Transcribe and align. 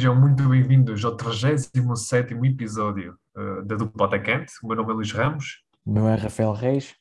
Sejam 0.00 0.16
muito 0.16 0.48
bem-vindos 0.48 1.04
ao 1.04 1.14
37 1.14 2.34
episódio 2.46 3.18
uh, 3.36 3.62
da 3.66 3.76
Dupla 3.76 4.06
Atacante. 4.06 4.50
O 4.62 4.66
meu 4.66 4.74
nome 4.74 4.92
é 4.92 4.94
Luís 4.94 5.12
Ramos. 5.12 5.62
O 5.84 5.92
meu 5.92 6.08
é 6.08 6.14
Rafael 6.14 6.54
Reis. 6.54 6.94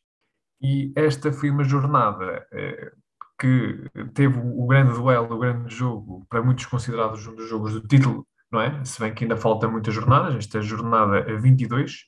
E 0.61 0.91
esta 0.97 1.31
foi 1.31 1.49
uma 1.49 1.63
jornada 1.63 2.45
uh, 2.51 2.91
que 3.39 3.85
teve 4.13 4.37
o 4.37 4.67
grande 4.67 4.91
duelo, 4.91 5.33
o 5.33 5.39
grande 5.39 5.73
jogo, 5.73 6.25
para 6.29 6.43
muitos 6.43 6.65
considerados 6.65 7.25
um 7.25 7.35
dos 7.35 7.47
jogos 7.47 7.71
do 7.71 7.87
título, 7.87 8.27
não 8.51 8.59
é? 8.59 8.83
Se 8.83 8.99
bem 8.99 9.13
que 9.13 9.23
ainda 9.23 9.37
falta 9.37 9.69
muitas 9.69 9.93
jornadas, 9.93 10.35
esta 10.35 10.57
é 10.57 10.59
a 10.59 10.61
jornada 10.61 11.21
22. 11.37 12.01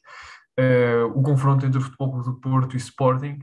Uh, 0.60 1.18
o 1.18 1.24
confronto 1.24 1.66
entre 1.66 1.80
o 1.80 1.82
Futebol 1.82 2.12
Clube 2.12 2.26
do 2.26 2.42
Porto 2.42 2.74
e 2.76 2.78
Sporting, 2.78 3.40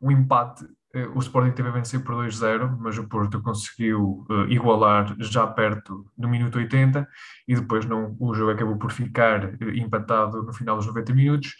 o 0.00 0.12
empate 0.12 0.64
eh, 0.64 0.68
o 1.14 1.18
Sporting 1.18 1.50
teve 1.50 1.68
a 1.68 1.72
vencer 1.72 2.02
por 2.04 2.14
2-0, 2.14 2.76
mas 2.78 2.96
o 2.96 3.08
Porto 3.08 3.42
conseguiu 3.42 4.24
uh, 4.30 4.44
igualar 4.48 5.16
já 5.18 5.44
perto 5.46 6.06
do 6.16 6.28
minuto 6.28 6.56
80 6.56 7.06
e 7.48 7.54
depois 7.56 7.84
não, 7.84 8.16
o 8.20 8.32
jogo 8.32 8.52
acabou 8.52 8.76
por 8.78 8.92
ficar 8.92 9.44
uh, 9.44 9.70
empatado 9.74 10.42
no 10.42 10.52
final 10.52 10.76
dos 10.76 10.86
90 10.86 11.12
minutos. 11.12 11.56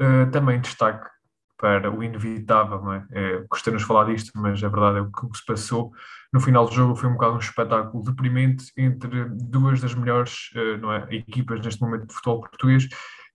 Uh, 0.00 0.28
também 0.32 0.60
destaque 0.60 1.08
para 1.56 1.92
o 1.92 2.02
inevitável, 2.02 2.82
não 2.82 2.92
é? 2.92 3.06
é 3.12 3.44
Gostei-nos 3.48 3.84
falar 3.84 4.06
disto, 4.06 4.32
mas 4.34 4.62
a 4.64 4.68
verdade 4.68 4.98
é 4.98 5.00
o 5.00 5.12
que 5.12 5.38
se 5.38 5.46
passou. 5.46 5.92
No 6.32 6.40
final 6.40 6.66
do 6.66 6.74
jogo 6.74 6.96
foi 6.96 7.08
um 7.08 7.12
bocado 7.12 7.34
um 7.34 7.38
espetáculo 7.38 8.02
deprimente 8.02 8.72
entre 8.76 9.26
duas 9.26 9.80
das 9.80 9.94
melhores 9.94 10.50
não 10.80 10.92
é, 10.92 11.06
equipas 11.10 11.60
neste 11.60 11.80
momento 11.80 12.08
de 12.08 12.14
futebol 12.14 12.40
português 12.40 12.88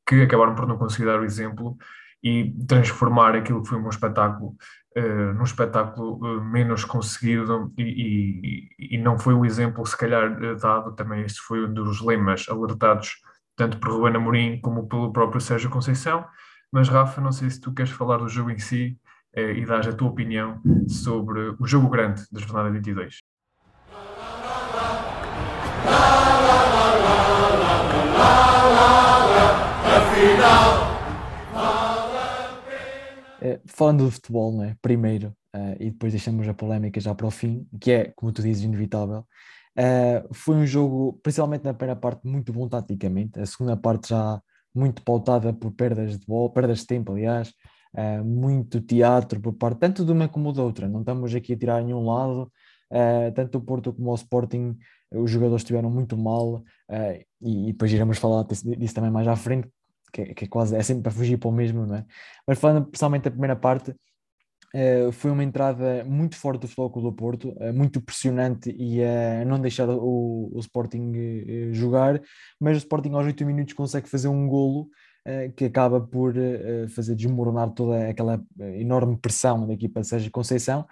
que 0.05 0.23
acabaram 0.23 0.55
por 0.55 0.67
não 0.67 0.77
conseguir 0.77 1.05
dar 1.05 1.21
o 1.21 1.23
exemplo 1.23 1.77
e 2.23 2.53
transformar 2.67 3.35
aquilo 3.35 3.61
que 3.61 3.69
foi 3.69 3.77
um 3.77 3.89
espetáculo 3.89 4.55
uh, 4.97 5.33
num 5.33 5.43
espetáculo 5.43 6.15
uh, 6.15 6.43
menos 6.43 6.83
conseguido 6.83 7.71
e, 7.77 8.69
e, 8.79 8.95
e, 8.95 8.97
não 8.97 9.17
foi 9.17 9.33
o 9.33 9.45
exemplo, 9.45 9.85
se 9.85 9.95
calhar, 9.95 10.31
uh, 10.41 10.55
dado 10.57 10.93
também. 10.93 11.21
Este 11.23 11.39
foi 11.41 11.65
um 11.65 11.73
dos 11.73 12.01
lemas 12.01 12.45
alertados 12.49 13.15
tanto 13.55 13.79
por 13.79 13.91
Ruben 13.91 14.15
Amorim 14.15 14.59
como 14.61 14.87
pelo 14.87 15.11
próprio 15.11 15.41
Sérgio 15.41 15.69
Conceição. 15.69 16.25
Mas, 16.71 16.89
Rafa, 16.89 17.21
não 17.21 17.31
sei 17.31 17.49
se 17.49 17.61
tu 17.61 17.73
queres 17.73 17.91
falar 17.91 18.17
do 18.17 18.27
jogo 18.27 18.51
em 18.51 18.59
si 18.59 18.97
e 19.35 19.65
dar 19.65 19.87
a 19.87 19.93
tua 19.93 20.09
opinião 20.09 20.59
sobre 20.87 21.55
o 21.59 21.65
jogo 21.65 21.89
grande 21.89 22.23
da 22.31 22.39
jornada 22.39 22.71
22. 22.71 23.19
Afinal 30.17 30.93
eh, 30.93 30.96
falando 33.65 34.05
do 34.05 34.11
futebol, 34.11 34.51
não 34.51 34.63
é? 34.63 34.75
primeiro, 34.81 35.35
uh, 35.55 35.75
e 35.79 35.91
depois 35.91 36.13
deixamos 36.13 36.47
a 36.47 36.53
polémica 36.53 36.99
já 36.99 37.13
para 37.13 37.27
o 37.27 37.31
fim, 37.31 37.67
que 37.79 37.91
é, 37.91 38.13
como 38.15 38.31
tu 38.31 38.41
dizes, 38.41 38.63
inevitável. 38.63 39.25
Uh, 39.77 40.33
foi 40.33 40.55
um 40.55 40.65
jogo, 40.65 41.19
principalmente 41.21 41.63
na 41.63 41.73
primeira 41.73 41.99
parte, 41.99 42.25
muito 42.25 42.51
bom 42.51 42.67
taticamente, 42.67 43.39
a 43.39 43.45
segunda 43.45 43.77
parte 43.77 44.09
já 44.09 44.41
muito 44.73 45.03
pautada 45.03 45.53
por 45.53 45.71
perdas 45.71 46.19
de 46.19 46.25
bola, 46.25 46.51
perdas 46.51 46.79
de 46.79 46.87
tempo, 46.87 47.11
aliás, 47.11 47.53
uh, 47.95 48.23
muito 48.23 48.81
teatro 48.81 49.39
por 49.39 49.53
parte 49.53 49.79
tanto 49.79 50.05
de 50.05 50.11
uma 50.11 50.27
como 50.27 50.51
da 50.53 50.63
outra. 50.63 50.87
Não 50.87 51.01
estamos 51.01 51.33
aqui 51.33 51.53
a 51.53 51.57
tirar 51.57 51.83
nenhum 51.83 52.05
lado, 52.05 52.51
tanto 53.35 53.57
o 53.57 53.61
Porto 53.61 53.91
como 53.91 54.11
o 54.11 54.15
Sporting, 54.15 54.77
os 55.13 55.29
jogadores 55.29 55.61
estiveram 55.61 55.89
muito 55.89 56.15
mal, 56.17 56.63
e, 57.41 57.67
e, 57.67 57.71
depois 57.73 57.91
iremos 57.91 58.17
falar 58.17 58.45
disso 58.45 58.93
também 58.93 59.11
mais 59.11 59.27
à 59.27 59.35
frente, 59.35 59.67
que, 60.11 60.21
é, 60.21 60.33
que 60.33 60.45
é 60.45 60.47
quase 60.47 60.75
é 60.75 60.83
sempre 60.83 61.03
para 61.03 61.11
fugir 61.11 61.37
para 61.37 61.49
o 61.49 61.51
mesmo, 61.51 61.85
não 61.85 61.95
é? 61.95 62.05
Mas 62.47 62.59
falando 62.59 62.85
principalmente 62.85 63.23
da 63.23 63.31
primeira 63.31 63.55
parte, 63.55 63.91
uh, 63.91 65.11
foi 65.11 65.31
uma 65.31 65.43
entrada 65.43 66.03
muito 66.05 66.35
forte 66.35 66.61
do 66.61 66.67
Futebol 66.67 66.89
Clube 66.89 67.09
do 67.09 67.15
Porto, 67.15 67.49
uh, 67.49 67.73
muito 67.73 68.01
pressionante 68.01 68.73
e 68.77 69.03
a 69.03 69.43
uh, 69.43 69.47
não 69.47 69.59
deixar 69.59 69.89
o, 69.89 70.51
o 70.53 70.59
Sporting 70.59 71.11
eh, 71.15 71.73
jogar, 71.73 72.21
mas 72.59 72.77
o 72.77 72.79
Sporting 72.79 73.11
aos 73.13 73.25
8 73.25 73.45
minutos 73.45 73.73
consegue 73.73 74.09
fazer 74.09 74.27
um 74.27 74.47
golo 74.47 74.89
que 75.57 75.65
acaba 75.65 75.99
por 75.99 76.33
fazer 76.95 77.13
desmoronar 77.13 77.71
toda 77.71 78.07
aquela 78.07 78.41
enorme 78.79 79.17
pressão 79.17 79.67
da 79.67 79.73
equipa 79.73 79.99
de 79.99 80.07
Sérgio 80.07 80.31
Conceição 80.31 80.87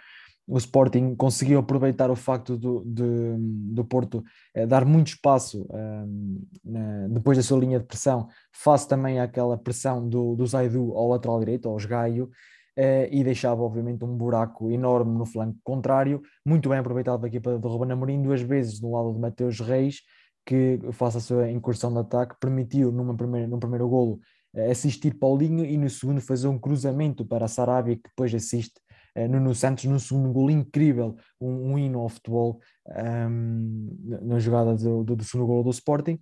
o 0.48 0.58
Sporting 0.58 1.16
conseguiu 1.16 1.60
aproveitar 1.60 2.12
o 2.12 2.16
facto 2.16 2.56
do, 2.56 2.84
de, 2.86 3.36
do 3.74 3.84
Porto 3.84 4.24
eh, 4.54 4.66
dar 4.66 4.86
muito 4.86 5.08
espaço 5.08 5.68
um, 5.72 6.42
na, 6.64 7.08
depois 7.08 7.38
da 7.38 7.44
sua 7.44 7.60
linha 7.60 7.80
de 7.80 7.86
pressão, 7.86 8.28
face 8.52 8.88
também 8.88 9.20
àquela 9.20 9.58
pressão 9.58 10.08
do, 10.08 10.36
do 10.36 10.46
Zaidu 10.46 10.94
ao 10.96 11.10
lateral 11.10 11.40
direito, 11.40 11.68
ao 11.68 11.78
Esgaio, 11.78 12.30
eh, 12.78 13.10
e 13.12 13.24
deixava 13.24 13.62
obviamente 13.64 14.04
um 14.04 14.16
buraco 14.16 14.70
enorme 14.70 15.18
no 15.18 15.26
flanco 15.26 15.58
contrário, 15.64 16.22
muito 16.46 16.70
bem 16.70 16.78
aproveitado 16.78 17.22
da 17.22 17.28
equipa 17.28 17.58
do 17.58 17.68
Ruben 17.68 17.92
Amorim, 17.92 18.22
duas 18.22 18.42
vezes 18.42 18.80
no 18.82 18.92
lado 18.92 19.14
de 19.14 19.20
Mateus 19.20 19.60
Reis, 19.60 20.02
que 20.46 20.80
face 20.92 21.18
a 21.18 21.22
sua 21.22 21.50
incursão 21.50 21.92
de 21.92 22.00
ataque, 22.00 22.36
permitiu 22.40 22.92
numa 22.92 23.16
primeira, 23.16 23.48
no 23.48 23.60
primeiro 23.60 23.88
golo 23.88 24.20
eh, 24.54 24.70
assistir 24.70 25.16
Paulinho 25.16 25.66
e 25.66 25.76
no 25.78 25.90
segundo 25.90 26.22
fazer 26.22 26.48
um 26.48 26.60
cruzamento 26.60 27.26
para 27.26 27.46
a 27.46 27.48
Sarabia, 27.48 27.96
que 27.96 28.10
depois 28.10 28.34
assiste 28.34 28.80
Nuno 29.16 29.56
Santos 29.56 29.86
no 29.86 30.00
segundo 30.00 30.32
gol 30.32 30.50
incrível, 30.50 31.16
um, 31.40 31.72
um 31.72 31.80
hino 31.80 32.00
ao 32.00 32.10
futebol 32.10 32.60
um, 32.88 33.98
na 34.22 34.40
jogada 34.40 34.76
do, 34.76 35.04
do, 35.04 35.16
do 35.16 35.24
segundo 35.24 35.48
gol 35.48 35.64
do 35.64 35.70
Sporting. 35.70 36.20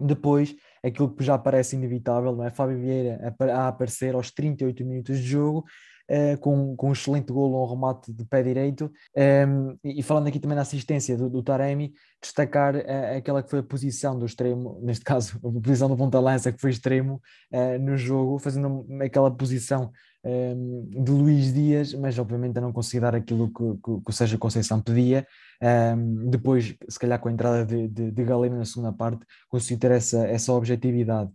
Depois, 0.00 0.54
aquilo 0.82 1.14
que 1.14 1.22
já 1.22 1.38
parece 1.38 1.76
inevitável, 1.76 2.34
não 2.34 2.44
é? 2.44 2.50
Fábio 2.50 2.78
Vieira 2.78 3.34
a, 3.38 3.44
a 3.44 3.68
aparecer 3.68 4.14
aos 4.14 4.30
38 4.30 4.84
minutos 4.84 5.18
de 5.18 5.24
jogo, 5.24 5.64
Uh, 6.06 6.36
com, 6.36 6.76
com 6.76 6.90
um 6.90 6.92
excelente 6.92 7.32
golo, 7.32 7.64
um 7.64 7.66
remate 7.66 8.12
de 8.12 8.26
pé 8.26 8.42
direito. 8.42 8.92
Um, 9.16 9.20
ehm, 9.22 9.78
e, 9.82 10.02
falando 10.02 10.26
aqui 10.26 10.38
também 10.38 10.54
da 10.54 10.60
assistência 10.60 11.16
do, 11.16 11.30
do 11.30 11.42
Taremi, 11.42 11.94
destacar 12.20 12.76
uh, 12.76 13.16
aquela 13.16 13.42
que 13.42 13.48
foi 13.48 13.60
a 13.60 13.62
posição 13.62 14.18
do 14.18 14.26
extremo, 14.26 14.78
neste 14.82 15.02
caso, 15.02 15.40
a 15.42 15.60
posição 15.62 15.88
do 15.88 15.96
ponta-lança, 15.96 16.52
que 16.52 16.60
foi 16.60 16.72
extremo 16.72 17.22
uh, 17.50 17.78
no 17.80 17.96
jogo, 17.96 18.38
fazendo 18.38 18.86
aquela 19.00 19.34
posição 19.34 19.90
de 20.24 21.10
Luís 21.10 21.52
Dias, 21.52 21.92
mas 21.92 22.18
obviamente 22.18 22.56
eu 22.56 22.62
não 22.62 22.72
consegui 22.72 23.00
dar 23.00 23.14
aquilo 23.14 23.48
que, 23.48 23.74
que, 23.74 24.04
que 24.04 24.10
o 24.10 24.12
Sérgio 24.12 24.38
Conceição 24.38 24.80
pedia. 24.80 25.26
Um, 25.62 26.30
depois, 26.30 26.74
se 26.88 26.98
calhar 26.98 27.18
com 27.20 27.28
a 27.28 27.32
entrada 27.32 27.64
de, 27.64 27.88
de, 27.88 28.10
de 28.10 28.24
Galeno 28.24 28.56
na 28.56 28.64
segunda 28.64 28.92
parte, 28.92 29.24
consegui 29.48 29.78
ter 29.78 29.90
essa, 29.90 30.26
essa 30.26 30.52
objetividade. 30.52 31.30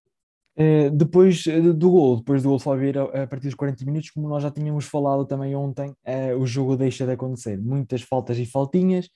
Uh, 0.58 0.90
depois 0.92 1.46
uh, 1.46 1.74
do 1.74 1.90
gol, 1.90 2.18
depois 2.18 2.44
do 2.44 2.50
gol 2.50 2.60
Fabio 2.60 3.10
a 3.14 3.26
partir 3.26 3.48
dos 3.48 3.56
40 3.56 3.86
minutos, 3.86 4.10
como 4.10 4.28
nós 4.28 4.44
já 4.44 4.52
tínhamos 4.52 4.86
falado 4.86 5.26
também 5.26 5.56
ontem, 5.56 5.92
uh, 5.92 6.38
o 6.38 6.46
jogo 6.46 6.76
deixa 6.76 7.06
de 7.06 7.14
acontecer. 7.14 7.58
Muitas 7.58 8.02
faltas 8.02 8.38
e 8.38 8.46
faltinhas, 8.46 9.10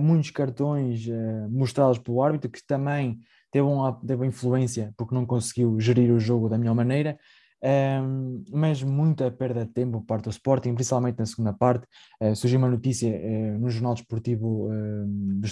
muitos 0.00 0.32
cartões 0.32 1.06
mostrados 1.50 1.98
pelo 1.98 2.20
árbitro, 2.20 2.50
que 2.50 2.60
também 2.66 3.20
teve 3.52 3.64
uma, 3.64 3.92
teve 4.00 4.16
uma 4.16 4.26
influência 4.26 4.92
porque 4.96 5.14
não 5.14 5.24
conseguiu 5.24 5.78
gerir 5.78 6.12
o 6.12 6.18
jogo 6.18 6.48
da 6.48 6.58
melhor 6.58 6.74
maneira. 6.74 7.16
Um, 7.60 8.44
mas 8.52 8.84
muita 8.84 9.30
perda 9.32 9.66
de 9.66 9.72
tempo 9.72 10.00
por 10.00 10.06
parte 10.06 10.24
do 10.24 10.30
Sporting, 10.30 10.74
principalmente 10.74 11.18
na 11.18 11.26
segunda 11.26 11.52
parte. 11.52 11.86
Uh, 12.20 12.34
surgiu 12.34 12.58
uma 12.58 12.68
notícia 12.68 13.10
uh, 13.10 13.58
no 13.58 13.68
Jornal 13.68 13.94
Desportivo 13.94 14.68
uh, 14.68 15.04
do 15.06 15.46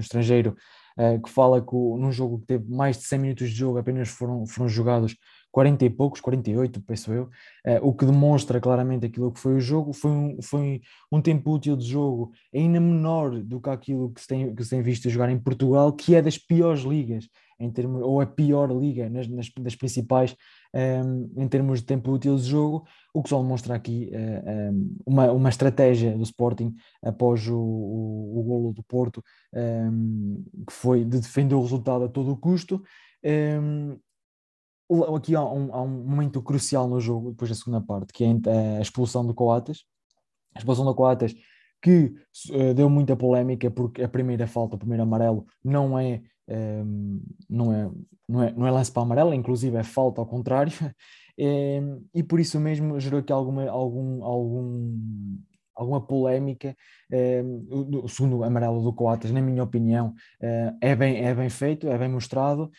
estrangeiro 0.00 0.56
que 1.24 1.30
fala 1.30 1.62
que 1.62 1.74
o, 1.74 1.96
num 1.96 2.12
jogo 2.12 2.40
que 2.40 2.48
teve 2.48 2.70
mais 2.70 2.98
de 2.98 3.04
100 3.04 3.18
minutos 3.18 3.48
de 3.48 3.54
jogo 3.54 3.78
apenas 3.78 4.10
foram, 4.10 4.44
foram 4.44 4.68
jogados 4.68 5.16
40 5.50 5.86
e 5.86 5.88
poucos, 5.88 6.20
48, 6.20 6.82
penso 6.82 7.10
eu, 7.14 7.30
o 7.80 7.94
que 7.94 8.04
demonstra 8.04 8.60
claramente 8.60 9.06
aquilo 9.06 9.32
que 9.32 9.40
foi 9.40 9.54
o 9.54 9.60
jogo. 9.60 9.94
Foi 9.94 10.10
um, 10.10 10.42
foi 10.42 10.82
um 11.10 11.18
tempo 11.18 11.50
útil 11.50 11.78
de 11.78 11.86
jogo 11.86 12.32
ainda 12.54 12.78
menor 12.78 13.42
do 13.42 13.58
que 13.58 13.70
aquilo 13.70 14.10
que 14.10 14.20
se 14.20 14.26
tem, 14.26 14.54
que 14.54 14.62
se 14.62 14.68
tem 14.68 14.82
visto 14.82 15.08
jogar 15.08 15.30
em 15.30 15.38
Portugal, 15.38 15.90
que 15.94 16.14
é 16.14 16.20
das 16.20 16.36
piores 16.36 16.82
ligas, 16.82 17.26
em 17.58 17.70
termos, 17.70 18.02
ou 18.02 18.20
a 18.20 18.26
pior 18.26 18.70
liga 18.70 19.08
nas, 19.08 19.28
nas 19.28 19.48
das 19.60 19.74
principais 19.74 20.36
em 20.74 21.48
termos 21.48 21.80
de 21.80 21.86
tempo 21.86 22.10
útil 22.10 22.36
de 22.36 22.44
jogo, 22.44 22.86
o 23.12 23.22
que 23.22 23.28
só 23.28 23.40
demonstra 23.42 23.74
aqui 23.74 24.10
um, 24.72 24.96
uma, 25.06 25.30
uma 25.30 25.48
estratégia 25.48 26.16
do 26.16 26.22
Sporting 26.22 26.74
após 27.02 27.46
o, 27.46 27.58
o, 27.58 28.40
o 28.40 28.42
golo 28.42 28.72
do 28.72 28.82
Porto, 28.82 29.22
que 29.52 30.72
foi 30.72 31.04
de 31.04 31.20
defender 31.20 31.54
o 31.54 31.60
resultado 31.60 32.04
a 32.04 32.08
todo 32.08 32.32
o 32.32 32.36
custo. 32.36 32.82
aqui 35.14 35.36
há 35.36 35.44
um, 35.44 35.74
há 35.74 35.82
um, 35.82 36.04
momento 36.04 36.40
crucial 36.42 36.88
no 36.88 37.00
jogo, 37.00 37.32
depois 37.32 37.50
da 37.50 37.56
segunda 37.56 37.80
parte, 37.80 38.12
que 38.12 38.24
é 38.24 38.78
a 38.78 38.80
expulsão 38.80 39.26
do 39.26 39.34
Coates. 39.34 39.84
A 40.54 40.58
expulsão 40.58 40.84
do 40.84 40.94
Coates 40.94 41.34
que 41.82 42.14
uh, 42.50 42.72
deu 42.72 42.88
muita 42.88 43.16
polémica 43.16 43.68
porque 43.70 44.02
a 44.02 44.08
primeira 44.08 44.46
falta, 44.46 44.76
o 44.76 44.78
primeiro 44.78 45.02
amarelo, 45.02 45.44
não 45.64 45.98
é 45.98 46.22
não, 47.48 47.72
é, 47.72 47.90
não, 48.28 48.42
é, 48.42 48.52
não 48.52 48.66
é 48.66 48.70
lance 48.70 48.90
para 48.90 49.02
amarelo, 49.02 49.34
inclusive 49.34 49.76
é 49.76 49.82
falta 49.82 50.20
ao 50.20 50.26
contrário, 50.26 50.72
e 52.14 52.22
por 52.22 52.40
isso 52.40 52.58
mesmo 52.60 52.98
gerou 53.00 53.20
aqui 53.20 53.32
alguma, 53.32 53.68
algum, 53.68 54.24
algum, 54.24 55.38
alguma 55.74 56.00
polémica. 56.00 56.76
o, 57.70 58.08
segundo 58.08 58.44
amarelo 58.44 58.82
do 58.82 58.92
Coates, 58.92 59.30
na 59.30 59.40
minha 59.40 59.62
opinião, 59.62 60.14
eh, 60.40 60.74
é 60.80 60.96
bem, 60.96 61.24
é 61.24 61.34
bem 61.34 61.48
feito, 61.50 61.88
é 61.88 61.98
bem 61.98 62.08
mostrado. 62.08 62.70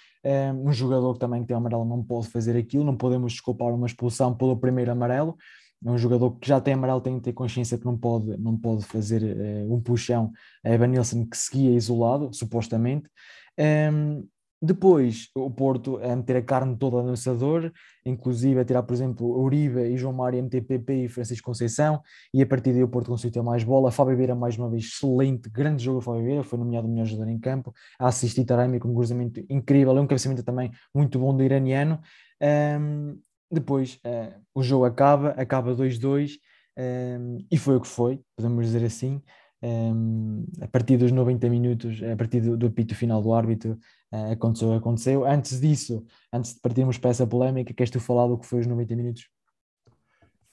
um 0.64 0.72
jogador 0.72 1.14
que 1.14 1.20
também 1.20 1.44
tem 1.44 1.56
amarelo 1.56 1.86
não 1.86 2.04
pode 2.04 2.28
fazer 2.28 2.58
aquilo, 2.58 2.84
não 2.84 2.98
podemos 2.98 3.34
desculpar 3.34 3.74
uma 3.74 3.88
expulsão 3.88 4.36
pelo 4.36 4.58
primeiro 4.58 4.92
amarelo. 4.92 5.38
é 5.86 5.90
um 5.90 5.98
jogador 5.98 6.32
que 6.40 6.48
já 6.48 6.62
tem 6.62 6.76
amarelo, 6.76 7.02
tem 7.02 7.18
que 7.18 7.24
ter 7.24 7.34
consciência 7.34 7.78
que 7.78 7.86
não 7.86 7.98
pode, 7.98 8.38
não 8.38 8.58
pode 8.58 8.84
fazer 8.86 9.22
uh, 9.24 9.74
um 9.74 9.82
puxão 9.82 10.32
a 10.64 10.70
Evan 10.70 10.88
Nilsson 10.88 11.26
que 11.26 11.38
seguia 11.38 11.72
isolado, 11.72 12.30
supostamente. 12.34 13.10
Um, 13.60 14.28
depois, 14.66 15.28
o 15.36 15.52
Porto 15.52 15.98
a 15.98 16.16
meter 16.16 16.38
a 16.38 16.42
carne 16.42 16.78
toda 16.78 17.04
no 17.04 17.12
assador, 17.12 17.70
inclusive 18.06 18.62
a 18.62 18.64
tirar, 18.64 18.82
por 18.84 18.94
exemplo, 18.94 19.28
Uribe 19.38 19.82
e 19.82 19.98
João 19.98 20.14
Mário, 20.14 20.40
MTPP 20.40 21.04
e 21.04 21.10
Francisco 21.10 21.46
Conceição, 21.46 22.02
e 22.34 22.42
a 22.42 22.46
partir 22.48 22.72
daí 22.72 22.82
o 22.82 22.88
Porto 22.88 23.08
conseguiu 23.08 23.34
ter 23.34 23.42
mais 23.42 23.62
bola. 23.66 23.92
Fábio 23.92 24.16
Vieira, 24.16 24.34
mais 24.34 24.58
uma 24.58 24.70
vez, 24.70 24.86
excelente, 24.86 25.50
grande 25.50 25.84
jogo 25.84 26.00
Fábio 26.00 26.24
Vieira, 26.24 26.44
foi 26.44 26.58
nomeado 26.58 26.88
o 26.88 26.90
melhor 26.90 27.06
jogador 27.06 27.30
em 27.30 27.40
campo, 27.40 27.74
a 28.00 28.08
assistir 28.08 28.46
Taremi 28.46 28.80
com 28.80 28.88
um 28.88 28.96
cruzamento 28.96 29.44
incrível, 29.50 29.98
é 29.98 30.00
um 30.00 30.08
cabeçamento 30.08 30.44
também 30.44 30.72
muito 30.96 31.20
bom 31.20 31.36
do 31.36 31.44
iraniano. 31.44 32.00
Um, 32.80 33.20
depois, 33.52 34.00
uh, 34.06 34.34
o 34.56 34.64
jogo 34.64 34.86
acaba, 34.86 35.32
acaba 35.32 35.76
2-2, 35.76 36.38
um, 37.20 37.38
e 37.52 37.58
foi 37.58 37.76
o 37.76 37.82
que 37.82 37.88
foi, 37.88 38.22
podemos 38.38 38.66
dizer 38.66 38.86
assim. 38.86 39.22
Um, 39.66 40.46
a 40.62 40.68
partir 40.68 40.98
dos 40.98 41.10
90 41.10 41.50
minutos, 41.50 42.04
a 42.04 42.18
partir 42.18 42.42
do, 42.42 42.58
do 42.58 42.68
apito 42.68 42.94
final 42.94 43.22
do 43.22 43.34
árbitro, 43.34 43.80
uh, 44.12 44.34
aconteceu, 44.34 44.74
aconteceu. 44.74 45.26
Antes 45.26 45.62
disso, 45.62 46.06
antes 46.34 46.56
de 46.56 46.60
partirmos 46.60 46.98
para 46.98 47.12
essa 47.12 47.26
polémica, 47.26 47.74
queres 47.74 47.90
tu 47.90 48.02
falar 48.02 48.28
do 48.28 48.38
que 48.38 48.46
foi 48.46 48.60
os 48.60 48.68
90 48.68 48.94
minutos? 48.94 49.30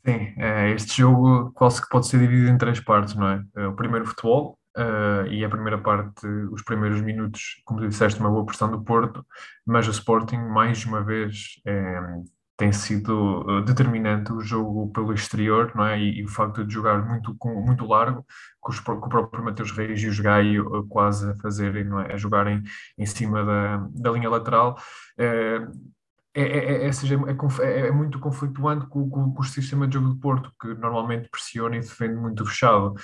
Sim, 0.07 0.33
é, 0.39 0.71
este 0.71 0.99
jogo 0.99 1.51
quase 1.53 1.83
que 1.83 1.89
pode 1.89 2.07
ser 2.07 2.21
dividido 2.21 2.51
em 2.51 2.57
três 2.57 2.79
partes, 2.79 3.17
não 3.17 3.29
é? 3.29 3.45
é 3.57 3.67
o 3.67 3.75
primeiro 3.75 4.07
futebol, 4.07 4.57
uh, 4.79 5.27
e 5.29 5.45
a 5.45 5.49
primeira 5.49 5.79
parte, 5.79 6.25
os 6.53 6.63
primeiros 6.63 7.01
minutos, 7.01 7.61
como 7.65 7.81
tu 7.81 7.89
disseste, 7.89 8.21
uma 8.21 8.31
boa 8.31 8.47
pressão 8.47 8.71
do 8.71 8.81
Porto, 8.81 9.27
mas 9.67 9.89
o 9.89 9.91
Sporting, 9.91 10.39
mais 10.39 10.87
uma 10.87 11.03
vez, 11.03 11.61
é, 11.67 11.99
tem 12.61 12.73
sido 12.73 13.41
uh, 13.41 13.63
determinante 13.63 14.31
o 14.35 14.41
jogo 14.43 14.93
pelo 14.93 15.15
exterior, 15.15 15.73
não 15.75 15.87
é? 15.87 15.99
E, 15.99 16.19
e, 16.21 16.25
o 16.25 16.29
facto 16.29 16.63
de 16.63 16.75
jogar 16.75 17.03
muito, 17.09 17.35
com, 17.37 17.55
muito 17.63 17.87
largo, 17.87 18.23
com, 18.61 18.71
os, 18.71 18.79
com 18.79 18.93
o 18.93 19.09
próprio 19.09 19.43
Mateus 19.43 19.71
Reis 19.73 20.03
e 20.03 20.09
os 20.09 20.21
Gaio 20.21 20.67
uh, 20.69 20.87
quase 20.87 21.31
a 21.31 21.35
fazerem, 21.37 21.85
não 21.85 22.01
é? 22.01 22.13
A 22.13 22.19
jogarem 22.19 22.63
em 22.99 23.07
cima 23.07 23.43
da, 23.43 23.89
da 23.95 24.11
linha 24.11 24.29
lateral. 24.29 24.77
É, 25.17 25.67
é, 26.33 26.87
é, 26.87 26.93
seja, 26.93 27.17
é, 27.17 27.89
é, 27.89 27.91
muito 27.91 28.21
conflituante 28.21 28.87
com, 28.87 29.09
com, 29.11 29.33
com, 29.33 29.41
o 29.41 29.45
sistema 29.45 29.87
de 29.89 29.95
jogo 29.95 30.11
do 30.11 30.17
Porto, 30.17 30.53
que 30.61 30.69
normalmente 30.75 31.29
pressiona 31.29 31.77
e 31.77 31.81
defende 31.81 32.15
muito 32.15 32.47
fechado. 32.47 32.95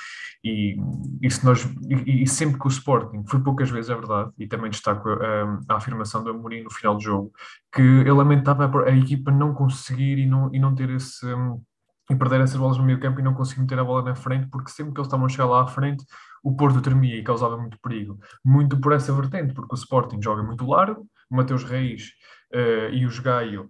E, 0.44 0.76
e, 1.20 1.30
se 1.30 1.44
nós, 1.44 1.64
e, 1.88 2.22
e 2.22 2.26
sempre 2.28 2.58
que 2.58 2.66
o 2.66 2.68
Sporting, 2.68 3.24
foi 3.26 3.40
poucas 3.40 3.68
vezes, 3.68 3.90
é 3.90 3.94
verdade, 3.94 4.30
e 4.38 4.46
também 4.46 4.70
destaco 4.70 5.08
a, 5.08 5.60
a 5.68 5.76
afirmação 5.76 6.22
do 6.22 6.30
Amorim 6.30 6.62
no 6.62 6.70
final 6.70 6.94
do 6.94 7.02
jogo, 7.02 7.32
que 7.72 7.82
ele 7.82 8.12
lamentava 8.12 8.64
a, 8.64 8.84
a 8.90 8.96
equipa 8.96 9.32
não 9.32 9.52
conseguir 9.52 10.18
e 10.18 10.26
não, 10.26 10.54
e 10.54 10.58
não 10.60 10.74
ter 10.74 10.90
esse. 10.90 11.26
e 12.08 12.14
perder 12.14 12.40
essas 12.42 12.56
bolas 12.56 12.78
no 12.78 12.84
meio 12.84 13.00
campo 13.00 13.18
e 13.18 13.22
não 13.24 13.34
conseguir 13.34 13.62
meter 13.62 13.78
a 13.80 13.84
bola 13.84 14.02
na 14.02 14.14
frente, 14.14 14.46
porque 14.48 14.70
sempre 14.70 14.92
que 14.92 15.00
eles 15.00 15.08
estavam 15.08 15.26
a 15.26 15.28
chegar 15.28 15.46
lá 15.46 15.62
à 15.64 15.66
frente, 15.66 16.04
o 16.44 16.54
Porto 16.56 16.80
tremia 16.80 17.16
e 17.16 17.24
causava 17.24 17.56
muito 17.56 17.76
perigo. 17.80 18.20
Muito 18.44 18.80
por 18.80 18.92
essa 18.92 19.12
vertente, 19.12 19.52
porque 19.52 19.74
o 19.74 19.78
Sporting 19.78 20.22
joga 20.22 20.44
muito 20.44 20.64
largo, 20.64 21.04
Mateus 21.28 21.64
Reis 21.64 22.12
e 22.92 23.04
os 23.04 23.18
Gaio 23.18 23.68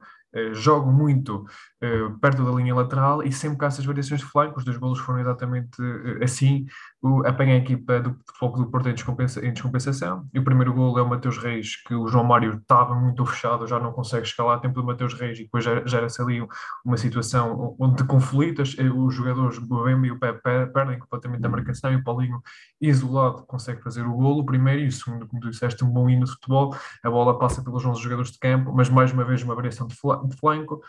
jogam 0.52 0.92
muito 0.92 1.46
uh, 1.82 2.18
perto 2.20 2.44
da 2.44 2.50
linha 2.50 2.74
lateral 2.74 3.22
e 3.22 3.32
sempre 3.32 3.64
há 3.64 3.68
essas 3.68 3.84
variações 3.86 4.20
de 4.20 4.26
flanco, 4.26 4.58
os 4.58 4.64
dois 4.64 4.76
golos 4.76 4.98
foram 4.98 5.20
exatamente 5.20 5.78
assim, 6.22 6.66
o, 7.02 7.26
apanha 7.26 7.54
a 7.54 7.58
equipa 7.58 8.00
do 8.00 8.16
Futebol 8.26 8.64
do 8.64 8.70
Porto 8.70 8.88
em, 8.88 8.94
descompensa, 8.94 9.44
em, 9.44 9.52
descompensação. 9.52 10.28
E 10.32 10.38
o 10.38 10.44
primeiro 10.44 10.72
gol 10.72 10.98
é 10.98 11.02
o 11.02 11.08
Mateus 11.08 11.38
Reis, 11.38 11.76
que 11.82 11.94
o 11.94 12.08
João 12.08 12.24
Mário 12.24 12.54
estava 12.54 12.94
muito 12.94 13.24
fechado, 13.26 13.66
já 13.66 13.78
não 13.78 13.92
consegue 13.92 14.26
escalar 14.26 14.56
a 14.56 14.60
tempo 14.60 14.80
do 14.80 14.86
Mateus 14.86 15.14
Reis, 15.14 15.38
e 15.38 15.44
depois 15.44 15.64
gera-se 15.64 16.20
ali 16.20 16.46
uma 16.84 16.96
situação 16.96 17.76
onde 17.78 17.96
de 17.96 18.04
conflitos, 18.04 18.76
os 18.78 19.14
jogadores, 19.14 19.58
o 19.58 19.84
Bemba 19.84 20.06
e 20.06 20.10
o 20.10 20.18
Pepe 20.18 20.40
perdem 20.72 20.98
completamente 20.98 21.44
a 21.46 21.48
marcação, 21.48 21.92
e 21.92 21.96
o 21.96 22.04
Paulinho, 22.04 22.40
isolado, 22.80 23.44
consegue 23.46 23.82
fazer 23.82 24.02
o 24.02 24.14
golo, 24.14 24.40
o 24.40 24.46
primeiro, 24.46 24.82
e 24.82 24.88
o 24.88 24.92
segundo, 24.92 25.26
como 25.26 25.40
tu 25.40 25.50
disseste, 25.50 25.84
um 25.84 25.90
bom 25.90 26.08
hino 26.08 26.24
de 26.24 26.32
futebol, 26.32 26.74
a 27.02 27.10
bola 27.10 27.38
passa 27.38 27.62
pelos 27.62 27.84
11 27.84 28.00
jogadores 28.02 28.30
de 28.32 28.38
campo, 28.38 28.72
mas 28.74 28.88
mais 28.88 29.12
uma 29.12 29.24
vez 29.24 29.42
uma 29.42 29.54
variação 29.54 29.86
de 29.86 29.96
flanco, 30.36 30.82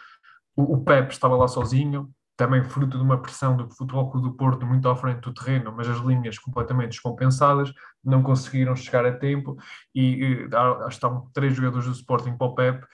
o 0.56 0.84
Pepe 0.84 1.14
estava 1.14 1.36
lá 1.36 1.48
sozinho, 1.48 2.10
também 2.38 2.64
fruto 2.64 2.98
de 2.98 3.04
uma 3.04 3.20
pressão 3.20 3.58
do 3.58 3.70
Futebol 3.70 4.12
Clube 4.12 4.30
do 4.30 4.36
Porto 4.36 4.66
muito 4.66 4.88
à 4.88 4.96
frente 4.96 5.22
do 5.22 5.34
terreno, 5.34 5.74
mas 5.76 5.90
as 5.90 5.98
linhas 5.98 6.38
completamente 6.38 6.92
descompensadas, 6.92 7.74
não 8.06 8.22
conseguiram 8.22 8.76
chegar 8.76 9.06
a 9.06 9.12
tempo 9.12 9.58
e, 9.94 10.24
e 10.24 10.50
estavam 10.88 11.30
três 11.34 11.56
jogadores 11.56 11.88
do 11.88 11.94
Sporting 11.94 12.38
para 12.38 12.48
o 12.48 12.56
Pep 12.56 12.86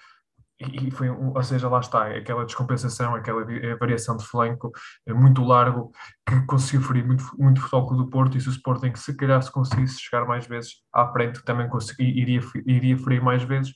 e 0.60 0.92
foi, 0.92 1.10
ou 1.10 1.44
seja, 1.44 1.68
lá 1.68 1.80
está, 1.80 2.08
aquela 2.08 2.46
descompensação, 2.46 3.16
aquela 3.16 3.46
variação 3.78 4.16
de 4.16 4.26
flanco 4.26 4.72
é 5.06 5.14
muito 5.14 5.44
largo 5.44 5.92
que 6.28 6.40
conseguiu 6.46 6.82
ferir 6.82 7.06
muito, 7.06 7.24
muito 7.38 7.60
Futebol 7.62 7.98
do 7.98 8.10
Porto 8.10 8.38
e 8.38 8.42
se 8.42 8.48
o 8.48 8.52
Sporting 8.52 8.96
se 8.96 9.16
calhar 9.16 9.42
se 9.42 9.52
conseguisse 9.52 10.00
chegar 10.00 10.26
mais 10.26 10.48
vezes 10.48 10.76
à 10.94 11.12
frente 11.12 11.44
também 11.44 11.68
consegui, 11.68 12.04
iria, 12.04 12.40
iria 12.66 12.98
ferir 12.98 13.22
mais 13.22 13.44
vezes 13.44 13.74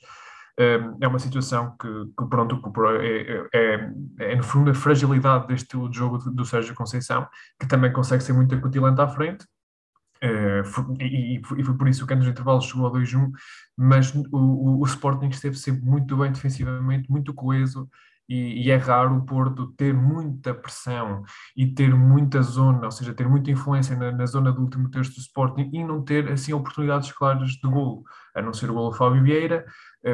é 0.59 1.07
uma 1.07 1.19
situação 1.19 1.75
que, 1.80 1.88
que 1.88 2.25
pronto, 2.27 2.59
é, 3.00 3.48
é, 3.54 3.92
é, 4.19 4.36
no 4.36 4.44
fundo 4.44 4.71
a 4.71 4.74
fragilidade 4.74 5.48
deste 5.48 5.65
estilo 5.65 5.89
de 5.89 5.98
jogo 5.98 6.18
do, 6.18 6.45
Sérgio 6.45 6.74
Conceição, 6.74 7.27
que 7.59 7.68
também 7.68 7.94
consegue 7.94 8.24
ser 8.24 8.33
muito 8.33 8.56
acutilante 8.56 9.00
à 9.00 9.07
frente, 9.07 9.45
Uh, 10.18 10.95
e, 11.00 11.36
e, 11.36 11.44
foi 11.44 11.77
por 11.77 11.88
isso 11.88 12.07
que 12.07 12.15
nos 12.15 12.25
intervalos 12.25 12.65
chegou 12.65 12.88
a 12.88 12.92
2-1, 12.92 13.30
mas 13.77 14.12
o, 14.15 14.25
o, 14.31 14.81
o, 14.81 14.86
Sporting 14.86 15.27
esteve 15.27 15.56
sempre 15.56 15.86
muito 15.86 16.18
bem 16.18 16.31
defensivamente, 16.31 17.07
muito 17.07 17.36
coeso, 17.36 17.88
e, 18.27 18.65
e, 18.65 18.71
é 18.71 18.75
raro 18.75 19.15
o 19.15 19.25
Porto 19.25 19.68
ter 19.77 19.94
muita 19.94 20.54
pressão 20.54 21.24
e 21.56 21.65
ter 21.68 21.95
muita 21.95 22.42
zona, 22.42 22.86
ou 22.86 22.92
seja, 22.92 23.13
ter 23.13 23.27
muita 23.27 23.51
influência 23.51 23.95
na, 23.95 24.12
na 24.12 24.25
zona 24.25 24.51
do 24.51 24.62
último 24.62 24.89
terço 24.89 25.13
do 25.13 25.19
Sporting 25.19 25.69
e 25.71 25.83
não 25.83 26.04
ter 26.04 26.30
assim 26.30 26.51
oportunidades 26.51 27.12
claras 27.12 27.51
de 27.51 27.69
golo, 27.69 28.04
a 28.36 28.42
não 28.42 28.54
ser 28.54 28.69
o 28.69 28.74
golo 28.74 28.92
Fábio 28.92 29.24
Vieira, 29.24 29.65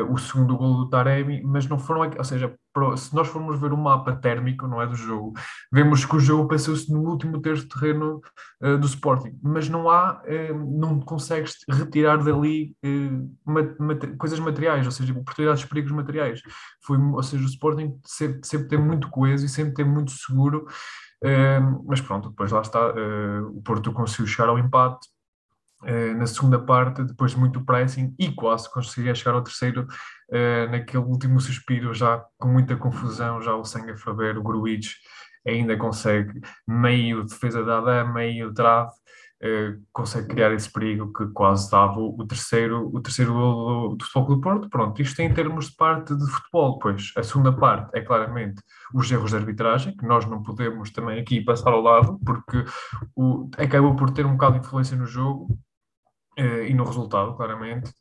o 0.09 0.17
segundo 0.17 0.57
gol 0.57 0.77
do 0.77 0.89
Taremi, 0.89 1.41
mas 1.43 1.67
não 1.67 1.77
foram, 1.77 2.09
ou 2.17 2.23
seja, 2.23 2.55
se 2.97 3.13
nós 3.13 3.27
formos 3.27 3.59
ver 3.59 3.71
o 3.71 3.77
mapa 3.77 4.15
térmico, 4.15 4.67
não 4.67 4.81
é 4.81 4.87
do 4.87 4.95
jogo, 4.95 5.33
vemos 5.71 6.05
que 6.05 6.15
o 6.15 6.19
jogo 6.19 6.47
passou-se 6.47 6.91
no 6.91 7.01
último 7.01 7.39
terço 7.39 7.63
de 7.63 7.69
terreno 7.69 8.19
uh, 8.61 8.77
do 8.77 8.87
Sporting, 8.87 9.37
mas 9.43 9.69
não 9.69 9.89
há, 9.89 10.23
uh, 10.23 10.79
não 10.79 10.99
consegues 10.99 11.57
retirar 11.69 12.17
dali 12.17 12.75
uh, 12.83 14.17
coisas 14.17 14.39
materiais, 14.39 14.85
ou 14.85 14.91
seja, 14.91 15.13
oportunidades 15.13 15.61
de 15.61 15.67
perigos 15.67 15.91
materiais. 15.91 16.41
Foi, 16.83 16.97
ou 16.97 17.21
seja, 17.21 17.43
o 17.43 17.47
Sporting 17.47 17.99
sempre, 18.03 18.39
sempre 18.43 18.67
tem 18.67 18.79
muito 18.79 19.09
coeso 19.09 19.45
e 19.45 19.49
sempre 19.49 19.73
tem 19.73 19.85
muito 19.85 20.11
seguro, 20.11 20.65
mas 21.87 22.01
pronto, 22.01 22.29
depois 22.29 22.51
lá 22.51 22.59
está, 22.59 22.93
o 23.49 23.61
Porto 23.61 23.93
conseguiu 23.93 24.27
chegar 24.27 24.49
ao 24.49 24.59
empate, 24.59 25.07
Uh, 25.83 26.17
na 26.17 26.25
segunda 26.25 26.57
parte, 26.59 27.03
depois 27.03 27.31
de 27.31 27.37
muito 27.37 27.63
pressing 27.63 28.15
e 28.17 28.31
quase 28.31 28.71
conseguia 28.71 29.13
chegar 29.13 29.35
ao 29.35 29.43
terceiro, 29.43 29.83
uh, 29.83 30.71
naquele 30.71 31.03
último 31.03 31.39
suspiro, 31.39 31.93
já 31.93 32.23
com 32.39 32.47
muita 32.47 32.75
confusão, 32.77 33.41
já 33.41 33.53
o 33.55 33.65
sangue 33.65 33.91
a 33.91 33.97
ferver, 33.97 34.37
o 34.37 34.43
Gruitch 34.43 34.93
ainda 35.47 35.77
consegue 35.77 36.39
meio 36.67 37.23
defesa 37.25 37.63
dada, 37.63 38.05
meio 38.05 38.53
trave, 38.53 38.91
uh, 39.43 39.81
consegue 39.91 40.27
criar 40.27 40.53
esse 40.53 40.71
perigo 40.71 41.11
que 41.11 41.27
quase 41.27 41.69
dava 41.69 41.99
o, 41.99 42.25
terceiro, 42.25 42.89
o 42.93 43.01
terceiro 43.01 43.33
gol 43.33 43.95
do, 43.95 44.05
Futebol 44.05 44.35
do 44.35 44.41
Porto. 44.41 44.69
Pronto, 44.69 45.01
isto 45.01 45.21
em 45.21 45.33
termos 45.33 45.69
de 45.69 45.75
parte 45.75 46.15
de 46.15 46.25
futebol, 46.25 46.79
pois 46.79 47.11
a 47.17 47.23
segunda 47.23 47.51
parte 47.51 47.89
é 47.93 48.01
claramente 48.01 48.61
os 48.93 49.11
erros 49.11 49.31
de 49.31 49.37
arbitragem, 49.37 49.95
que 49.95 50.05
nós 50.05 50.25
não 50.25 50.41
podemos 50.41 50.91
também 50.91 51.19
aqui 51.19 51.41
passar 51.41 51.71
ao 51.71 51.81
lado, 51.81 52.19
porque 52.25 52.63
o, 53.15 53.49
acabou 53.57 53.95
por 53.95 54.11
ter 54.11 54.25
um 54.25 54.33
bocado 54.33 54.59
de 54.59 54.65
influência 54.65 54.95
no 54.95 55.05
jogo, 55.05 55.47
uh, 56.39 56.63
e 56.63 56.73
no 56.73 56.83
resultado, 56.83 57.35
claramente. 57.35 57.91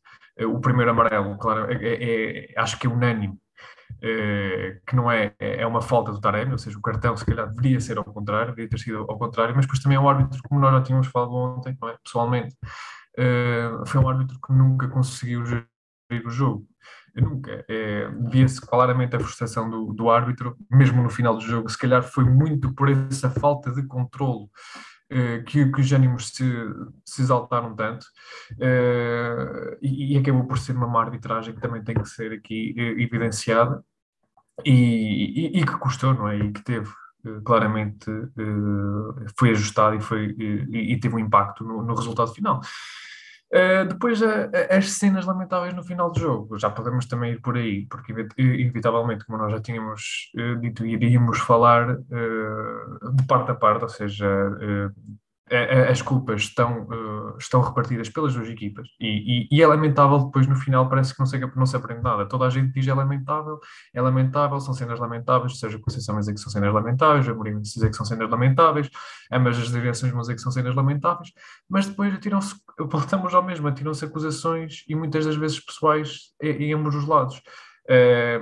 Uh, 0.41 0.49
o 0.49 0.61
primeiro 0.61 0.91
amarelo, 0.91 1.37
claro, 1.39 1.71
é, 1.71 1.77
é, 1.77 2.53
é, 2.53 2.61
acho 2.61 2.79
que 2.79 2.87
é 2.87 2.91
unânime, 2.91 3.35
uh, 3.35 4.81
que 4.87 4.97
não 4.97 5.11
é, 5.11 5.35
é 5.39 5.67
uma 5.67 5.83
falta 5.83 6.13
do 6.13 6.21
Taremi, 6.21 6.53
ou 6.53 6.59
seja, 6.59 6.79
o 6.79 6.83
cartão 6.83 7.17
se 7.17 7.25
calhar 7.25 7.49
deveria 7.49 7.81
ser 7.81 7.99
ao 7.99 8.05
contrário, 8.05 8.51
deveria 8.51 8.71
ter 8.71 8.79
sido 8.79 8.99
ao 8.99 9.19
contrário, 9.19 9.55
mas 9.55 9.67
depois 9.67 9.81
também 9.81 9.97
é 9.97 10.01
um 10.01 10.09
árbitro, 10.09 10.43
como 10.49 10.61
nós 10.61 10.73
já 10.73 10.83
tínhamos 10.83 11.07
falado 11.09 11.33
ontem, 11.33 11.77
é? 11.85 11.97
pessoalmente, 12.05 12.57
foi 13.87 14.01
um 14.01 14.09
árbitro 14.09 14.39
que 14.41 14.53
nunca 14.53 14.89
conseguiu 14.89 15.45
gerir 15.45 16.27
o 16.27 16.31
jogo. 16.31 16.67
Nunca. 17.15 17.63
É, 17.69 18.09
Via-se 18.31 18.59
claramente 18.61 19.15
a 19.15 19.21
frustração 19.21 19.69
do, 19.69 19.93
do 19.93 20.11
árbitro, 20.11 20.57
mesmo 20.71 21.03
no 21.03 21.11
final 21.11 21.35
do 21.35 21.43
jogo. 21.43 21.69
Se 21.69 21.77
calhar 21.77 22.03
foi 22.03 22.25
muito 22.25 22.75
por 22.75 22.89
essa 22.89 23.29
falta 23.29 23.71
de 23.71 23.87
controlo 23.87 24.49
que, 25.47 25.71
que, 25.71 25.81
os 25.81 25.93
ânimos 25.93 26.29
se, 26.29 26.45
se 27.05 27.23
exaltaram 27.23 27.75
tanto 27.75 28.05
uh, 28.53 29.77
e, 29.83 30.15
e, 30.15 30.19
acabou 30.19 30.45
por 30.45 30.59
ser 30.59 30.77
uma 30.77 31.01
arbitragem 31.01 31.55
que 31.55 31.61
também 31.61 31.83
tem 31.83 31.95
que 31.95 32.09
ser 32.09 32.33
aqui 32.33 32.75
uh, 32.77 33.01
evidenciada 33.01 33.85
e, 34.65 35.57
e, 35.57 35.61
e, 35.61 35.67
que 35.67 35.79
custou, 35.79 36.15
não 36.15 36.29
é? 36.29 36.39
E 36.39 36.53
que 36.53 36.63
teve 36.63 36.91
claramente 37.45 38.11
foi 39.39 39.51
ajustado 39.51 39.95
e, 39.95 40.01
foi, 40.01 40.35
e, 40.39 40.99
teve 40.99 41.15
um 41.15 41.21
impacto 41.21 41.63
no, 41.63 41.81
no 41.83 41.95
resultado 41.95 42.35
final. 42.35 42.61
Uh, 43.55 43.87
depois, 43.87 44.23
uh, 44.23 44.49
as 44.71 44.93
cenas 44.93 45.27
lamentáveis 45.27 45.75
no 45.75 45.85
final 45.85 46.11
do 46.11 46.19
jogo, 46.19 46.59
já 46.59 46.71
podemos 46.71 47.05
também 47.05 47.33
ir 47.33 47.41
por 47.41 47.57
aí, 47.57 47.87
porque 47.87 48.27
inevitavelmente, 48.39 49.27
como 49.27 49.37
nós 49.37 49.53
já 49.53 49.61
tínhamos 49.61 50.31
uh, 50.35 50.57
dito, 50.59 50.87
iríamos 50.87 51.39
falar 51.39 51.99
de 51.99 53.27
parte 53.29 53.51
a 53.51 53.55
parte, 53.55 53.83
ou 53.83 53.89
seja, 53.91 54.27
as 55.91 56.01
culpas 56.01 56.43
estão, 56.43 56.85
uh, 56.85 57.37
estão 57.39 57.61
repartidas 57.61 58.09
pelas 58.09 58.33
duas 58.33 58.49
equipas 58.49 58.89
e, 58.99 59.43
e, 59.43 59.49
e, 59.51 59.63
é 59.63 59.67
lamentável 59.67 60.19
depois 60.19 60.47
no 60.47 60.57
final 60.57 60.89
parece 60.89 61.13
que 61.13 61.21
não 61.21 61.27
se, 61.27 61.39
não 61.39 61.67
se 61.67 61.77
aprende 61.77 62.03
nada. 62.03 62.27
Toda 62.27 62.47
a 62.47 62.51
gente 62.51 62.73
diz 62.73 62.87
é 62.87 62.95
lamentável, 62.95 63.59
é 63.93 64.01
lamentável, 64.01 64.59
são 64.61 64.73
cenas 64.73 64.99
lamentáveis, 64.99 65.59
seja 65.59 65.79
Conceição 65.79 66.19
dizer 66.19 66.33
que 66.33 66.41
são 66.41 66.51
cenas 66.51 66.73
lamentáveis, 66.73 67.29
a 67.29 67.35
Mourinho 67.35 67.61
dizer 67.61 67.91
que 67.91 67.97
são 67.97 68.07
cenas 68.07 68.31
lamentáveis, 68.31 68.89
ambas 69.31 69.59
as 69.59 69.71
direções 69.71 70.13
vão 70.13 70.23
dizer 70.23 70.35
que 70.35 70.41
são 70.41 70.53
cenas 70.53 70.75
lamentáveis, 70.75 71.33
mas 71.69 71.87
depois 71.87 72.15
atiram-se, 72.15 72.55
voltamos 72.79 73.35
ao 73.35 73.43
mesmo, 73.43 73.69
atiram-se 73.69 74.05
acusações 74.05 74.85
e 74.89 74.95
muitas 74.95 75.27
das 75.27 75.37
vezes 75.37 75.61
pessoais 75.61 76.33
em, 76.41 76.51
em 76.65 76.73
ambos 76.73 76.95
os 76.95 77.07
lados. 77.07 77.43
É, 77.95 78.41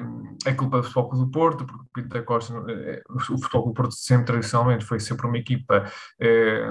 culpa 0.54 0.76
do 0.76 0.84
Futebol 0.84 1.08
Clube 1.08 1.24
do 1.24 1.30
Porto, 1.32 1.66
porque 1.66 1.82
o 1.82 1.88
Pinto 1.92 2.08
da 2.08 2.22
Costa, 2.22 2.54
é, 2.68 3.02
o 3.10 3.18
Futebol 3.18 3.62
Clube 3.62 3.70
do 3.70 3.74
Porto 3.74 3.94
sempre 3.94 4.26
tradicionalmente 4.26 4.84
foi 4.84 5.00
sempre 5.00 5.26
uma 5.26 5.38
equipa 5.38 5.90
é, 6.20 6.62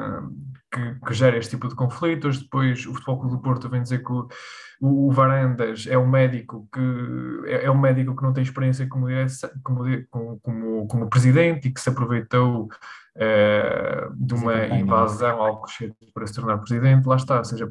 que, 0.71 0.95
que, 1.05 1.13
gera 1.13 1.37
este 1.37 1.51
tipo 1.51 1.67
de 1.67 1.75
conflitos. 1.75 2.41
Depois 2.41 2.85
o 2.85 2.93
Futebol 2.93 3.19
Clube 3.19 3.35
do 3.35 3.41
Porto 3.41 3.69
vem 3.69 3.83
dizer 3.83 4.01
que 4.01 4.11
o, 4.13 4.29
o 4.79 5.11
Varandas 5.11 5.87
é 5.87 5.97
um 5.97 6.07
médico 6.07 6.69
que 6.73 7.47
é, 7.47 7.65
é, 7.65 7.71
um 7.71 7.77
médico 7.77 8.15
que 8.15 8.23
não 8.23 8.31
tem 8.31 8.43
experiência 8.43 8.87
como, 8.87 9.07
como, 10.09 10.39
como, 10.39 10.87
como 10.87 11.09
presidente 11.09 11.67
e 11.67 11.73
que 11.73 11.81
se 11.81 11.89
aproveitou 11.89 12.69
é, 13.13 14.07
de 14.15 14.33
uma 14.35 14.67
invasão 14.67 15.41
ao 15.41 15.47
Alcochete 15.47 15.95
para 16.13 16.25
se 16.25 16.33
tornar 16.33 16.59
presidente. 16.59 17.05
Lá 17.05 17.17
está, 17.17 17.39
ou 17.39 17.45
seja, 17.45 17.69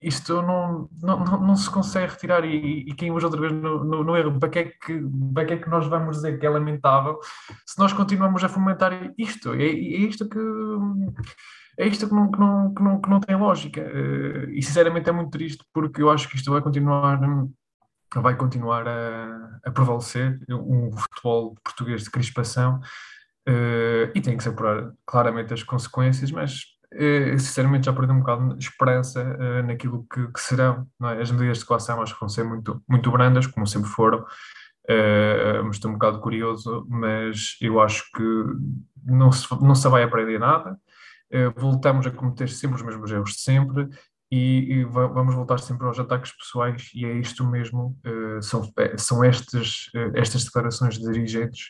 isto 0.00 0.42
não, 0.42 0.88
não, 1.02 1.24
não, 1.40 1.56
se 1.56 1.70
consegue 1.70 2.12
retirar 2.12 2.44
e, 2.44 2.84
e 2.88 2.94
caímos 2.94 3.24
outra 3.24 3.40
vez 3.40 3.52
no, 3.52 3.84
no, 3.84 4.04
no, 4.04 4.16
erro. 4.16 4.38
Para 4.38 4.48
que, 4.48 4.58
é 4.58 4.64
que, 4.64 5.02
para 5.32 5.44
que 5.44 5.54
é 5.54 5.56
que 5.56 5.70
nós 5.70 5.86
vamos 5.86 6.16
dizer 6.16 6.38
que 6.38 6.46
é 6.46 6.50
lamentável 6.50 7.18
se 7.66 7.78
nós 7.78 7.92
continuamos 7.92 8.44
a 8.44 8.48
fomentar 8.48 9.12
isto? 9.18 9.54
É, 9.54 9.64
é 9.64 9.68
isto 9.68 10.28
que 10.28 10.38
é 11.78 11.86
isto 11.86 12.08
que 12.08 12.14
não, 12.14 12.30
que 12.30 12.38
não, 12.38 12.74
que 12.74 12.82
não, 12.82 13.00
que 13.00 13.10
não 13.10 13.20
tem 13.20 13.36
lógica. 13.36 13.80
Eh, 13.80 14.50
e 14.52 14.62
sinceramente 14.62 15.08
é 15.10 15.12
muito 15.12 15.30
triste 15.30 15.64
porque 15.72 16.02
eu 16.02 16.10
acho 16.10 16.28
que 16.28 16.36
isto 16.36 16.50
vai 16.50 16.62
continuar 16.62 17.20
vai 18.14 18.36
continuar 18.36 18.86
a, 18.88 19.58
a 19.64 19.70
prevalecer 19.70 20.38
um 20.48 20.90
futebol 20.92 21.54
português 21.62 22.04
de 22.04 22.10
crispação 22.10 22.80
uh, 23.48 24.10
e 24.14 24.20
tem 24.20 24.36
que 24.36 24.42
se 24.42 24.48
apurar 24.48 24.92
claramente 25.04 25.52
as 25.52 25.62
consequências, 25.62 26.30
mas 26.30 26.62
uh, 26.96 27.38
sinceramente 27.38 27.86
já 27.86 27.92
perdi 27.92 28.12
um 28.12 28.20
bocado 28.20 28.56
de 28.56 28.64
esperança 28.64 29.22
uh, 29.22 29.66
naquilo 29.66 30.06
que, 30.12 30.26
que 30.28 30.40
serão. 30.40 30.86
É? 31.02 31.20
As 31.20 31.30
medidas 31.30 31.58
de 31.58 31.64
coação 31.64 32.02
acho 32.02 32.14
que 32.14 32.20
vão 32.20 32.28
ser 32.28 32.44
muito, 32.44 32.82
muito 32.88 33.10
brandas, 33.10 33.46
como 33.46 33.66
sempre 33.66 33.88
foram, 33.88 34.24
mas 35.64 35.76
estou 35.76 35.90
um 35.90 35.94
bocado 35.94 36.20
curioso, 36.20 36.86
mas 36.88 37.56
eu 37.60 37.80
acho 37.80 38.04
que 38.14 38.22
não 39.04 39.32
se, 39.32 39.46
não 39.60 39.74
se 39.74 39.88
vai 39.88 40.04
aprender 40.04 40.38
nada. 40.38 40.78
Eh, 41.30 41.48
voltamos 41.56 42.06
a 42.06 42.10
cometer 42.10 42.48
sempre 42.48 42.76
os 42.76 42.82
mesmos 42.82 43.10
erros 43.10 43.32
de 43.32 43.40
sempre 43.40 43.88
e, 44.30 44.74
e 44.74 44.84
vamos 44.84 45.34
voltar 45.34 45.58
sempre 45.58 45.86
aos 45.86 45.98
ataques 45.98 46.32
pessoais 46.32 46.90
e 46.94 47.04
é 47.04 47.12
isto 47.14 47.44
mesmo, 47.44 47.96
uh, 48.06 48.42
são, 48.42 48.62
são 48.96 49.22
estas, 49.22 49.86
uh, 49.94 50.12
estas 50.14 50.44
declarações 50.44 50.98
de 50.98 51.04
dirigentes 51.04 51.68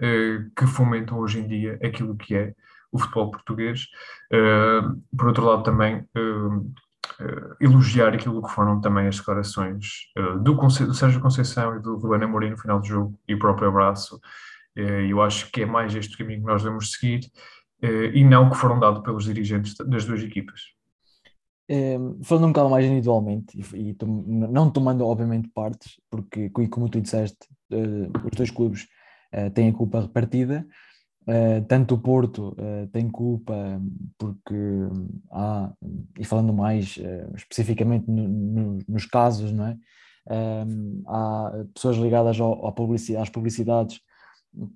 uh, 0.00 0.50
que 0.56 0.66
fomentam 0.66 1.18
hoje 1.18 1.40
em 1.40 1.48
dia 1.48 1.78
aquilo 1.82 2.16
que 2.16 2.34
é 2.36 2.54
o 2.92 2.98
futebol 2.98 3.30
português. 3.30 3.86
por 5.16 5.28
outro 5.28 5.44
lado 5.44 5.62
também 5.62 6.04
elogiar 7.60 8.14
aquilo 8.14 8.42
que 8.42 8.52
foram 8.52 8.80
também 8.80 9.06
as 9.06 9.16
declarações 9.16 9.86
do, 10.42 10.54
do 10.54 10.94
Sérgio 10.94 11.20
Conceição 11.20 11.76
e 11.76 11.80
do 11.80 11.96
Ruben 11.96 12.24
Amorim 12.24 12.50
no 12.50 12.58
final 12.58 12.80
do 12.80 12.86
jogo 12.86 13.18
e 13.28 13.34
o 13.34 13.38
próprio 13.38 13.68
abraço. 13.68 14.20
eu 14.74 15.22
acho 15.22 15.50
que 15.50 15.62
é 15.62 15.66
mais 15.66 15.94
este 15.94 16.16
caminho 16.16 16.40
que 16.40 16.46
nós 16.46 16.62
devemos 16.62 16.92
seguir 16.92 17.20
eh, 17.82 18.10
e 18.14 18.24
não 18.24 18.50
que 18.50 18.56
foram 18.56 18.78
dados 18.78 19.02
pelos 19.02 19.24
dirigentes 19.24 19.74
das 19.86 20.04
duas 20.04 20.22
equipas. 20.22 20.60
É, 21.68 21.96
falando 22.22 22.44
um 22.44 22.52
bocado 22.52 22.70
mais 22.70 22.86
individualmente 22.86 23.60
e, 23.74 23.90
e 23.90 23.94
tom, 23.94 24.06
não 24.26 24.70
tomando 24.70 25.04
obviamente 25.04 25.50
partes, 25.52 26.00
porque 26.08 26.48
como 26.70 26.88
tu 26.88 27.00
disseste, 27.00 27.48
uh, 27.72 28.06
os 28.24 28.36
dois 28.36 28.52
clubes 28.52 28.86
uh, 29.34 29.50
têm 29.50 29.70
a 29.70 29.72
culpa 29.72 30.00
repartida, 30.00 30.64
uh, 31.26 31.64
tanto 31.68 31.94
o 31.94 31.98
Porto 31.98 32.56
tem 32.92 33.08
culpa 33.08 33.80
porque 34.18 34.54
há, 35.30 35.72
e 36.18 36.24
falando 36.24 36.52
mais 36.52 36.98
especificamente 37.36 38.10
no, 38.10 38.28
no, 38.28 38.78
nos 38.88 39.06
casos, 39.06 39.52
não 39.52 39.66
é? 39.66 39.76
há 41.06 41.64
pessoas 41.72 41.96
ligadas 41.96 42.40
ao, 42.40 42.72
publicidade, 42.72 43.22
às 43.22 43.30
publicidades 43.30 44.00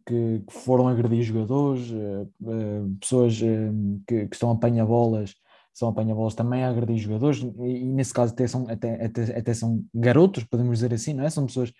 que, 0.06 0.42
que 0.46 0.52
foram 0.52 0.88
agredir 0.88 1.22
jogadores, 1.22 1.90
uh, 1.90 2.30
uh, 2.42 2.96
pessoas 3.00 3.40
uh, 3.40 4.02
que, 4.06 4.26
que, 4.26 4.34
estão 4.34 4.50
apanha-bolas, 4.50 5.34
são 5.72 5.88
apanha-bolas 5.88 6.34
também 6.34 6.62
a 6.62 6.68
agredir 6.68 6.98
jogadores, 6.98 7.38
e, 7.38 7.78
e, 7.78 7.84
nesse 7.84 8.12
caso 8.12 8.32
até 8.32 8.46
são, 8.46 8.68
até, 8.68 9.04
até, 9.04 9.38
até, 9.38 9.54
são 9.54 9.84
garotos, 9.94 10.44
podemos 10.44 10.78
dizer 10.78 10.92
assim, 10.92 11.14
não 11.14 11.24
é? 11.24 11.30
São 11.30 11.46
pessoas, 11.46 11.72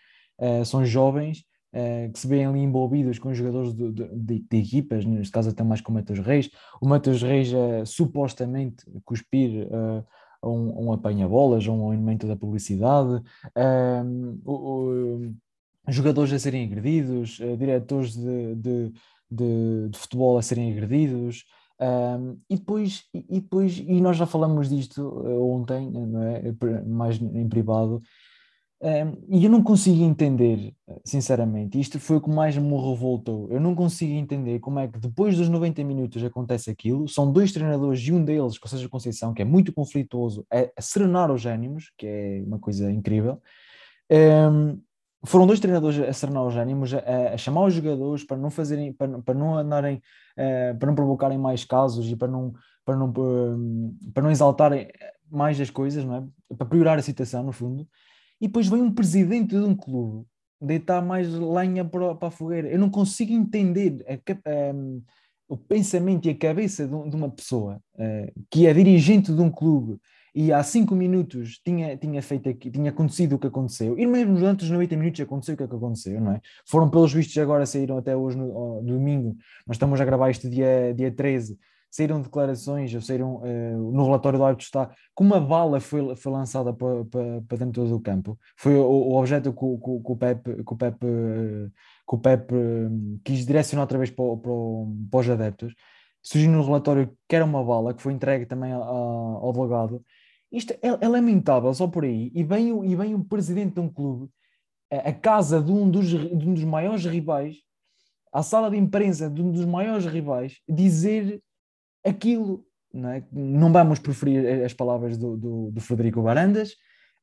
são 0.65 0.85
jovens 0.87 1.45
que 2.13 2.19
se 2.19 2.27
veem 2.27 2.47
ali 2.47 2.59
envolvidos 2.59 3.19
com 3.19 3.33
jogadores 3.33 3.73
de, 3.73 3.93
de, 3.93 4.41
de, 4.41 4.57
equipas, 4.57 5.05
neste 5.05 5.33
caso 5.33 5.51
até 5.51 5.63
mais 5.63 5.81
com 5.81 5.93
o 5.93 5.95
Matheus 5.95 6.19
Reis. 6.19 6.51
O 6.81 6.89
Matheus 6.89 7.23
Reis 7.23 7.51
supostamente 7.87 8.85
cuspir 9.05 9.69
um, 10.43 10.87
um 10.87 10.93
apanha-bolas, 10.93 11.67
um 11.69 11.93
elemento 11.93 12.27
da 12.27 12.35
publicidade. 12.35 13.23
o, 14.45 15.33
jogadores 15.89 16.33
a 16.33 16.39
serem 16.39 16.65
agredidos, 16.65 17.39
uh, 17.41 17.57
diretores 17.57 18.15
de, 18.15 18.55
de, 18.57 18.93
de, 19.31 19.89
de, 19.89 19.99
futebol 19.99 20.39
a 20.39 20.43
serem 20.43 20.73
agredidos. 20.73 21.45
Um, 21.81 22.39
e 22.49 22.57
depois, 22.57 23.05
e, 23.15 23.41
depois, 23.41 23.79
e 23.79 24.01
nós 24.01 24.17
já 24.17 24.27
falamos 24.27 24.69
disto 24.69 25.03
uh, 25.03 25.51
ontem, 25.51 25.91
não 25.91 26.23
é? 26.23 26.43
mais 26.87 27.21
em 27.21 27.49
privado, 27.49 28.03
um, 28.83 29.37
e 29.37 29.45
eu 29.45 29.51
não 29.51 29.63
consigo 29.63 30.03
entender, 30.03 30.75
sinceramente, 31.05 31.79
isto 31.79 32.01
foi 32.01 32.17
o 32.17 32.21
que 32.21 32.31
mais 32.31 32.57
me 32.57 32.71
revoltou. 32.71 33.47
Eu 33.51 33.61
não 33.61 33.75
consigo 33.75 34.13
entender 34.15 34.59
como 34.59 34.79
é 34.79 34.89
que 34.89 34.99
depois 34.99 35.37
dos 35.37 35.51
90 35.51 35.85
minutos 35.85 36.25
acontece 36.25 36.71
aquilo. 36.71 37.07
São 37.07 37.31
dois 37.31 37.53
treinadores 37.53 38.01
e 38.01 38.11
um 38.11 38.25
deles, 38.25 38.59
ou 38.61 38.69
seja, 38.69 38.89
Conceição, 38.89 39.35
que 39.35 39.43
é 39.43 39.45
muito 39.45 39.71
conflituoso, 39.71 40.47
a, 40.51 40.71
a 40.75 40.81
serenar 40.81 41.31
os 41.31 41.45
ânimos, 41.45 41.93
que 41.99 42.07
é 42.07 42.43
uma 42.47 42.59
coisa 42.59 42.91
incrível. 42.91 43.43
Um, 44.11 44.81
foram 45.27 45.47
dois 45.47 45.61
treinadores 45.61 46.01
a 46.01 46.13
serenar 46.15 46.47
os 46.47 46.57
ânimos, 46.57 46.95
a, 46.95 47.35
a, 47.35 47.37
chamar 47.37 47.65
os 47.65 47.75
jogadores 47.75 48.25
para 48.25 48.39
não 48.39 48.49
fazerem, 48.49 48.95
para, 48.95 49.21
para 49.21 49.35
não 49.35 49.59
andarem, 49.59 49.97
uh, 50.39 50.79
para 50.79 50.87
não 50.87 50.95
provocarem 50.95 51.37
mais 51.37 51.65
casos 51.65 52.11
e 52.11 52.17
para 52.17 52.29
não, 52.29 52.55
para 52.83 52.97
não, 52.97 53.11
uh, 53.11 53.95
para 54.15 54.23
não 54.23 54.31
exaltarem 54.31 54.89
mais 55.31 55.61
as 55.61 55.69
coisas, 55.69 56.03
não 56.03 56.15
é? 56.17 56.55
para 56.57 56.67
piorar 56.67 56.99
a 56.99 57.03
situação, 57.03 57.43
no 57.43 57.53
fundo. 57.53 57.87
E 58.41 58.47
depois 58.47 58.67
vem 58.67 58.81
um 58.81 58.93
presidente 58.93 59.51
de 59.51 59.63
um 59.63 59.75
clube 59.75 60.27
deitar 60.61 61.03
mais 61.03 61.29
lenha 61.33 61.85
para, 61.85 62.15
para 62.15 62.29
a 62.29 62.31
fogueira. 62.31 62.69
Eu 62.69 62.79
não 62.79 62.91
consigo 62.91 63.33
entender 63.33 64.05
a, 64.07 64.75
um, 64.75 65.03
o 65.49 65.57
pensamento 65.57 66.27
e 66.27 66.31
a 66.31 66.37
cabeça 66.37 66.87
de, 66.87 67.11
de 67.11 67.17
uma 67.17 67.31
pessoa 67.31 67.81
uh, 67.95 68.45
que 68.51 68.67
é 68.67 68.75
dirigente 68.75 69.33
de 69.33 69.41
um 69.41 69.51
clube 69.51 69.99
e 70.35 70.53
há 70.53 70.63
cinco 70.63 70.95
minutos 70.95 71.61
tinha, 71.65 71.97
tinha 71.97 72.23
feito 72.23 72.53
tinha 72.55 72.91
acontecido 72.91 73.35
o 73.35 73.39
que 73.39 73.49
aconteceu, 73.49 73.99
e 73.99 74.07
mesmo 74.07 74.37
antes 74.47 74.69
dos 74.69 74.71
90 74.71 74.97
minutos 74.97 75.21
aconteceu 75.21 75.55
o 75.55 75.57
que, 75.57 75.65
é 75.65 75.67
que 75.69 75.75
aconteceu, 75.75 76.21
não 76.21 76.33
é? 76.33 76.41
Foram 76.67 76.89
pelos 76.89 77.13
vistos 77.13 77.37
agora, 77.39 77.67
saíram 77.67 77.99
até 77.99 78.17
hoje 78.17 78.37
no, 78.37 78.81
no 78.81 78.93
domingo, 78.93 79.37
nós 79.67 79.75
estamos 79.75 80.01
a 80.01 80.05
gravar 80.05 80.31
isto 80.31 80.49
dia, 80.49 80.95
dia 80.97 81.11
13, 81.11 81.59
saíram 81.91 82.21
declarações, 82.23 82.95
ou 82.95 83.01
saíram 83.01 83.37
uh, 83.37 83.93
no 83.93 84.05
relatório 84.05 84.39
do 84.39 84.45
árbitro 84.45 84.65
está 84.65 84.87
que 84.87 85.23
uma 85.23 85.41
bala 85.41 85.81
foi, 85.81 86.15
foi 86.17 86.33
lançada 86.33 86.73
para, 86.73 87.05
para, 87.05 87.43
para 87.43 87.59
dentro 87.59 87.85
do 87.87 88.01
campo. 88.01 88.39
Foi 88.57 88.75
o, 88.75 88.85
o 88.85 89.17
objeto 89.19 89.53
que 89.53 89.65
o, 89.65 89.79
que 89.79 90.13
o 90.13 90.17
Pepe, 90.17 90.65
que 90.65 90.73
o 90.73 90.77
Pepe, 90.77 91.07
que 92.09 92.15
o 92.15 92.19
Pepe 92.19 92.55
uh, 92.55 93.21
quis 93.25 93.45
direcionar 93.45 93.83
outra 93.83 93.99
vez 93.99 94.11
para, 94.11 94.37
para, 94.37 94.53
para 95.11 95.21
os 95.21 95.31
adeptos. 95.31 95.75
Surgiu 96.23 96.51
no 96.51 96.63
relatório 96.65 97.11
que 97.29 97.35
era 97.35 97.45
uma 97.45 97.65
bala 97.65 97.95
que 97.95 98.03
foi 98.03 98.13
entregue 98.13 98.47
também 98.47 98.73
a, 98.73 98.77
a, 98.77 98.81
ao 98.81 99.53
delegado 99.53 100.05
isto 100.53 100.73
é, 100.83 100.89
é, 101.01 101.09
lamentável 101.09 101.73
só 101.73 101.87
por 101.87 102.05
aí. 102.05 102.31
E 102.35 102.43
vem, 102.43 102.69
e 102.91 102.97
vem 102.97 103.15
o 103.15 103.25
presidente 103.25 103.75
de 103.75 103.81
um 103.81 103.89
clube, 103.89 104.29
a, 104.91 105.11
a 105.11 105.13
casa 105.13 105.63
de 105.63 105.71
um, 105.71 105.89
dos, 105.89 106.09
de 106.09 106.49
um 106.49 106.55
dos 106.55 106.65
maiores 106.65 107.05
rivais, 107.05 107.57
à 108.33 108.43
sala 108.43 108.71
de 108.71 108.77
imprensa 108.77 109.31
de 109.31 109.43
um 109.43 109.51
dos 109.51 109.65
maiores 109.65 110.07
rivais, 110.07 110.59
dizer 110.69 111.41
aquilo. 112.05 112.65
Não, 112.93 113.11
é? 113.11 113.25
não 113.33 113.73
vamos 113.73 114.01
preferir 114.01 114.65
as 114.65 114.75
palavras 114.75 115.17
do, 115.17 115.37
do, 115.37 115.71
do 115.71 115.81
Frederico 115.81 116.23
Barandas, 116.23 116.73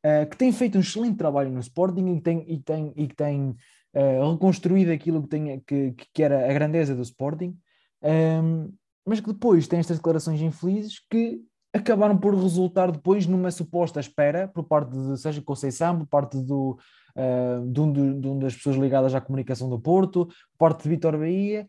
uh, 0.06 0.30
que 0.30 0.38
tem 0.38 0.52
feito 0.52 0.78
um 0.78 0.82
excelente 0.82 1.18
trabalho 1.18 1.52
no 1.52 1.60
Sporting 1.60 2.16
e 2.16 2.22
tem, 2.22 2.46
e 2.48 2.58
tem, 2.58 2.94
e 2.96 3.08
tem 3.08 3.56
uh, 3.94 4.32
reconstruído 4.32 4.92
aquilo 4.92 5.24
que, 5.24 5.28
tem, 5.28 5.60
que, 5.60 5.96
que 6.14 6.24
era 6.24 6.50
a 6.50 6.54
grandeza 6.54 6.96
do 6.96 7.02
Sporting, 7.02 7.58
um, 8.02 8.08
ehm, 8.08 8.70
mas 9.06 9.20
que 9.20 9.32
depois 9.32 9.68
tem 9.68 9.80
estas 9.80 9.98
declarações 9.98 10.42
infelizes 10.42 11.00
que 11.10 11.42
acabaram 11.74 12.18
por 12.18 12.36
resultar 12.36 12.92
depois 12.92 13.26
numa 13.26 13.52
suposta 13.52 14.00
espera 14.00 14.48
por 14.48 14.64
parte 14.64 14.92
de 14.92 15.18
Sérgio 15.18 15.44
Conceição, 15.44 16.00
por 16.00 16.08
parte 16.08 16.38
do, 16.38 16.78
uh, 17.16 17.72
de, 17.72 17.80
um 17.80 17.92
de, 17.92 18.28
uma 18.28 18.40
das 18.42 18.56
pessoas 18.56 18.76
ligadas 18.76 19.14
à 19.16 19.22
comunicação 19.22 19.70
do 19.70 19.80
Porto, 19.80 20.26
por 20.26 20.58
parte 20.58 20.84
de 20.84 20.90
Vitor 20.90 21.18
Bahia. 21.18 21.68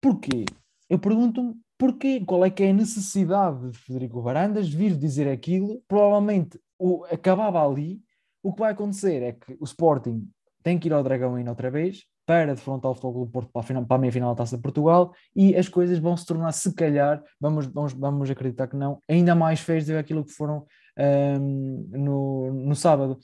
Porquê? 0.00 0.44
Eu 0.88 0.98
pergunto-me 0.98 1.54
porquê, 1.78 2.20
qual 2.24 2.44
é 2.44 2.50
que 2.50 2.62
é 2.62 2.70
a 2.70 2.74
necessidade 2.74 3.70
de 3.70 3.78
Federico 3.78 4.22
Varandas 4.22 4.68
vir 4.68 4.96
dizer 4.96 5.28
aquilo? 5.28 5.82
Provavelmente 5.88 6.58
o, 6.78 7.04
acabava 7.04 7.66
ali. 7.66 8.00
O 8.42 8.52
que 8.52 8.60
vai 8.60 8.72
acontecer 8.72 9.22
é 9.22 9.32
que 9.32 9.56
o 9.58 9.64
Sporting 9.64 10.28
tem 10.62 10.78
que 10.78 10.88
ir 10.88 10.92
ao 10.92 11.02
Dragão 11.02 11.34
ainda 11.34 11.50
outra 11.50 11.70
vez, 11.70 12.04
para 12.26 12.54
defrontar 12.54 12.90
o 12.90 12.94
Futebol 12.94 13.26
do 13.26 13.30
Porto 13.30 13.50
para 13.52 13.60
a, 13.60 13.64
final, 13.64 13.84
para 13.84 13.96
a 13.96 14.00
meia-final 14.00 14.34
da 14.34 14.38
Taça 14.38 14.56
de 14.56 14.62
Portugal 14.62 15.12
e 15.36 15.54
as 15.54 15.68
coisas 15.68 15.98
vão 15.98 16.16
se 16.16 16.24
tornar, 16.24 16.52
se 16.52 16.74
calhar, 16.74 17.22
vamos, 17.38 17.66
vamos, 17.66 17.92
vamos 17.92 18.30
acreditar 18.30 18.66
que 18.66 18.76
não, 18.76 18.98
ainda 19.08 19.34
mais 19.34 19.60
feias 19.60 19.84
do 19.84 19.92
que 19.92 19.98
aquilo 19.98 20.24
que 20.24 20.32
foram 20.32 20.66
um, 20.98 21.88
no, 21.92 22.52
no 22.52 22.74
sábado. 22.74 23.18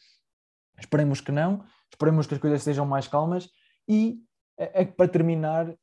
Esperemos 0.78 1.20
que 1.20 1.32
não, 1.32 1.64
esperemos 1.90 2.26
que 2.26 2.34
as 2.34 2.40
coisas 2.40 2.62
sejam 2.62 2.84
mais 2.84 3.08
calmas 3.08 3.48
e 3.88 4.18
é, 4.58 4.84
para 4.84 5.08
terminar, 5.08 5.74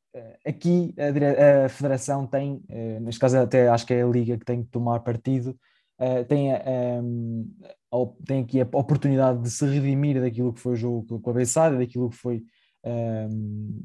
aqui 0.46 0.94
a, 0.98 1.66
a, 1.66 1.68
Federação 1.68 2.26
tem, 2.26 2.62
neste 3.00 3.20
caso 3.20 3.38
até 3.38 3.68
acho 3.68 3.86
que 3.86 3.94
é 3.94 4.02
a 4.02 4.06
Liga 4.06 4.38
que 4.38 4.44
tem 4.44 4.62
que 4.62 4.70
tomar 4.70 5.00
partido, 5.00 5.58
tem, 6.28 6.50
um, 7.02 7.50
tem 8.26 8.42
aqui 8.42 8.60
a 8.60 8.64
oportunidade 8.64 9.42
de 9.42 9.50
se 9.50 9.66
redimir 9.66 10.20
daquilo 10.20 10.52
que 10.52 10.60
foi 10.60 10.72
o 10.72 10.76
jogo 10.76 11.20
com 11.20 11.30
a 11.30 11.32
Bessada, 11.32 11.76
daquilo 11.76 12.10
que 12.10 12.16
foi 12.16 12.42
um, 12.84 13.82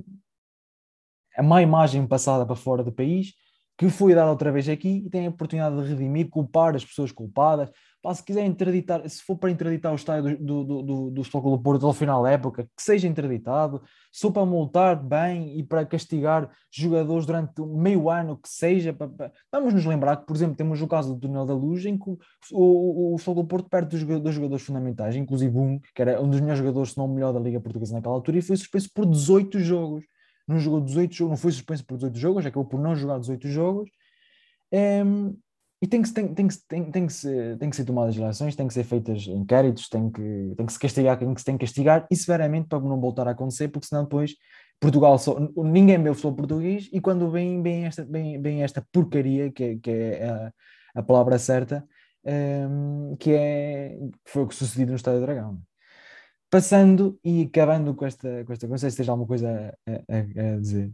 a 1.36 1.44
má 1.44 1.62
imagem 1.62 2.06
passada 2.06 2.46
para 2.46 2.56
fora 2.56 2.84
do 2.84 2.92
país, 2.92 3.34
que 3.78 3.90
foi 3.90 4.14
dada 4.14 4.30
outra 4.30 4.52
vez 4.52 4.70
aqui 4.70 5.04
e 5.06 5.10
tem 5.10 5.26
a 5.26 5.30
oportunidade 5.30 5.76
de 5.76 5.90
redimir, 5.90 6.30
culpar 6.30 6.76
as 6.76 6.86
pessoas 6.86 7.12
culpadas. 7.12 7.70
Pá, 8.04 8.14
se 8.14 8.22
quiser 8.22 8.46
interditar, 8.46 9.08
se 9.10 9.24
for 9.24 9.38
para 9.38 9.50
interditar 9.50 9.94
o 9.94 9.96
estádio 9.96 10.38
do, 10.38 10.64
do, 10.66 10.82
do, 10.84 11.10
do 11.10 11.22
do 11.22 11.60
Porto 11.60 11.88
ao 11.88 11.94
final 11.94 12.22
da 12.22 12.32
época, 12.32 12.66
que 12.76 12.84
seja 12.84 13.08
interditado. 13.08 13.82
Se 14.12 14.24
for 14.24 14.34
para 14.34 14.46
multar, 14.46 15.02
bem, 15.02 15.58
e 15.58 15.64
para 15.64 15.86
castigar 15.86 16.52
jogadores 16.70 17.26
durante 17.26 17.62
meio 17.62 18.10
ano, 18.10 18.38
que 18.38 18.50
seja. 18.50 18.92
Para, 18.92 19.08
para... 19.08 19.32
Vamos 19.50 19.74
nos 19.74 19.86
lembrar 19.86 20.18
que, 20.18 20.26
por 20.26 20.36
exemplo, 20.36 20.58
temos 20.58 20.82
o 20.82 20.88
caso 20.88 21.16
do 21.16 21.20
Túnel 21.22 21.46
da 21.46 21.54
Luz, 21.54 21.86
em 21.86 21.98
que 21.98 22.10
o, 22.52 23.16
o, 23.16 23.34
do 23.34 23.46
Porto 23.46 23.70
perde 23.70 23.98
dos, 23.98 24.22
dos 24.22 24.36
jogadores 24.36 24.66
fundamentais, 24.66 25.16
inclusive 25.16 25.58
um, 25.58 25.80
que 25.96 26.02
era 26.02 26.22
um 26.22 26.30
dos 26.30 26.42
melhores 26.42 26.60
jogadores, 26.60 26.92
se 26.92 26.98
não 26.98 27.06
o 27.06 27.14
melhor 27.16 27.32
da 27.32 27.40
Liga 27.40 27.62
Portuguesa 27.62 27.94
naquela 27.94 28.16
altura, 28.16 28.38
e 28.38 28.42
foi 28.42 28.58
suspenso 28.58 28.90
por 28.94 29.06
18 29.06 29.60
jogos 29.62 30.04
não 30.46 30.60
jogou 30.60 30.82
18 30.82 31.14
jogos, 31.14 31.30
não 31.32 31.38
foi 31.38 31.52
suspenso 31.54 31.86
por 31.86 31.96
18 31.96 32.18
jogos, 32.18 32.46
acabou 32.46 32.66
por 32.66 32.78
não 32.78 32.94
jogar 32.94 33.18
18 33.18 33.48
jogos. 33.48 33.90
E 35.84 35.88
tem 35.88 36.02
que, 36.02 36.14
tem, 36.14 36.34
tem, 36.34 36.48
tem, 36.48 36.92
tem, 36.92 37.08
que 37.08 37.12
ser, 37.12 37.58
tem 37.58 37.70
que 37.70 37.76
ser 37.76 37.84
tomadas 37.84 38.16
eleições, 38.16 38.56
tem 38.56 38.66
que 38.66 38.74
ser 38.74 38.86
feitas 38.86 39.28
inquéritos, 39.28 39.90
tem 39.90 40.10
que, 40.10 40.54
tem 40.56 40.66
que 40.66 40.72
se 40.72 40.80
castigar 40.80 41.20
quem 41.20 41.34
que 41.34 41.42
se 41.42 41.46
tem 41.46 41.58
que 41.58 41.66
castigar 41.66 42.08
e 42.10 42.16
severamente 42.16 42.70
para 42.70 42.80
não 42.80 43.02
voltar 43.02 43.28
a 43.28 43.32
acontecer, 43.32 43.68
porque 43.68 43.88
senão 43.88 44.04
depois 44.04 44.34
Portugal 44.80 45.20
só, 45.20 45.38
ninguém 45.58 46.02
vê 46.02 46.10
o 46.10 46.14
futebol 46.14 46.38
português 46.38 46.90
e 46.94 47.02
quando 47.02 47.30
vem, 47.30 47.62
vem, 47.62 47.86
esta, 47.86 48.06
vem, 48.06 48.42
vem 48.42 48.64
esta 48.64 48.82
porcaria, 48.94 49.52
que 49.52 49.62
é, 49.62 49.76
que 49.76 49.92
é 49.92 50.30
a, 50.30 50.54
a 50.96 51.04
palavra 51.04 51.38
certa, 51.38 51.86
um, 52.24 53.12
ehm, 53.12 53.16
que, 53.18 53.34
é, 53.34 54.00
foi 54.24 54.44
o 54.44 54.48
que 54.48 54.56
sucedeu 54.56 54.88
no 54.88 54.96
Estádio 54.96 55.20
Dragão 55.20 55.62
passando 56.50 57.20
e 57.26 57.42
acabando 57.42 57.94
com 57.94 58.06
esta, 58.06 58.46
com 58.46 58.54
esta 58.54 58.90
se 58.90 58.96
tens 58.96 59.10
alguma 59.10 59.28
coisa 59.28 59.76
a, 59.86 59.92
a, 59.92 60.54
a 60.54 60.60
dizer. 60.60 60.92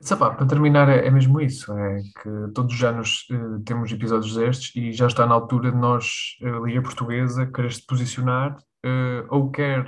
Sapá, 0.00 0.30
para 0.30 0.46
terminar, 0.46 0.88
é, 0.88 1.06
é, 1.06 1.10
mesmo 1.10 1.40
isso: 1.40 1.72
é 1.76 1.98
que 2.22 2.52
todos 2.54 2.74
os 2.74 2.84
anos 2.84 3.26
uh, 3.32 3.60
temos 3.64 3.90
episódios 3.90 4.36
destes 4.36 4.74
e 4.76 4.92
já 4.92 5.08
está 5.08 5.26
na 5.26 5.34
altura 5.34 5.72
de 5.72 5.76
nós, 5.76 6.36
uh, 6.40 6.64
Liga 6.64 6.80
Portuguesa, 6.82 7.46
querer 7.46 7.72
se 7.72 7.84
posicionar 7.84 8.56
uh, 8.86 9.26
ou 9.28 9.50
quer 9.50 9.84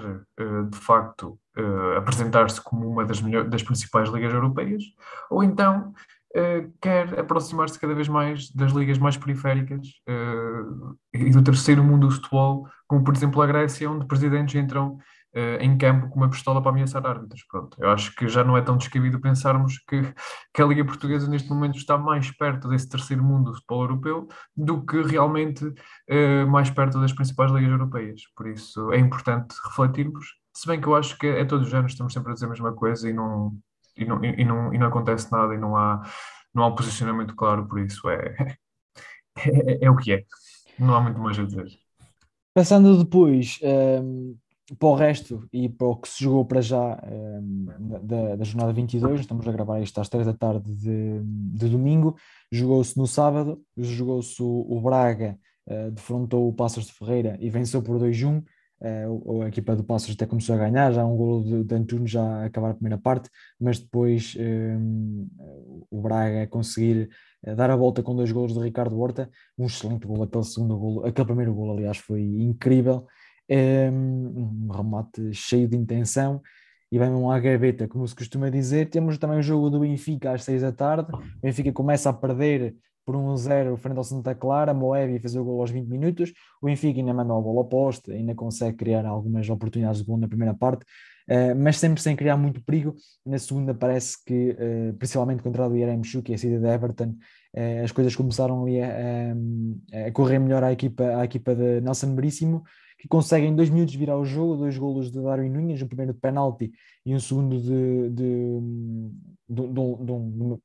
de 0.70 0.78
facto 0.78 1.38
apresentar-se 1.96 2.62
como 2.62 2.88
uma 2.88 3.04
das, 3.04 3.20
das 3.20 3.62
principais 3.62 4.08
ligas 4.08 4.32
europeias, 4.32 4.82
ou 5.30 5.44
então 5.44 5.92
quer 6.80 7.18
aproximar-se 7.18 7.78
cada 7.78 7.94
vez 7.94 8.08
mais 8.08 8.50
das 8.52 8.72
ligas 8.72 8.96
mais 8.96 9.16
periféricas 9.18 9.86
e 11.12 11.30
do 11.30 11.44
terceiro 11.44 11.84
mundo 11.84 12.06
do 12.06 12.14
futebol, 12.14 12.66
como 12.88 13.04
por 13.04 13.14
exemplo 13.14 13.42
a 13.42 13.46
Grécia, 13.46 13.90
onde 13.90 14.06
presidentes 14.06 14.54
entram 14.54 14.96
uh, 15.34 15.60
em 15.60 15.76
campo 15.76 16.08
com 16.08 16.16
uma 16.16 16.30
pistola 16.30 16.62
para 16.62 16.70
ameaçar 16.70 17.06
árbitros. 17.06 17.44
Pronto, 17.48 17.76
eu 17.80 17.90
acho 17.90 18.14
que 18.14 18.28
já 18.28 18.44
não 18.44 18.56
é 18.56 18.62
tão 18.62 18.76
descabido 18.76 19.20
pensarmos 19.20 19.78
que, 19.78 20.14
que 20.54 20.62
a 20.62 20.66
Liga 20.66 20.84
Portuguesa 20.84 21.28
neste 21.28 21.48
momento 21.48 21.76
está 21.76 21.96
mais 21.96 22.30
perto 22.30 22.68
desse 22.68 22.88
terceiro 22.88 23.22
mundo 23.22 23.50
do 23.50 23.54
futebol 23.54 23.82
europeu 23.82 24.28
do 24.56 24.84
que 24.84 25.02
realmente 25.02 25.64
uh, 25.64 26.46
mais 26.48 26.70
perto 26.70 27.00
das 27.00 27.12
principais 27.12 27.50
ligas 27.50 27.70
europeias. 27.70 28.22
Por 28.36 28.48
isso 28.48 28.92
é 28.92 28.98
importante 28.98 29.54
refletirmos, 29.64 30.26
se 30.54 30.66
bem 30.66 30.80
que 30.80 30.86
eu 30.86 30.94
acho 30.94 31.16
que 31.18 31.26
é 31.26 31.44
todos 31.44 31.68
os 31.68 31.74
anos 31.74 31.92
estamos 31.92 32.12
sempre 32.12 32.32
a 32.32 32.34
dizer 32.34 32.46
a 32.46 32.50
mesma 32.50 32.72
coisa 32.72 33.08
e 33.08 33.12
não, 33.12 33.56
e 33.96 34.04
não, 34.04 34.24
e 34.24 34.44
não, 34.44 34.74
e 34.74 34.78
não 34.78 34.86
acontece 34.88 35.30
nada 35.30 35.54
e 35.54 35.58
não 35.58 35.76
há, 35.76 36.02
não 36.54 36.64
há 36.64 36.66
um 36.68 36.74
posicionamento 36.74 37.34
claro, 37.34 37.66
por 37.66 37.80
isso 37.80 38.08
é, 38.08 38.56
é, 39.38 39.84
é 39.84 39.90
o 39.90 39.96
que 39.96 40.12
é. 40.12 40.24
Não 40.78 40.94
há 40.94 41.00
muito 41.00 41.20
mais 41.20 41.38
a 41.38 41.44
dizer. 41.44 41.66
Passando 42.54 42.98
depois 42.98 43.60
um, 43.62 44.36
para 44.78 44.88
o 44.88 44.94
resto 44.94 45.48
e 45.52 45.68
para 45.68 45.86
o 45.86 45.96
que 45.96 46.08
se 46.08 46.22
jogou 46.22 46.44
para 46.44 46.60
já 46.60 46.98
um, 47.10 47.66
da, 48.02 48.36
da, 48.36 48.44
jornada 48.44 48.72
22, 48.72 49.20
estamos 49.20 49.46
a 49.46 49.52
gravar 49.52 49.80
isto 49.80 50.00
às 50.00 50.08
3 50.08 50.26
da 50.26 50.34
tarde 50.34 50.72
de, 50.74 51.20
de 51.22 51.68
domingo, 51.68 52.16
jogou-se 52.52 52.96
no 52.96 53.06
sábado, 53.06 53.60
jogou-se 53.76 54.40
o, 54.42 54.66
o, 54.68 54.80
Braga, 54.80 55.36
uh, 55.66 55.90
defrontou 55.90 56.48
o 56.48 56.52
Passos 56.52 56.86
de 56.86 56.92
Ferreira 56.92 57.36
e 57.40 57.50
venceu 57.50 57.82
por 57.82 57.98
2-1, 57.98 58.44
uh, 58.80 59.42
a 59.42 59.48
equipa 59.48 59.74
do 59.74 59.82
Passos 59.82 60.14
até 60.14 60.24
começou 60.24 60.54
a 60.54 60.58
ganhar, 60.58 60.92
já 60.92 61.04
um 61.04 61.16
golo 61.16 61.44
de, 61.44 61.64
de 61.64 61.74
Antunes 61.74 62.10
já 62.10 62.22
a 62.22 62.44
acabar 62.44 62.70
a 62.70 62.74
primeira 62.74 62.98
parte, 62.98 63.28
mas 63.58 63.80
depois 63.80 64.36
um, 64.38 65.26
o 65.90 66.00
Braga 66.00 66.46
conseguir 66.46 67.08
dar 67.56 67.70
a 67.70 67.76
volta 67.76 68.02
com 68.02 68.14
dois 68.14 68.30
golos 68.30 68.52
de 68.52 68.60
Ricardo 68.60 68.98
Horta, 69.00 69.28
um 69.58 69.66
excelente 69.66 70.06
golo, 70.06 70.22
aquele 70.22 70.44
segundo 70.44 70.78
golo, 70.78 71.06
aquele 71.06 71.26
primeiro 71.26 71.54
golo 71.54 71.72
aliás 71.72 71.96
foi 71.96 72.22
incrível, 72.22 73.06
um 73.50 74.68
remate 74.70 75.32
cheio 75.34 75.66
de 75.66 75.76
intenção 75.76 76.40
e 76.92 76.98
vem 76.98 77.10
um 77.10 77.30
à 77.30 77.38
gaveta, 77.38 77.86
como 77.86 78.06
se 78.06 78.14
costuma 78.14 78.50
dizer. 78.50 78.90
Temos 78.90 79.16
também 79.16 79.38
o 79.38 79.42
jogo 79.42 79.70
do 79.70 79.80
Benfica 79.80 80.32
às 80.32 80.42
seis 80.42 80.62
da 80.62 80.72
tarde. 80.72 81.12
O 81.12 81.40
Benfica 81.40 81.72
começa 81.72 82.10
a 82.10 82.12
perder 82.12 82.74
por 83.06 83.14
1-0 83.14 83.76
frente 83.76 83.96
ao 83.96 84.04
Santa 84.04 84.34
Clara. 84.34 84.74
Moebi 84.74 85.18
fez 85.20 85.36
o 85.36 85.44
gol 85.44 85.60
aos 85.60 85.70
20 85.70 85.86
minutos. 85.86 86.32
O 86.60 86.66
Benfica 86.66 86.98
ainda 86.98 87.14
mandou 87.14 87.38
a 87.38 87.40
bola 87.40 87.60
oposta, 87.60 88.12
ainda 88.12 88.34
consegue 88.34 88.76
criar 88.76 89.06
algumas 89.06 89.48
oportunidades 89.48 90.00
de 90.00 90.06
gol 90.06 90.18
na 90.18 90.26
primeira 90.26 90.52
parte, 90.52 90.84
uh, 91.28 91.54
mas 91.56 91.78
sempre 91.78 92.02
sem 92.02 92.16
criar 92.16 92.36
muito 92.36 92.60
perigo. 92.62 92.94
Na 93.24 93.38
segunda, 93.38 93.72
parece 93.72 94.16
que, 94.24 94.50
uh, 94.50 94.94
principalmente 94.94 95.42
contra 95.42 95.68
o 95.68 95.76
Yaremchuk, 95.76 96.24
que 96.24 96.32
é 96.32 96.34
a 96.34 96.38
saída 96.38 96.58
de 96.58 96.66
Everton, 96.66 97.16
uh, 97.56 97.84
as 97.84 97.92
coisas 97.92 98.16
começaram 98.16 98.64
ali 98.64 98.82
a, 98.82 98.88
a, 98.88 100.06
a, 100.06 100.12
correr 100.12 100.40
melhor 100.40 100.64
à 100.64 100.72
equipa, 100.72 101.04
à 101.04 101.24
equipa 101.24 101.54
de 101.54 101.80
Nelson 101.80 102.16
Veríssimo 102.16 102.64
que 103.00 103.08
consegue 103.08 103.46
em 103.46 103.56
dois 103.56 103.70
minutos 103.70 103.94
virar 103.94 104.18
o 104.18 104.24
jogo, 104.26 104.56
dois 104.56 104.76
golos 104.76 105.10
de 105.10 105.22
Darwin 105.22 105.48
Nunes, 105.48 105.80
o 105.80 105.86
primeiro 105.86 106.12
de 106.12 106.20
penalti 106.20 106.70
e 107.04 107.14
um 107.14 107.20
segundo 107.20 107.58
de, 107.58 108.10
de, 108.10 108.60
de, 109.48 109.72
de, 109.72 110.12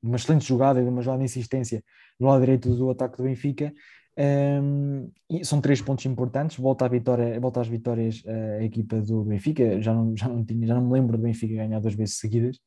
uma 0.03 0.15
excelente 0.17 0.45
jogada 0.45 0.83
de 0.83 0.89
uma 0.89 1.01
jogada 1.01 1.19
de 1.19 1.25
insistência 1.25 1.81
do 2.19 2.25
lado 2.25 2.41
direito 2.41 2.75
do 2.75 2.89
ataque 2.89 3.17
do 3.17 3.23
Benfica. 3.23 3.73
Um, 4.17 5.11
são 5.43 5.61
três 5.61 5.81
pontos 5.81 6.05
importantes. 6.05 6.57
Volta, 6.57 6.83
à 6.83 6.87
vitória, 6.89 7.39
volta 7.39 7.61
às 7.61 7.67
vitórias 7.67 8.21
a 8.59 8.63
equipa 8.63 8.99
do 8.99 9.23
Benfica. 9.23 9.81
Já 9.81 9.93
não, 9.93 10.15
já, 10.15 10.27
não 10.27 10.43
tinha, 10.43 10.67
já 10.67 10.75
não 10.75 10.85
me 10.85 10.91
lembro 10.91 11.17
do 11.17 11.23
Benfica 11.23 11.55
ganhar 11.55 11.79
duas 11.79 11.93
vezes 11.93 12.17
seguidas, 12.17 12.57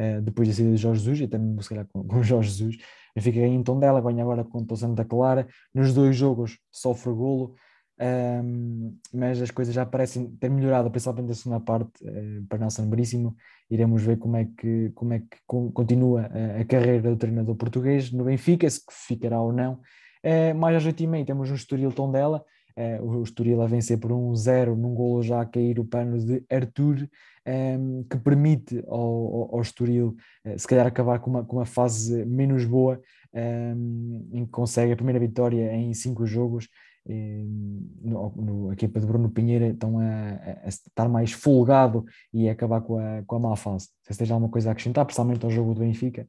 uh, 0.00 0.22
depois 0.22 0.48
da 0.48 0.54
saída 0.54 0.72
de 0.72 0.78
Jorge 0.78 1.00
Jesus, 1.00 1.20
e 1.20 1.28
também 1.28 1.60
se 1.62 1.68
calhar 1.68 1.86
com, 1.92 2.02
com 2.02 2.22
Jorge 2.22 2.48
Jesus. 2.48 2.76
Benfica 3.14 3.40
ganha 3.40 3.54
em 3.54 3.62
Tondela, 3.62 4.00
ganha 4.00 4.22
agora 4.22 4.42
contra 4.42 4.72
o 4.72 4.76
Santa 4.76 5.04
Clara. 5.04 5.46
Nos 5.74 5.92
dois 5.92 6.16
jogos 6.16 6.58
sofre 6.72 7.12
golo 7.12 7.54
um, 8.00 8.96
mas 9.12 9.42
as 9.42 9.50
coisas 9.50 9.74
já 9.74 9.84
parecem 9.84 10.30
ter 10.36 10.48
melhorado, 10.48 10.90
principalmente 10.90 11.28
na 11.28 11.34
segunda 11.34 11.60
parte, 11.60 11.90
uh, 12.04 12.44
para 12.48 12.58
Nelson 12.58 12.88
Veríssimo. 12.88 13.36
Iremos 13.70 14.02
ver 14.02 14.18
como 14.18 14.36
é 14.36 14.44
que, 14.44 14.90
como 14.94 15.12
é 15.14 15.18
que 15.18 15.36
continua 15.46 16.22
a, 16.22 16.60
a 16.60 16.64
carreira 16.64 17.10
do 17.10 17.16
treinador 17.16 17.56
português 17.56 18.12
no 18.12 18.24
Benfica, 18.24 18.68
se 18.70 18.80
ficará 19.06 19.40
ou 19.40 19.52
não. 19.52 19.80
Uh, 20.24 20.54
mais 20.56 20.76
às 20.76 20.84
8h30 20.84 21.26
temos 21.26 21.50
um 21.50 21.54
Estoril 21.54 21.92
Tondela, 21.92 22.44
uh, 22.76 23.04
o 23.04 23.22
Estoril 23.22 23.60
a 23.62 23.66
vencer 23.66 23.98
por 23.98 24.12
1-0, 24.12 24.76
num 24.76 24.94
golo 24.94 25.22
já 25.22 25.40
a 25.40 25.46
cair 25.46 25.80
o 25.80 25.84
pano 25.84 26.18
de 26.18 26.44
Arthur, 26.50 27.08
um, 27.46 28.04
que 28.04 28.16
permite 28.18 28.82
ao, 28.86 28.98
ao, 28.98 29.54
ao 29.56 29.60
Estoril 29.60 30.16
uh, 30.44 30.58
se 30.58 30.66
calhar 30.66 30.86
acabar 30.86 31.18
com 31.18 31.30
uma, 31.30 31.44
com 31.44 31.56
uma 31.56 31.66
fase 31.66 32.24
menos 32.24 32.64
boa, 32.64 33.00
um, 33.34 34.28
em 34.32 34.44
que 34.44 34.50
consegue 34.50 34.92
a 34.92 34.96
primeira 34.96 35.18
vitória 35.18 35.74
em 35.74 35.92
cinco 35.94 36.24
jogos 36.26 36.68
no, 37.08 38.32
no, 38.36 38.70
a 38.70 38.72
equipa 38.74 39.00
de 39.00 39.06
Bruno 39.06 39.30
Pinheiro 39.30 39.64
estão 39.66 39.98
a, 39.98 40.64
a, 40.64 40.68
estar 40.68 41.08
mais 41.08 41.32
folgado 41.32 42.04
e 42.32 42.48
a 42.48 42.52
acabar 42.52 42.80
com 42.82 42.98
a, 42.98 43.22
com 43.26 43.36
a 43.36 43.38
má 43.38 43.56
fase. 43.56 43.88
Se 44.02 44.18
tens 44.18 44.30
alguma 44.30 44.50
coisa 44.50 44.68
a 44.68 44.72
acrescentar, 44.72 45.04
principalmente 45.04 45.44
ao 45.44 45.50
jogo 45.50 45.74
do 45.74 45.80
Benfica. 45.80 46.28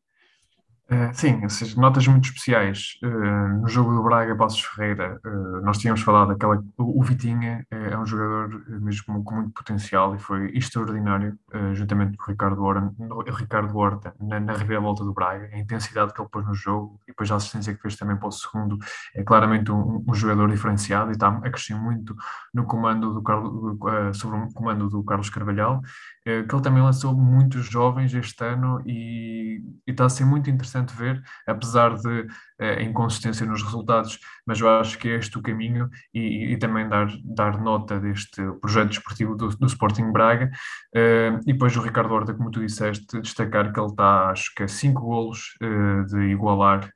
Uh, 0.91 1.13
sim, 1.13 1.39
ou 1.43 1.49
seja, 1.49 1.79
notas 1.79 2.07
muito 2.07 2.25
especiais. 2.25 2.97
Uh, 3.03 3.61
no 3.61 3.67
jogo 3.67 3.93
do 3.93 4.01
Braga, 4.01 4.35
Passos 4.35 4.61
Ferreira, 4.61 5.21
uh, 5.23 5.61
nós 5.61 5.77
tínhamos 5.77 6.01
falado 6.01 6.29
daquela. 6.29 6.63
O, 6.77 7.03
Vitinha 7.03 7.63
é, 7.69 7.95
um 7.95 8.05
jogador 8.05 8.63
mesmo 8.81 9.23
com 9.23 9.35
muito 9.35 9.51
potencial 9.51 10.15
e 10.15 10.19
foi 10.19 10.51
extraordinário, 10.55 11.37
juntamente 11.73 12.17
com 12.17 12.25
o 12.25 12.31
Ricardo 12.31 12.63
Horta, 12.63 12.93
Ricardo 13.35 13.77
Horta 13.77 14.13
na, 14.19 14.39
na 14.39 14.53
reviravolta 14.53 15.03
do 15.03 15.13
Braga. 15.13 15.49
A 15.53 15.57
intensidade 15.57 16.13
que 16.13 16.21
ele 16.21 16.29
pôs 16.29 16.45
no 16.45 16.53
jogo 16.53 16.99
e 17.03 17.11
depois 17.11 17.31
a 17.31 17.35
assistência 17.35 17.73
que 17.73 17.81
fez 17.81 17.95
também 17.95 18.15
para 18.17 18.27
o 18.27 18.31
segundo 18.31 18.77
é 19.15 19.23
claramente 19.23 19.71
um, 19.71 20.03
um 20.07 20.13
jogador 20.13 20.49
diferenciado 20.49 21.11
e 21.11 21.13
está 21.13 21.29
a 21.29 21.49
crescer 21.49 21.75
muito 21.75 22.15
no 22.53 22.65
comando 22.65 23.13
do 23.13 23.23
Carlos, 23.23 23.77
sobre 24.17 24.37
o 24.37 24.53
comando 24.53 24.89
do 24.89 25.03
Carlos 25.03 25.29
Carvalhal, 25.29 25.81
que 26.23 26.55
ele 26.55 26.61
também 26.61 26.81
lançou 26.81 27.15
muitos 27.15 27.65
jovens 27.65 28.13
este 28.13 28.43
ano 28.43 28.81
e, 28.85 29.61
está 29.87 30.05
a 30.05 30.09
ser 30.09 30.25
muito 30.25 30.49
interessante 30.49 30.93
ver, 30.93 31.21
apesar 31.45 31.95
de 31.95 32.21
uh, 32.21 32.81
inconsistência 32.81 33.45
nos 33.45 33.61
resultados, 33.63 34.19
mas 34.45 34.59
eu 34.59 34.69
acho 34.69 34.97
que 34.97 35.09
é 35.09 35.15
este 35.15 35.37
o 35.37 35.41
caminho 35.41 35.89
e, 36.13 36.53
e 36.53 36.57
também 36.57 36.87
dar, 36.87 37.07
dar 37.23 37.59
nota 37.59 37.99
deste 37.99 38.41
projeto 38.61 38.89
desportivo 38.89 39.35
do, 39.35 39.49
do 39.49 39.65
Sporting 39.65 40.11
Braga. 40.11 40.49
Uh, 40.95 41.39
e 41.45 41.53
depois 41.53 41.75
o 41.75 41.81
Ricardo 41.81 42.13
Horta, 42.13 42.33
como 42.33 42.51
tu 42.51 42.59
disseste, 42.59 43.19
destacar 43.21 43.73
que 43.73 43.79
ele 43.79 43.89
está, 43.89 44.29
acho 44.29 44.53
que 44.55 44.63
a 44.63 44.67
5 44.67 45.01
golos 45.01 45.57
uh, 45.61 46.05
de 46.05 46.31
igualar 46.31 46.89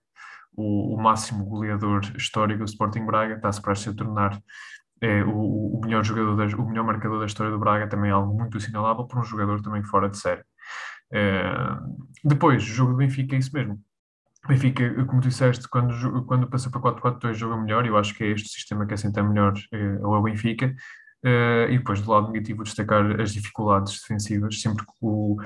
o, 0.56 0.96
o, 0.96 1.02
máximo 1.02 1.46
goleador 1.46 2.02
histórico 2.16 2.60
do 2.60 2.70
Sporting 2.70 3.06
Braga, 3.06 3.36
está-se 3.36 3.62
prestes 3.62 3.92
a 3.92 3.96
tornar 3.96 4.40
é, 5.04 5.24
o, 5.26 5.76
o, 5.76 5.82
melhor 5.84 6.04
jogador, 6.04 6.60
o 6.60 6.70
melhor 6.70 6.86
marcador 6.86 7.20
da 7.20 7.26
história 7.26 7.52
do 7.52 7.60
Braga, 7.60 7.90
também 7.90 8.10
é 8.10 8.14
algo 8.14 8.34
muito 8.34 8.58
assinalável 8.58 9.06
para 9.06 9.20
um 9.20 9.24
jogador 9.24 9.62
também 9.62 9.84
fora 9.84 10.10
de 10.10 10.18
série. 10.18 10.42
Eh, 11.14 11.78
depois, 12.24 12.64
o 12.64 12.68
jogo 12.68 12.92
do 12.94 12.98
Benfica 12.98 13.36
é 13.36 13.40
isso 13.40 13.52
mesmo. 13.54 13.80
Benfica, 14.48 15.06
como 15.06 15.22
tu 15.22 15.28
disseste, 15.28 15.68
quando, 15.68 16.26
quando 16.26 16.50
passa 16.50 16.70
para 16.70 16.82
4-4-2 16.82 17.34
joga 17.34 17.58
melhor, 17.58 17.86
eu 17.86 17.98
acho 17.98 18.14
que 18.16 18.24
é 18.24 18.32
este 18.32 18.50
sistema 18.50 18.86
que 18.86 18.94
assenta 18.94 19.22
melhor 19.22 19.54
uh, 19.74 20.06
ao 20.06 20.24
Benfica. 20.24 20.74
E 21.26 21.78
depois, 21.78 22.02
do 22.02 22.12
lado 22.12 22.32
negativo, 22.32 22.64
destacar 22.64 23.22
as 23.22 23.32
dificuldades 23.34 24.02
defensivas, 24.02 24.60
sempre 24.60 24.86
que 24.86 24.92
o 25.02 25.38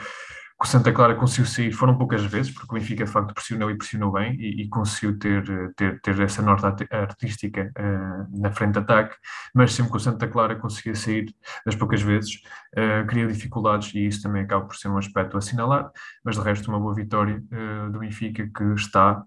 que 0.60 0.66
o 0.66 0.68
Santa 0.68 0.92
Clara 0.92 1.14
conseguiu 1.14 1.46
sair 1.46 1.72
foram 1.72 1.96
poucas 1.96 2.26
vezes, 2.26 2.52
porque 2.52 2.72
o 2.72 2.80
Benfica 2.80 3.06
de 3.06 3.12
facto 3.12 3.32
pressionou 3.34 3.70
e 3.70 3.78
pressionou 3.78 4.12
bem 4.12 4.36
e, 4.40 4.64
e 4.64 4.70
conseguiu 4.70 5.18
ter, 5.20 5.44
ter, 5.76 6.02
ter 6.02 6.20
essa 6.20 6.42
nota 6.42 6.76
artística 6.90 7.72
uh, 7.78 8.40
na 8.42 8.52
frente 8.52 8.74
de 8.74 8.80
ataque, 8.80 9.16
mas 9.54 9.74
sempre 9.74 9.92
que 9.92 9.98
o 9.98 10.00
Santa 10.00 10.28
Clara 10.28 10.56
conseguia 10.56 10.96
sair 10.96 11.32
das 11.64 11.76
poucas 11.76 12.02
vezes, 12.02 12.42
uh, 12.76 13.06
cria 13.06 13.28
dificuldades 13.28 13.94
e 13.94 14.08
isso 14.08 14.24
também 14.24 14.42
acaba 14.42 14.66
por 14.66 14.76
ser 14.76 14.88
um 14.88 14.98
aspecto 14.98 15.36
a 15.36 15.40
assinalar, 15.40 15.92
mas 16.26 16.36
de 16.36 16.42
resto 16.42 16.70
uma 16.70 16.80
boa 16.80 16.96
vitória 16.96 17.38
uh, 17.52 17.92
do 17.92 18.00
Benfica 18.00 18.50
que 18.56 18.64
está, 18.74 19.24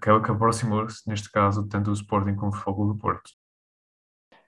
que, 0.00 0.20
que 0.20 0.30
aproximou-se, 0.30 1.08
neste 1.08 1.30
caso, 1.30 1.66
tanto 1.68 1.90
do 1.90 1.96
Sporting 1.96 2.34
como 2.34 2.50
do 2.50 2.56
Fogo 2.56 2.86
do 2.86 2.96
Porto. 2.96 3.30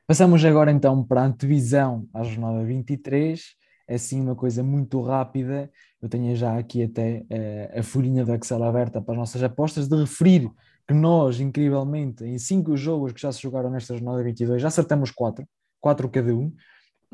Passamos 0.06 0.44
agora 0.44 0.70
então 0.70 1.02
para 1.02 1.22
a 1.22 1.26
antevisão 1.26 2.06
à 2.12 2.22
jornada 2.24 2.62
23, 2.64 3.40
é 3.40 3.63
assim 3.88 4.20
uma 4.20 4.34
coisa 4.34 4.62
muito 4.62 5.00
rápida 5.02 5.70
eu 6.04 6.08
tenho 6.10 6.36
já 6.36 6.58
aqui 6.58 6.82
até 6.82 7.24
uh, 7.30 7.80
a 7.80 7.82
folhinha 7.82 8.26
do 8.26 8.34
Excel 8.34 8.62
aberta 8.62 9.00
para 9.00 9.14
as 9.14 9.18
nossas 9.18 9.42
apostas, 9.42 9.88
de 9.88 9.96
referir 9.96 10.50
que 10.86 10.92
nós, 10.92 11.40
incrivelmente, 11.40 12.22
em 12.24 12.38
cinco 12.38 12.76
jogos 12.76 13.14
que 13.14 13.22
já 13.22 13.32
se 13.32 13.40
jogaram 13.40 13.70
nesta 13.70 13.94
jornada 13.94 14.22
22, 14.22 14.60
já 14.60 14.68
acertamos 14.68 15.10
quatro, 15.10 15.48
quatro 15.80 16.06
cada 16.10 16.36
um. 16.36 16.52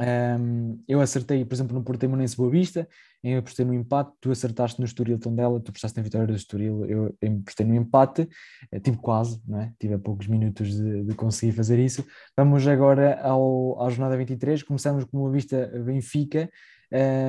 Um, 0.00 0.82
eu 0.88 0.98
acertei, 1.02 1.44
por 1.44 1.54
exemplo, 1.54 1.76
no 1.76 1.84
Portimonense 1.84 2.34
Boa 2.34 2.50
Vista, 2.50 2.88
eu 3.22 3.38
apostei 3.40 3.66
no 3.66 3.74
empate, 3.74 4.12
tu 4.18 4.30
acertaste 4.30 4.80
no 4.80 4.86
Estoril 4.86 5.18
Tondela, 5.18 5.60
tu 5.60 5.68
apostaste 5.68 5.94
na 5.98 6.02
vitória 6.02 6.26
do 6.26 6.34
Estoril, 6.34 6.86
eu 6.86 7.14
apostei 7.40 7.66
no 7.66 7.74
empate, 7.74 8.26
eh, 8.72 8.80
tive 8.80 8.96
quase, 8.96 9.42
não 9.46 9.60
é? 9.60 9.74
tive 9.78 9.92
a 9.92 9.98
poucos 9.98 10.26
minutos 10.26 10.74
de, 10.74 11.04
de 11.04 11.14
conseguir 11.14 11.52
fazer 11.52 11.78
isso. 11.78 12.02
Vamos 12.34 12.66
agora 12.66 13.20
ao, 13.20 13.82
à 13.82 13.90
jornada 13.90 14.16
23, 14.16 14.62
começamos 14.62 15.04
com 15.04 15.18
Boa 15.18 15.30
Vista 15.30 15.66
Benfica, 15.84 16.48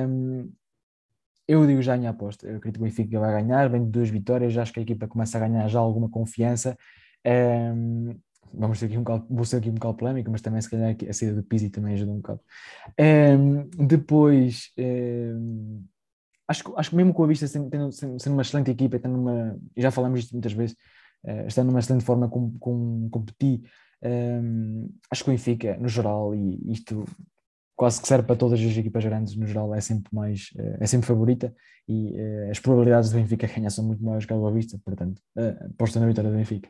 um, 0.08 0.50
eu 1.46 1.66
digo 1.66 1.82
já 1.82 1.92
a 1.92 1.98
minha 1.98 2.10
aposta. 2.10 2.46
Eu 2.46 2.56
acredito 2.56 2.78
que 2.78 2.86
o 2.86 2.88
Benfica 2.88 3.20
vai 3.20 3.42
ganhar, 3.42 3.68
vem 3.68 3.84
de 3.84 3.90
duas 3.90 4.08
vitórias, 4.08 4.52
já 4.52 4.62
acho 4.62 4.72
que 4.72 4.80
a 4.80 4.82
equipa 4.82 5.06
começa 5.06 5.36
a 5.36 5.40
ganhar 5.40 5.68
já 5.68 5.78
alguma 5.78 6.08
confiança. 6.08 6.78
Um, 7.26 8.16
vamos 8.54 8.78
ter 8.78 8.86
aqui 8.86 8.96
um 8.96 9.02
bocado, 9.02 9.26
vou 9.28 9.44
ser 9.44 9.56
aqui 9.56 9.70
um 9.70 9.74
bocado 9.74 9.94
polémico, 9.94 10.30
mas 10.30 10.40
também 10.40 10.60
se 10.60 10.70
calhar 10.70 10.94
a 11.08 11.12
saída 11.12 11.36
do 11.36 11.42
Pizzi 11.42 11.70
também 11.70 11.94
ajuda 11.94 12.12
um 12.12 12.16
bocado. 12.16 12.40
Um, 12.98 13.86
depois, 13.86 14.70
um, 14.78 15.84
acho, 16.48 16.74
acho 16.76 16.90
que 16.90 16.96
mesmo 16.96 17.14
com 17.14 17.24
a 17.24 17.26
vista 17.26 17.46
sendo, 17.46 17.92
sendo, 17.92 18.32
uma 18.32 18.42
excelente 18.42 18.70
equipa, 18.70 18.98
tendo 18.98 19.18
uma, 19.18 19.58
já 19.76 19.90
falamos 19.90 20.20
isto 20.20 20.32
muitas 20.32 20.52
vezes, 20.52 20.76
uh, 21.24 21.46
estando 21.46 21.68
numa 21.68 21.80
excelente 21.80 22.04
forma 22.04 22.28
com, 22.28 22.56
com 22.58 23.08
competir, 23.10 23.62
um, 24.02 24.88
acho 25.10 25.24
que 25.24 25.30
o 25.30 25.32
Benfica, 25.32 25.76
no 25.78 25.88
geral, 25.88 26.34
e 26.34 26.72
isto 26.72 27.04
quase 27.76 28.00
que 28.00 28.08
serve 28.08 28.26
para 28.26 28.36
todas 28.36 28.60
as 28.60 28.76
equipas 28.76 29.04
grandes, 29.04 29.34
no 29.36 29.46
geral 29.46 29.74
é 29.74 29.80
sempre 29.80 30.14
mais, 30.14 30.50
eh, 30.56 30.78
é 30.80 30.86
sempre 30.86 31.06
favorita 31.06 31.52
e 31.88 32.12
uh, 32.12 32.50
as 32.50 32.60
probabilidades 32.60 33.10
do 33.10 33.16
Benfica 33.16 33.48
ganhar 33.48 33.70
são 33.70 33.84
muito 33.84 34.04
maiores 34.04 34.24
que 34.24 34.32
a 34.32 34.36
Boa 34.36 34.52
Vista, 34.52 34.78
portanto, 34.84 35.20
aposto 35.68 35.98
na 35.98 36.06
vitória 36.06 36.30
do 36.30 36.36
Benfica. 36.36 36.68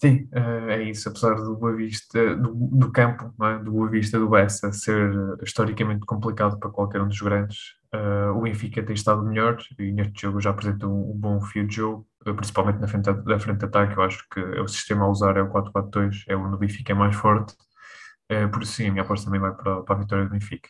Sim, 0.00 0.28
uh, 0.32 0.70
é 0.70 0.82
isso, 0.84 1.08
apesar 1.08 1.34
do 1.34 1.56
Boa 1.56 1.74
Vista, 1.74 2.36
do, 2.36 2.54
do 2.54 2.92
campo, 2.92 3.34
é? 3.44 3.58
do 3.58 3.72
Boa 3.72 3.90
Vista 3.90 4.16
do 4.16 4.28
Bessa 4.28 4.70
ser 4.72 5.10
historicamente 5.42 6.06
complicado 6.06 6.56
para 6.58 6.70
qualquer 6.70 7.02
um 7.02 7.08
dos 7.08 7.20
grandes, 7.20 7.74
uh, 7.92 8.30
o 8.36 8.42
Benfica 8.42 8.80
tem 8.80 8.94
estado 8.94 9.24
melhor 9.24 9.58
e 9.76 9.90
neste 9.90 10.22
jogo 10.22 10.40
já 10.40 10.50
apresenta 10.50 10.86
um, 10.86 11.10
um 11.10 11.14
bom 11.16 11.40
fio 11.40 11.66
de 11.66 11.74
jogo, 11.74 12.06
principalmente 12.24 12.78
na 12.78 12.86
frente, 12.86 13.12
da 13.12 13.38
frente 13.40 13.58
de 13.58 13.64
ataque, 13.64 13.96
eu 13.96 14.02
acho 14.02 14.24
que 14.30 14.40
o 14.40 14.68
sistema 14.68 15.04
a 15.04 15.10
usar 15.10 15.36
é 15.36 15.42
o 15.42 15.50
4-4-2, 15.50 16.22
é 16.28 16.36
onde 16.36 16.54
o 16.54 16.58
Benfica 16.58 16.92
é 16.92 16.94
mais 16.94 17.16
forte, 17.16 17.56
é, 18.28 18.46
por 18.46 18.62
isso, 18.62 18.72
sim, 18.72 18.88
a 18.88 18.92
minha 18.92 19.02
aposta 19.02 19.24
também 19.24 19.40
vai 19.40 19.54
para, 19.54 19.82
para 19.82 19.96
a 19.96 19.98
vitória 19.98 20.24
do 20.24 20.30
Benfica. 20.30 20.68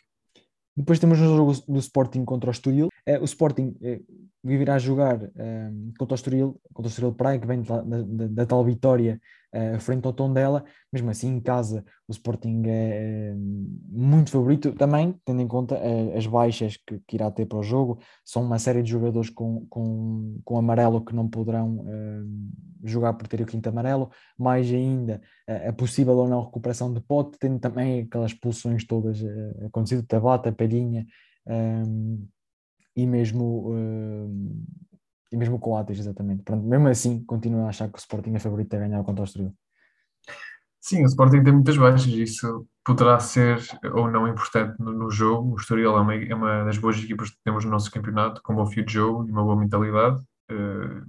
Depois 0.75 0.97
temos 0.97 1.19
o 1.19 1.35
jogo 1.35 1.53
do 1.67 1.79
Sporting 1.79 2.23
contra 2.23 2.49
o 2.49 2.51
Estoril. 2.51 2.87
É, 3.09 3.17
o 3.17 3.23
Sporting 3.25 3.75
é, 3.81 3.99
virá 4.43 4.77
jogar 4.77 5.19
é, 5.35 5.71
contra 5.97 6.13
o 6.13 6.15
Estoril, 6.15 6.61
contra 6.71 6.87
o 6.87 6.91
Estoril 6.91 7.11
Praia, 7.11 7.39
que 7.39 7.47
vem 7.47 7.63
da, 7.63 7.81
da, 7.81 8.27
da 8.27 8.45
tal 8.45 8.63
vitória 8.63 9.19
uh, 9.51 9.79
frente 9.79 10.05
ao 10.05 10.13
Tondela, 10.13 10.63
mesmo 10.93 11.09
assim 11.09 11.27
em 11.29 11.39
casa 11.39 11.83
o 12.07 12.11
Sporting 12.11 12.61
é, 12.67 13.31
é 13.31 13.35
muito 13.35 14.29
favorito, 14.29 14.73
também 14.73 15.19
tendo 15.25 15.41
em 15.41 15.47
conta 15.47 15.73
uh, 15.73 16.15
as 16.15 16.27
baixas 16.27 16.77
que, 16.77 17.01
que, 17.07 17.15
irá 17.15 17.31
ter 17.31 17.47
para 17.47 17.57
o 17.57 17.63
jogo, 17.63 17.97
são 18.23 18.43
uma 18.43 18.59
série 18.59 18.83
de 18.83 18.91
jogadores 18.91 19.31
com, 19.31 19.65
com, 19.71 20.39
com 20.45 20.59
amarelo 20.59 21.03
que 21.03 21.15
não 21.15 21.27
poderão 21.27 21.77
uh, 21.79 22.87
jogar 22.87 23.13
por 23.13 23.27
ter 23.27 23.41
o 23.41 23.45
quinto 23.47 23.69
amarelo, 23.69 24.11
mais 24.37 24.71
ainda 24.71 25.19
a 25.67 25.73
possível 25.73 26.15
ou 26.15 26.27
não 26.27 26.45
recuperação 26.45 26.93
de 26.93 27.01
pote, 27.01 27.39
tendo 27.39 27.59
também 27.59 28.01
aquelas 28.01 28.33
expulsões 28.33 28.85
todas 28.85 29.19
uh, 29.19 29.65
acontecido, 29.65 30.05
Tabata, 30.05 30.51
Palhinha, 30.51 31.07
e 33.01 33.07
mesmo 33.07 33.73
e 35.31 35.37
mesmo 35.37 35.59
com 35.59 35.71
o 35.71 35.77
Atis, 35.77 35.99
exatamente. 35.99 36.43
Pronto, 36.43 36.65
mesmo 36.65 36.87
assim, 36.87 37.23
continuo 37.23 37.65
a 37.65 37.69
achar 37.69 37.87
que 37.87 37.95
o 37.95 37.99
Sporting 37.99 38.33
é 38.33 38.39
favorito 38.39 38.73
a 38.73 38.79
ganhar 38.79 39.03
contra 39.03 39.21
o 39.21 39.25
Estoril. 39.25 39.53
Sim, 40.81 41.03
o 41.03 41.05
Sporting 41.05 41.43
tem 41.43 41.53
muitas 41.53 41.77
baixas, 41.77 42.07
isso 42.07 42.65
poderá 42.85 43.19
ser 43.19 43.59
ou 43.93 44.09
não 44.09 44.27
importante 44.27 44.79
no, 44.79 44.91
no 44.91 45.11
jogo. 45.11 45.53
O 45.53 45.55
Estoril 45.57 45.95
é 45.95 46.01
uma, 46.01 46.15
é 46.15 46.33
uma, 46.35 46.63
das 46.63 46.77
boas 46.77 46.97
equipas 46.97 47.29
que 47.29 47.37
temos 47.43 47.63
no 47.65 47.71
nosso 47.71 47.91
campeonato, 47.91 48.41
com 48.41 48.53
um 48.53 48.55
bom 48.55 48.65
fio 48.65 48.85
de 48.85 48.93
jogo 48.93 49.27
e 49.27 49.31
uma 49.31 49.43
boa 49.43 49.55
mentalidade. 49.55 50.19
Uh, 50.49 51.05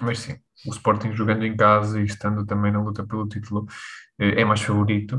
mas 0.00 0.20
sim, 0.20 0.36
o 0.66 0.70
Sporting 0.70 1.12
jogando 1.12 1.44
em 1.44 1.56
casa 1.56 2.00
e 2.00 2.04
estando 2.04 2.44
também 2.46 2.70
na 2.70 2.80
luta 2.80 3.04
pelo 3.04 3.26
título 3.26 3.62
uh, 3.62 3.66
é 4.18 4.44
mais 4.44 4.60
favorito 4.60 5.16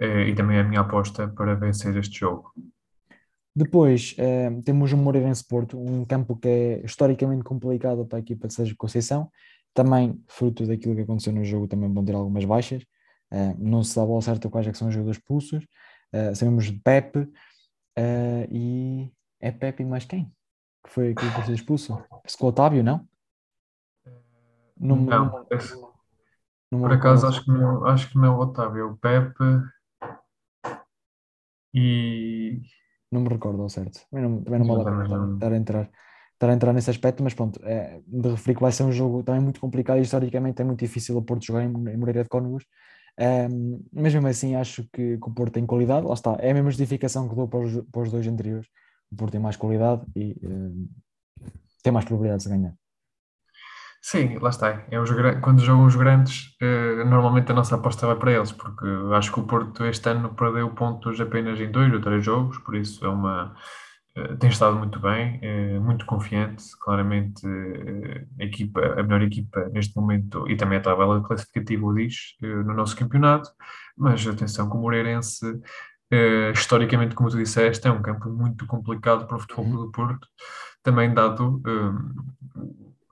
uh, 0.00 0.20
e 0.26 0.34
também 0.34 0.56
é 0.56 0.60
a 0.60 0.64
minha 0.64 0.80
aposta 0.80 1.28
para 1.28 1.54
vencer 1.54 1.94
este 1.96 2.20
jogo. 2.20 2.52
Depois 3.54 4.14
uh, 4.18 4.62
temos 4.62 4.92
o 4.92 4.96
Moreirense 4.96 5.46
Porto, 5.46 5.78
um 5.78 6.04
campo 6.04 6.36
que 6.36 6.48
é 6.48 6.84
historicamente 6.84 7.42
complicado 7.42 8.06
para 8.06 8.18
a 8.18 8.20
equipa 8.20 8.46
de 8.46 8.54
Sérgio 8.54 8.76
Conceição, 8.76 9.30
também 9.74 10.22
fruto 10.28 10.66
daquilo 10.66 10.94
que 10.94 11.02
aconteceu 11.02 11.32
no 11.32 11.44
jogo, 11.44 11.66
também 11.66 11.92
vão 11.92 12.04
ter 12.04 12.14
algumas 12.14 12.44
baixas, 12.44 12.82
uh, 13.32 13.54
não 13.58 13.82
se 13.82 13.92
sabe 13.92 14.12
ao 14.12 14.22
certo 14.22 14.48
quais 14.48 14.66
é 14.66 14.72
são 14.72 14.88
os 14.88 14.94
jogadores 14.94 15.18
expulsos, 15.18 15.64
uh, 16.14 16.34
sabemos 16.34 16.66
de 16.66 16.78
Pepe, 16.80 17.28
e 18.50 19.12
é 19.40 19.50
Pepe 19.50 19.84
mais 19.84 20.06
quem? 20.06 20.32
Que 20.82 20.90
foi 20.90 21.10
aquilo 21.10 21.30
que 21.34 21.42
foi 21.42 21.54
expulso? 21.54 22.02
O 22.40 22.46
Otávio, 22.46 22.82
não? 22.82 23.06
Não, 24.78 24.96
não, 24.96 25.46
não 26.70 26.80
por 26.80 26.92
acaso 26.92 27.26
acho 27.26 27.44
que, 27.44 27.50
não, 27.50 27.84
acho 27.84 28.08
que 28.08 28.16
não 28.16 28.24
é 28.24 28.30
o 28.30 28.38
Otávio, 28.38 28.80
é 28.80 28.84
o 28.84 28.96
Pepe 28.96 29.44
e 31.74 32.62
não 33.10 33.20
me 33.22 33.28
recordo 33.28 33.62
ao 33.62 33.68
certo. 33.68 34.00
Também 34.10 34.28
não, 34.28 34.42
também 34.42 34.60
não 34.60 34.66
vale 34.66 35.34
estar 35.34 35.52
a 35.52 35.56
entrar, 35.56 35.90
estar 36.32 36.50
a 36.50 36.52
entrar 36.52 36.72
nesse 36.72 36.90
aspecto, 36.90 37.22
mas 37.22 37.34
pronto, 37.34 37.60
é, 37.64 38.00
de 38.06 38.28
referir 38.28 38.54
que 38.54 38.62
vai 38.62 38.72
ser 38.72 38.84
um 38.84 38.92
jogo 38.92 39.22
também 39.22 39.40
muito 39.40 39.60
complicado 39.60 39.98
e 39.98 40.02
historicamente 40.02 40.62
é 40.62 40.64
muito 40.64 40.80
difícil 40.80 41.16
o 41.16 41.22
Porto 41.22 41.44
jogar 41.44 41.62
em, 41.62 41.68
em 41.68 41.96
Moreira 41.96 42.22
de 42.22 42.28
Cónegos. 42.28 42.64
Um, 43.18 43.84
mas 43.92 44.14
mesmo 44.14 44.26
assim 44.28 44.54
acho 44.54 44.84
que, 44.92 45.18
que, 45.18 45.28
o 45.28 45.34
Porto 45.34 45.52
tem 45.52 45.66
qualidade, 45.66 46.06
lá 46.06 46.14
está, 46.14 46.36
é 46.40 46.52
a 46.52 46.54
mesma 46.54 46.70
justificação 46.70 47.28
que 47.28 47.34
dou 47.34 47.48
para 47.48 47.60
os, 47.60 47.84
para 47.90 48.02
os 48.02 48.10
dois 48.10 48.26
anteriores. 48.26 48.66
O 49.12 49.16
Porto 49.16 49.32
tem 49.32 49.40
mais 49.40 49.56
qualidade 49.56 50.06
e 50.16 50.36
um, 50.42 50.88
tem 51.82 51.92
mais 51.92 52.04
probabilidades 52.04 52.46
de 52.46 52.52
ganhar. 52.52 52.74
Sim, 54.02 54.38
lá 54.38 54.48
está. 54.48 54.86
É 54.90 54.98
os, 54.98 55.10
quando 55.42 55.60
jogam 55.62 55.84
os 55.84 55.94
grandes, 55.94 56.56
eh, 56.60 57.04
normalmente 57.04 57.52
a 57.52 57.54
nossa 57.54 57.74
aposta 57.76 58.06
vai 58.06 58.16
para 58.16 58.32
eles, 58.32 58.50
porque 58.50 58.86
acho 59.14 59.30
que 59.30 59.40
o 59.40 59.46
Porto 59.46 59.84
este 59.84 60.08
ano 60.08 60.34
perdeu 60.34 60.70
pontos 60.74 61.20
apenas 61.20 61.60
em 61.60 61.70
dois 61.70 61.92
ou 61.92 62.00
três 62.00 62.24
jogos, 62.24 62.58
por 62.58 62.74
isso 62.74 63.04
é 63.04 63.08
uma, 63.10 63.54
eh, 64.16 64.36
tem 64.36 64.48
estado 64.50 64.76
muito 64.78 64.98
bem, 65.00 65.38
eh, 65.42 65.78
muito 65.80 66.06
confiante, 66.06 66.64
claramente 66.82 67.46
a 68.40 68.44
equipa, 68.44 68.80
a 68.98 69.02
melhor 69.02 69.22
equipa 69.22 69.68
neste 69.72 69.94
momento, 69.96 70.48
e 70.48 70.56
também 70.56 70.78
a 70.78 70.82
tabela 70.82 71.22
classificativa 71.22 71.86
o 71.86 71.94
diz, 71.94 72.36
no 72.40 72.74
nosso 72.74 72.96
campeonato, 72.96 73.50
mas 73.96 74.26
atenção 74.26 74.70
que 74.70 74.76
o 74.76 74.80
Moreirense, 74.80 75.60
historicamente, 76.54 77.14
como 77.14 77.28
tu 77.30 77.36
disseste, 77.36 77.86
é 77.86 77.92
um 77.92 78.02
campo 78.02 78.30
muito 78.30 78.66
complicado 78.66 79.26
para 79.26 79.36
o 79.36 79.40
futebol 79.40 79.64
uhum. 79.66 79.76
do 79.86 79.92
Porto, 79.92 80.26
também 80.82 81.12
dado 81.14 81.62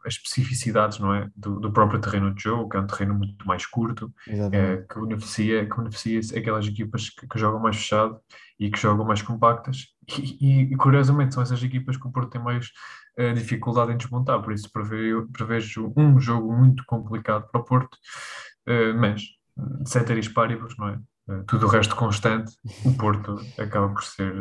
as 0.09 0.15
especificidades 0.15 0.99
não 0.99 1.15
é, 1.15 1.31
do, 1.37 1.61
do, 1.61 1.71
próprio 1.71 2.01
terreno 2.01 2.35
de 2.35 2.43
jogo, 2.43 2.69
que 2.69 2.77
é 2.77 2.81
um 2.81 2.87
terreno 2.87 3.15
muito 3.15 3.47
mais 3.47 3.67
curto, 3.67 4.13
é, 4.27 4.79
que, 4.79 5.01
beneficia, 5.01 5.69
que 5.69 5.77
beneficia 5.77 6.21
aquelas 6.39 6.67
equipas 6.67 7.11
que, 7.11 7.27
que, 7.29 7.39
jogam 7.39 7.61
mais 7.61 7.77
fechado 7.77 8.19
e 8.59 8.71
que 8.71 8.79
jogam 8.79 9.07
mais 9.07 9.23
compactas. 9.23 9.89
E, 10.19 10.63
e, 10.73 10.77
curiosamente 10.77 11.35
são 11.35 11.43
essas 11.43 11.63
equipas 11.63 11.97
que 11.97 12.07
o 12.07 12.11
Porto 12.11 12.31
tem 12.31 12.43
mais 12.43 12.71
uh, 13.19 13.35
dificuldade 13.35 13.93
em 13.93 13.97
desmontar, 13.99 14.41
por 14.43 14.55
isso 14.55 14.73
prevejo, 14.73 15.29
prevejo 15.31 15.93
um 15.95 16.19
jogo 16.19 16.51
muito 16.57 16.83
complicado 16.87 17.47
para 17.53 17.61
o 17.61 17.65
Porto, 17.65 17.95
uh, 18.67 18.99
mas 18.99 19.23
ceteris 19.85 20.29
paribus, 20.29 20.75
não 20.79 20.89
é? 20.89 20.99
Tudo 21.47 21.67
o 21.67 21.69
resto 21.69 21.95
constante, 21.95 22.57
o 22.87 22.97
Porto 22.97 23.39
acaba 23.59 23.91
por 23.91 24.03
ser 24.03 24.33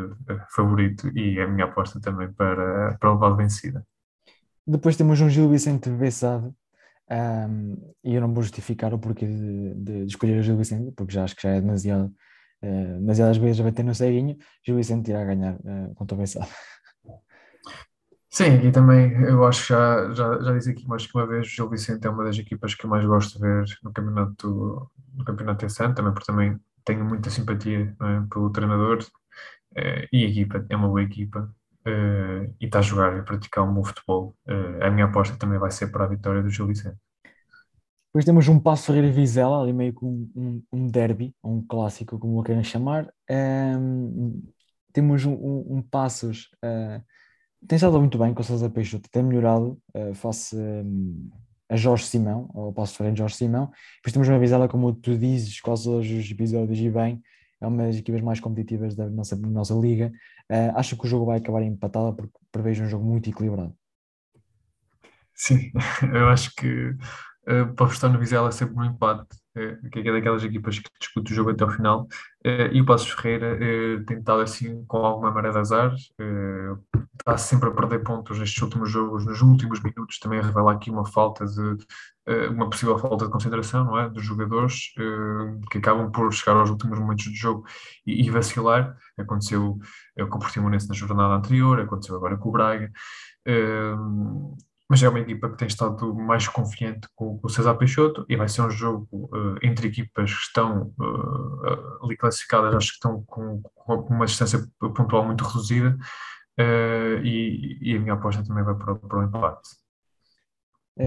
favorito 0.56 1.06
e 1.14 1.38
é 1.38 1.42
a 1.42 1.46
minha 1.46 1.66
aposta 1.66 2.00
também 2.00 2.32
para, 2.32 2.96
para 2.98 3.12
levar 3.12 3.36
vencida. 3.36 3.84
Depois 4.68 4.96
temos 4.96 5.18
um 5.22 5.30
Gil 5.30 5.48
Vicente 5.48 5.88
Bessade, 5.88 6.52
um, 7.10 7.94
e 8.04 8.14
eu 8.14 8.20
não 8.20 8.34
vou 8.34 8.42
justificar 8.42 8.92
o 8.92 8.98
porquê 8.98 9.26
de, 9.26 9.74
de, 9.74 10.04
de, 10.04 10.10
escolher 10.10 10.38
o 10.38 10.42
Gil 10.42 10.58
Vicente, 10.58 10.92
porque 10.94 11.14
já 11.14 11.24
acho 11.24 11.34
que 11.34 11.42
já 11.42 11.54
é 11.54 11.60
demasiado, 11.62 12.12
uh, 12.62 12.98
demasiadas 13.00 13.38
vezes 13.38 13.60
a 13.62 13.64
bater 13.64 13.82
no 13.82 13.94
ceguinho. 13.94 14.36
Gil 14.62 14.76
Vicente 14.76 15.10
irá 15.10 15.24
ganhar 15.24 15.54
uh, 15.54 15.94
contra 15.94 16.14
o 16.14 16.20
Bessade. 16.20 16.50
Sim, 18.28 18.60
e 18.62 18.70
também 18.70 19.10
eu 19.22 19.42
acho 19.46 19.62
que 19.62 19.68
já, 19.70 20.12
já, 20.12 20.38
já 20.38 20.52
disse 20.52 20.70
aqui 20.72 20.86
mais 20.86 21.06
que 21.06 21.16
uma 21.16 21.26
vez, 21.26 21.46
o 21.46 21.50
Gil 21.50 21.70
Vicente 21.70 22.06
é 22.06 22.10
uma 22.10 22.24
das 22.24 22.36
equipas 22.36 22.74
que 22.74 22.84
eu 22.84 22.90
mais 22.90 23.06
gosto 23.06 23.38
de 23.38 23.40
ver 23.40 23.64
no 23.82 23.90
campeonato, 23.90 24.90
no 25.14 25.24
campeonato 25.24 25.64
esse 25.64 25.82
ano, 25.82 25.94
também 25.94 26.12
porque 26.12 26.30
também 26.30 26.60
tenho 26.84 27.06
muita 27.06 27.30
simpatia 27.30 27.96
é, 28.02 28.20
pelo 28.30 28.50
treinador 28.50 28.98
uh, 28.98 30.06
e 30.12 30.26
a 30.26 30.28
equipa 30.28 30.66
é 30.68 30.76
uma 30.76 30.88
boa 30.88 31.02
equipa 31.02 31.50
uh, 31.86 32.54
e 32.60 32.66
está 32.66 32.78
a 32.78 32.82
jogar 32.82 33.16
e 33.16 33.20
a 33.20 33.22
praticar 33.22 33.68
um 33.68 33.74
bom 33.74 33.84
futebol. 33.84 34.34
Uh, 34.46 34.84
a 34.84 34.90
minha 34.90 35.06
aposta 35.06 35.36
também 35.36 35.58
vai 35.58 35.70
ser 35.70 35.88
para 35.88 36.04
a 36.04 36.08
vitória 36.08 36.42
do 36.42 36.50
Gil 36.50 36.66
Vicente. 36.66 36.96
Depois 38.06 38.24
temos 38.24 38.48
um 38.48 38.58
Passo 38.58 38.86
Ferreira 38.86 39.10
Vizela, 39.10 39.62
ali 39.62 39.72
meio 39.72 39.92
com 39.92 40.28
um, 40.34 40.62
um, 40.72 40.86
derby, 40.86 41.34
um 41.44 41.62
clássico, 41.62 42.18
como 42.18 42.40
o 42.40 42.42
queiram 42.42 42.64
chamar. 42.64 43.04
Um, 43.30 43.34
ehm, 43.34 44.42
temos 44.92 45.24
um, 45.26 45.34
um, 45.34 45.76
um 45.76 45.82
Passos, 45.82 46.50
uh, 46.64 47.02
tem 47.66 47.76
estado 47.76 47.98
muito 47.98 48.16
bem 48.18 48.32
com 48.32 48.40
o 48.40 48.44
César 48.44 48.70
Peixoto, 48.70 49.10
tem 49.10 49.22
melhorado 49.22 49.80
uh, 49.94 50.14
face 50.14 50.56
um, 50.56 51.30
a 51.68 51.76
Jorge 51.76 52.06
Simão, 52.06 52.50
ao 52.54 52.72
Passo 52.72 52.96
Ferreira 52.96 53.16
Jorge 53.16 53.36
Simão. 53.36 53.70
Depois 53.96 54.12
temos 54.12 54.28
uma 54.28 54.38
Vizela, 54.38 54.68
como 54.68 54.92
tu 54.92 55.16
dizes, 55.18 55.60
quase 55.60 55.84
todos 55.84 56.10
os 56.10 56.30
episódios 56.30 56.78
e 56.78 56.90
bem, 56.90 57.22
é 57.60 57.66
uma 57.66 57.84
das 57.84 57.96
equipas 57.96 58.22
mais 58.22 58.40
competitivas 58.40 58.94
da 58.94 59.08
nossa, 59.08 59.36
da 59.36 59.48
nossa 59.48 59.74
liga. 59.74 60.12
Uh, 60.50 60.72
acho 60.76 60.96
que 60.96 61.04
o 61.06 61.08
jogo 61.08 61.26
vai 61.26 61.38
acabar 61.38 61.62
empatado 61.62 62.14
porque 62.16 62.38
prevejo 62.50 62.84
um 62.84 62.88
jogo 62.88 63.04
muito 63.04 63.28
equilibrado. 63.28 63.74
Sim, 65.34 65.70
eu 66.14 66.28
acho 66.28 66.54
que 66.54 66.94
uh, 67.48 67.74
para 67.74 67.86
apostar 67.86 68.12
no 68.12 68.18
Vizela 68.18 68.48
é 68.48 68.52
sempre 68.52 68.76
um 68.76 68.84
empate, 68.84 69.36
uh, 69.56 69.90
que 69.90 70.00
é 70.00 70.12
daquelas 70.12 70.44
equipas 70.44 70.78
que 70.78 70.90
discute 71.00 71.32
o 71.32 71.34
jogo 71.34 71.50
até 71.50 71.64
o 71.64 71.70
final. 71.70 72.06
Uh, 72.44 72.72
e 72.72 72.80
o 72.80 72.84
Passos 72.84 73.10
Ferreira 73.10 73.58
tem 74.06 74.18
estado 74.18 74.42
assim 74.42 74.84
com 74.86 74.98
alguma 74.98 75.30
maré 75.30 75.50
de 75.50 75.58
azar, 75.58 75.94
está 77.18 77.36
sempre 77.36 77.68
a 77.68 77.72
perder 77.72 78.00
pontos 78.00 78.38
nestes 78.38 78.62
últimos 78.62 78.90
jogos, 78.90 79.26
nos 79.26 79.40
últimos 79.42 79.82
minutos 79.82 80.18
também 80.18 80.40
revela 80.40 80.72
aqui 80.72 80.90
uma 80.90 81.04
falta 81.04 81.44
de 81.44 81.84
eh, 82.28 82.48
uma 82.48 82.68
possível 82.68 82.98
falta 82.98 83.24
de 83.24 83.32
concentração 83.32 83.84
não 83.86 83.98
é? 83.98 84.08
dos 84.10 84.22
jogadores 84.22 84.92
que 85.70 85.78
acabam 85.78 86.10
por 86.12 86.30
chegar 86.32 86.56
aos 86.58 86.68
últimos 86.68 86.98
momentos 86.98 87.24
do 87.24 87.34
jogo 87.34 87.64
e, 88.06 88.30
vacilar. 88.30 88.96
Aconteceu 89.16 89.78
com 90.16 90.36
o 90.36 90.38
Portimonense 90.38 90.88
na 90.88 90.94
jornada 90.94 91.34
anterior, 91.34 91.80
aconteceu 91.80 92.16
agora 92.16 92.36
com 92.36 92.50
o 92.50 92.52
Braga. 92.52 92.92
Mas 94.88 95.02
é 95.02 95.08
uma 95.08 95.20
equipa 95.20 95.50
que 95.50 95.56
tem 95.56 95.68
estado 95.68 96.14
mais 96.14 96.48
confiante 96.48 97.06
com, 97.14 97.38
o 97.42 97.48
César 97.48 97.74
Peixoto 97.74 98.24
e 98.28 98.36
vai 98.36 98.48
ser 98.48 98.62
um 98.62 98.70
jogo 98.70 99.06
uh, 99.12 99.58
entre 99.62 99.88
equipas 99.88 100.32
que 100.32 100.40
estão 100.40 100.94
uh, 100.98 102.04
ali 102.04 102.16
classificadas, 102.16 102.74
acho 102.74 102.88
que 102.88 102.94
estão 102.94 103.22
com, 103.24 103.60
com 103.74 103.94
uma 104.14 104.24
distância 104.24 104.66
pontual 104.80 105.26
muito 105.26 105.44
reduzida 105.44 105.96
uh, 106.58 107.22
e, 107.22 107.78
e, 107.82 107.96
a 107.96 108.00
minha 108.00 108.14
aposta 108.14 108.42
também 108.42 108.64
vai 108.64 108.74
para, 108.74 108.94
para 108.94 109.18
o 109.18 109.22
empate. 109.22 109.68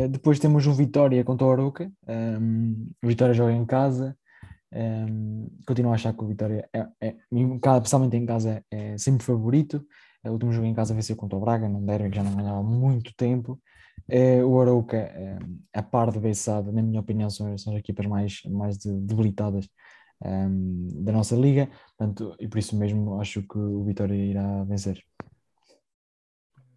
Depois 0.10 0.40
temos 0.40 0.66
um 0.68 0.74
Vitória 0.74 1.22
contra 1.22 1.46
o 1.46 1.52
Aroca. 1.52 1.92
Um, 2.08 2.90
o 3.04 3.08
Vitória 3.08 3.34
joga 3.34 3.52
em 3.52 3.66
casa. 3.66 4.18
Um, 4.74 5.50
continuo 5.68 5.92
a 5.92 5.96
achar 5.96 6.14
que 6.14 6.24
o 6.24 6.28
Vitória, 6.28 6.70
é, 6.74 6.88
é, 7.02 7.16
em 7.30 7.60
casa, 8.26 8.64
é, 8.72 8.98
sempre 8.98 9.26
favorito. 9.26 9.86
O 10.24 10.30
último 10.30 10.54
jogo 10.54 10.66
em 10.66 10.74
casa 10.74 10.94
venceu 10.94 11.18
contra 11.18 11.38
o 11.38 11.42
Braga, 11.42 11.68
não 11.68 11.84
deram 11.84 12.10
que 12.10 12.16
já 12.16 12.24
não 12.24 12.36
ganhava 12.36 12.64
muito 12.64 13.14
tempo. 13.16 13.60
É, 14.14 14.44
o 14.44 14.60
Arouca, 14.60 14.98
é, 14.98 15.40
a 15.74 15.82
par 15.82 16.12
de 16.12 16.20
Bessade, 16.20 16.70
na 16.72 16.82
minha 16.82 17.00
opinião, 17.00 17.30
são, 17.30 17.58
são 17.58 17.74
as 17.74 17.80
equipas 17.80 18.06
mais, 18.06 18.42
mais 18.44 18.78
debilitadas 18.78 19.70
um, 20.22 20.88
da 21.04 21.14
nossa 21.14 21.36
liga. 21.36 21.70
Portanto, 21.98 22.36
e 22.38 22.48
por 22.48 22.60
isso 22.60 22.76
mesmo 22.76 23.22
acho 23.22 23.42
que 23.42 23.58
o 23.58 23.86
Vitória 23.86 24.14
irá 24.14 24.64
vencer. 24.66 25.02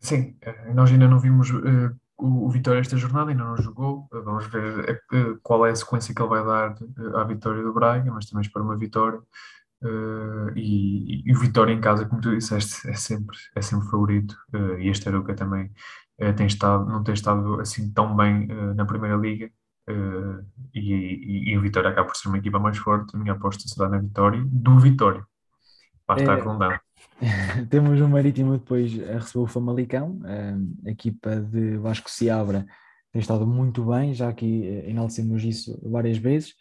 Sim, 0.01 0.37
eh, 0.43 0.73
nós 0.75 0.93
ainda 0.93 1.09
não 1.09 1.19
vimos 1.19 1.51
uh, 1.51 1.97
o, 2.17 2.49
Vitória 2.49 2.81
esta 2.81 2.97
jornada 2.97 3.31
ainda 3.31 3.45
não 3.45 3.57
jogou, 3.57 4.07
vamos 4.13 4.47
ver 4.47 5.03
é, 5.13 5.35
qual 5.43 5.67
é 5.67 5.71
a 5.71 5.77
sequência 5.77 6.15
que 6.15 6.23
ele 6.23 6.29
vai 6.29 6.45
dar 6.45 6.71
eh, 6.73 7.21
à 7.21 7.25
vitória 7.25 7.63
do 7.63 7.73
Braga, 7.73 8.13
mas 8.13 8.27
também 8.27 8.43
espero 8.43 8.65
uma 8.65 8.77
vitória. 8.77 9.21
Uh, 9.83 10.49
e, 10.57 11.29
e, 11.29 11.35
o 11.35 11.39
Vitória 11.39 11.73
em 11.73 11.81
casa, 11.81 12.07
como 12.07 12.21
tu 12.21 12.35
disseste, 12.35 12.89
é 12.89 12.95
sempre, 12.95 13.37
é 13.55 13.61
sempre 13.61 13.87
favorito. 13.91 14.35
Uh, 14.55 14.79
e 14.79 14.89
este 14.89 15.09
Aruca 15.09 15.35
também 15.35 15.71
tem 16.37 16.47
estado, 16.47 16.87
não 16.87 17.03
tem 17.03 17.15
estado 17.15 17.61
assim 17.61 17.93
tão 17.93 18.17
bem 18.17 18.47
na 18.75 18.85
Primeira 18.85 19.17
Liga. 19.17 19.51
E, 20.73 20.81
e, 20.81 21.51
e, 21.51 21.59
o 21.59 21.61
Vitória 21.61 21.91
acaba 21.91 22.09
por 22.09 22.17
ser 22.17 22.29
uma 22.29 22.39
equipa 22.39 22.59
mais 22.59 22.79
forte. 22.79 23.15
A 23.15 23.19
minha 23.19 23.33
aposta 23.35 23.69
será 23.69 23.89
na 23.89 23.99
vitória 23.99 24.43
do 24.47 24.79
Vitória. 24.79 25.25
Basta 26.07 26.25
é, 26.25 26.29
arredondar. 26.29 26.83
Temos 27.69 28.01
o 28.01 28.09
Marítimo 28.09 28.59
depois 28.59 28.93
a 29.09 29.19
receber 29.19 29.45
o 29.45 29.47
Famalicão, 29.47 30.21
a 30.87 30.91
equipa 30.91 31.37
de 31.37 31.77
Vasco 31.79 32.11
Seabra 32.11 32.67
tem 33.15 33.21
estado 33.21 33.47
muito 33.47 33.85
bem, 33.85 34.13
já 34.13 34.33
que 34.33 34.67
eh, 34.67 34.91
enaltecemos 34.91 35.45
isso 35.45 35.81
várias 35.89 36.19
vezes, 36.19 36.53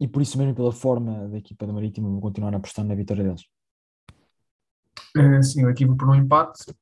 e 0.00 0.06
por 0.06 0.22
isso 0.22 0.38
mesmo 0.38 0.54
pela 0.54 0.70
forma 0.70 1.28
da 1.28 1.36
equipa 1.36 1.66
do 1.66 1.72
Marítimo 1.72 2.12
vou 2.12 2.20
continuar 2.20 2.54
a 2.54 2.58
apostar 2.58 2.84
na 2.84 2.94
vitória 2.94 3.24
deles. 3.24 3.42
Sim, 5.42 5.66
a 5.66 5.70
equipa 5.70 5.96
por 5.96 6.08
um 6.08 6.14
empate, 6.14 6.72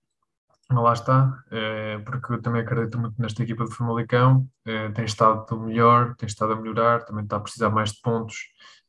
lá 0.71 0.93
está, 0.93 1.43
é, 1.51 1.99
porque 1.99 2.33
eu 2.33 2.43
também 2.43 2.63
acredito 2.63 2.99
muito 2.99 3.21
nesta 3.21 3.43
equipa 3.43 3.65
do 3.65 3.71
Famalicão, 3.71 4.49
é, 4.65 4.89
tem 4.91 5.05
estado 5.05 5.59
melhor, 5.61 6.15
tem 6.17 6.27
estado 6.27 6.53
a 6.53 6.57
melhorar, 6.57 7.05
também 7.05 7.25
está 7.25 7.37
a 7.37 7.41
precisar 7.41 7.71
mais 7.71 7.93
de 7.93 8.01
pontos, 8.01 8.37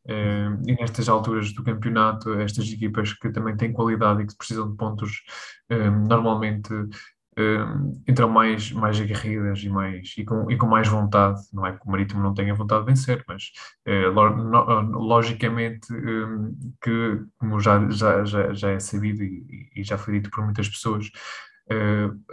Uh, 0.09 0.55
e 0.65 0.73
nestas 0.73 1.09
alturas 1.09 1.51
do 1.51 1.61
campeonato, 1.61 2.33
estas 2.35 2.71
equipas 2.71 3.11
que 3.11 3.29
também 3.29 3.57
têm 3.57 3.73
qualidade 3.73 4.21
e 4.21 4.25
que 4.25 4.37
precisam 4.37 4.71
de 4.71 4.77
pontos, 4.77 5.21
normalmente 6.07 6.69
entram 8.07 8.29
mais, 8.29 8.71
mais 8.71 8.99
aguerridas 9.01 9.59
e, 9.59 9.69
mais, 9.69 10.13
e, 10.17 10.23
com, 10.23 10.49
e 10.49 10.57
com 10.57 10.65
mais 10.65 10.87
vontade. 10.87 11.41
Não 11.51 11.65
é 11.65 11.73
que 11.73 11.85
o 11.85 11.91
Marítimo 11.91 12.23
não 12.23 12.33
tenha 12.33 12.55
vontade 12.55 12.85
de 12.85 12.91
vencer, 12.91 13.21
mas 13.27 13.51
logicamente 14.93 15.87
que, 16.81 17.21
como 17.37 17.59
já, 17.59 17.89
já, 17.89 18.23
já, 18.53 18.71
é 18.71 18.79
sabido 18.79 19.21
e, 19.23 19.69
e 19.75 19.83
já 19.83 19.97
foi 19.97 20.13
dito 20.15 20.29
por 20.31 20.41
muitas 20.43 20.69
pessoas, 20.69 21.11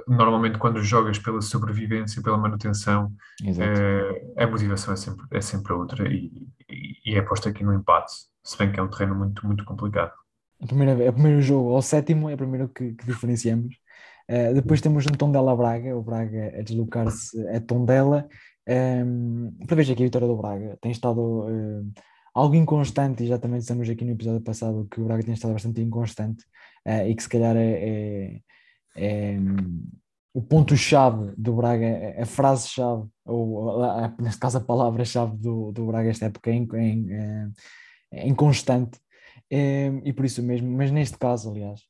normalmente 0.07 0.59
quando 0.59 0.83
jogas 0.83 1.19
pela 1.19 1.41
sobrevivência, 1.41 2.23
pela 2.23 2.39
manutenção, 2.39 3.13
uh, 3.43 4.43
a 4.43 4.47
motivação 4.47 4.95
é 4.95 4.97
sempre, 4.97 5.27
é 5.31 5.41
sempre 5.41 5.73
outra 5.73 6.09
e, 6.09 6.47
e, 7.05 7.17
é 7.17 7.23
posto 7.23 7.49
aqui 7.49 7.65
no 7.65 7.75
empate, 7.75 8.13
se 8.43 8.57
bem 8.57 8.71
que 8.71 8.79
é 8.79 8.83
um 8.83 8.89
terreno 8.89 9.15
muito, 9.15 9.47
muito 9.47 9.65
complicado. 9.65 10.13
A 10.63 10.67
primeira, 10.67 10.93
é 11.03 11.11
o 11.11 11.13
primeiro 11.13 11.43
jogo, 11.43 11.75
ao 11.75 11.83
sétimo, 11.83 12.31
é 12.31 12.35
o 12.35 12.39
primeiro 12.39 12.69
que, 12.69 12.93
que 12.93 13.07
diferenciamos. 13.07 13.75
Uh, 14.31 14.55
depois 14.55 14.81
temos 14.81 15.05
um 15.07 15.11
Tondela 15.11 15.55
Braga, 15.57 15.97
o 15.97 16.03
Braga 16.03 16.55
a 16.59 16.63
deslocar-se 16.63 17.39
a 17.49 17.61
Tondela. 17.61 18.27
Um, 18.67 19.53
para 19.67 19.77
ver 19.77 19.93
aqui 19.93 20.03
a 20.03 20.07
vitória 20.07 20.27
do 20.27 20.37
Braga, 20.37 20.79
tem 20.81 20.91
estado 20.91 21.21
uh, 21.21 21.93
algo 22.35 22.55
inconstante, 22.55 23.25
e 23.25 23.27
já 23.27 23.39
também 23.39 23.59
dissemos 23.59 23.89
aqui 23.91 24.05
no 24.05 24.13
episódio 24.13 24.41
passado 24.41 24.87
que 24.91 25.01
o 25.01 25.05
Braga 25.05 25.23
tem 25.23 25.35
estado 25.35 25.53
bastante 25.53 25.83
inconstante 25.83 26.45
uh, 26.87 27.07
e 27.07 27.15
que 27.15 27.23
se 27.23 27.29
calhar 27.29 27.57
é, 27.57 27.73
é 27.73 28.41
é, 28.97 29.37
o 30.33 30.43
ponto-chave 30.43 31.33
do 31.37 31.55
Braga, 31.55 32.21
a 32.21 32.27
frase-chave, 32.27 33.09
ou 33.25 33.79
neste 34.21 34.41
caso 34.41 34.59
a 34.59 34.61
palavra-chave 34.61 35.37
do, 35.37 35.71
do 35.73 35.87
Braga 35.87 36.11
esta 36.11 36.27
época 36.27 36.51
em, 36.51 36.69
em, 36.73 37.53
em 38.13 38.35
constante, 38.35 38.99
e 39.51 40.13
por 40.13 40.25
isso 40.25 40.43
mesmo, 40.43 40.69
mas 40.77 40.91
neste 40.91 41.17
caso, 41.17 41.51
aliás, 41.51 41.81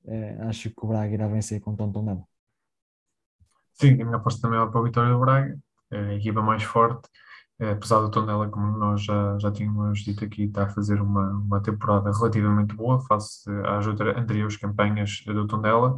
acho 0.49 0.69
que 0.69 0.85
o 0.85 0.89
Braga 0.89 1.15
irá 1.15 1.27
vencer 1.27 1.61
com 1.61 1.75
Tom 1.75 1.91
Tondela. 1.91 2.23
Sim, 3.73 4.01
a 4.03 4.05
minha 4.05 4.17
aposta 4.17 4.43
também 4.43 4.61
é 4.61 4.67
para 4.67 4.81
a 4.81 4.85
vitória 4.85 5.13
do 5.13 5.21
Braga, 5.21 5.59
é 5.91 5.99
a 5.99 6.15
equipa 6.15 6.43
mais 6.43 6.63
forte, 6.63 7.09
apesar 7.59 8.01
do 8.01 8.11
Tondela, 8.11 8.49
como 8.51 8.77
nós 8.77 9.03
já, 9.03 9.39
já 9.39 9.51
tínhamos 9.51 10.01
dito 10.01 10.25
aqui, 10.25 10.45
está 10.45 10.65
a 10.65 10.69
fazer 10.69 11.01
uma, 11.01 11.31
uma 11.31 11.63
temporada 11.63 12.13
relativamente 12.13 12.75
boa 12.75 13.01
face 13.01 13.49
às 13.65 13.87
anteriores 13.87 14.59
campanhas 14.59 15.23
do 15.25 15.47
Tondela, 15.47 15.97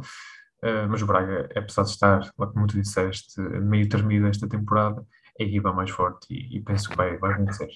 Uh, 0.63 0.89
mas 0.89 1.01
o 1.01 1.05
Braga, 1.05 1.49
apesar 1.55 1.83
de 1.83 1.89
estar, 1.89 2.31
como 2.33 2.65
tu 2.65 2.81
disseste, 2.81 3.39
meio 3.39 3.87
termina 3.87 4.29
esta 4.29 4.47
temporada, 4.47 5.05
é 5.39 5.43
a 5.43 5.47
equipa 5.47 5.71
mais 5.71 5.89
forte 5.91 6.27
e, 6.33 6.57
e 6.57 6.61
penso 6.61 6.89
que 6.89 6.97
vai, 6.97 7.17
vai 7.17 7.37
vencer. 7.37 7.69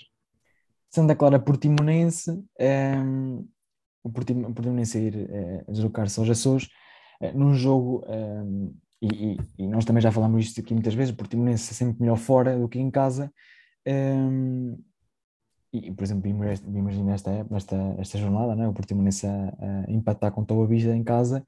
Santa 0.89 1.15
Clara 1.15 1.39
Portimonense, 1.39 2.31
um, 2.31 2.45
ehm, 2.59 3.45
o 4.03 4.09
Portimonense 4.09 4.97
a 4.97 5.01
ir 5.01 5.15
uh, 5.15 5.71
deslocar-se 5.71 6.19
aos 6.19 6.29
Açores, 6.29 6.69
uh, 7.21 7.37
num 7.37 7.53
jogo, 7.53 8.03
um, 8.07 8.73
ehm, 9.01 9.09
e, 9.13 9.37
e, 9.57 9.67
nós 9.67 9.85
também 9.85 10.01
já 10.01 10.11
falamos 10.11 10.45
isto 10.45 10.59
aqui 10.59 10.73
muitas 10.73 10.93
vezes, 10.93 11.13
o 11.13 11.17
Portimonense 11.17 11.71
é 11.71 11.73
sempre 11.73 12.01
melhor 12.01 12.17
fora 12.17 12.57
do 12.57 12.67
que 12.67 12.79
em 12.79 12.91
casa, 12.91 13.31
um, 13.87 13.91
ehm, 13.91 14.75
e, 15.73 15.91
por 15.91 16.03
exemplo, 16.03 16.27
imagina 16.27 17.13
esta, 17.13 17.47
esta, 17.51 17.95
esta 17.97 18.17
jornada, 18.17 18.55
né? 18.55 18.67
o 18.67 18.73
Portimonense 18.73 19.25
a, 19.25 19.53
a 19.87 19.91
empatar 19.91 20.31
com 20.33 20.41
o 20.41 20.45
Toa 20.45 20.67
Vista 20.67 20.93
em 20.93 21.03
casa, 21.03 21.45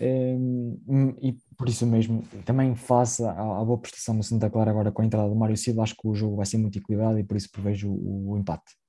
um, 0.00 1.14
e 1.20 1.36
por 1.56 1.68
isso 1.68 1.86
mesmo, 1.86 2.22
também 2.44 2.74
face 2.74 3.22
à, 3.22 3.30
à, 3.32 3.64
boa 3.64 3.78
prestação 3.78 4.16
do 4.16 4.22
Santa 4.22 4.48
Clara 4.48 4.70
agora 4.70 4.90
com 4.90 5.02
a 5.02 5.04
entrada 5.04 5.28
do 5.28 5.36
Mário 5.36 5.56
Silva, 5.56 5.82
acho 5.82 5.94
que 5.94 6.08
o 6.08 6.14
jogo 6.14 6.36
vai 6.36 6.46
ser 6.46 6.56
muito 6.56 6.78
equilibrado 6.78 7.18
e 7.18 7.24
por 7.24 7.36
isso 7.36 7.50
prevejo 7.52 7.90
o, 7.90 8.32
o 8.32 8.38
empate. 8.38 8.80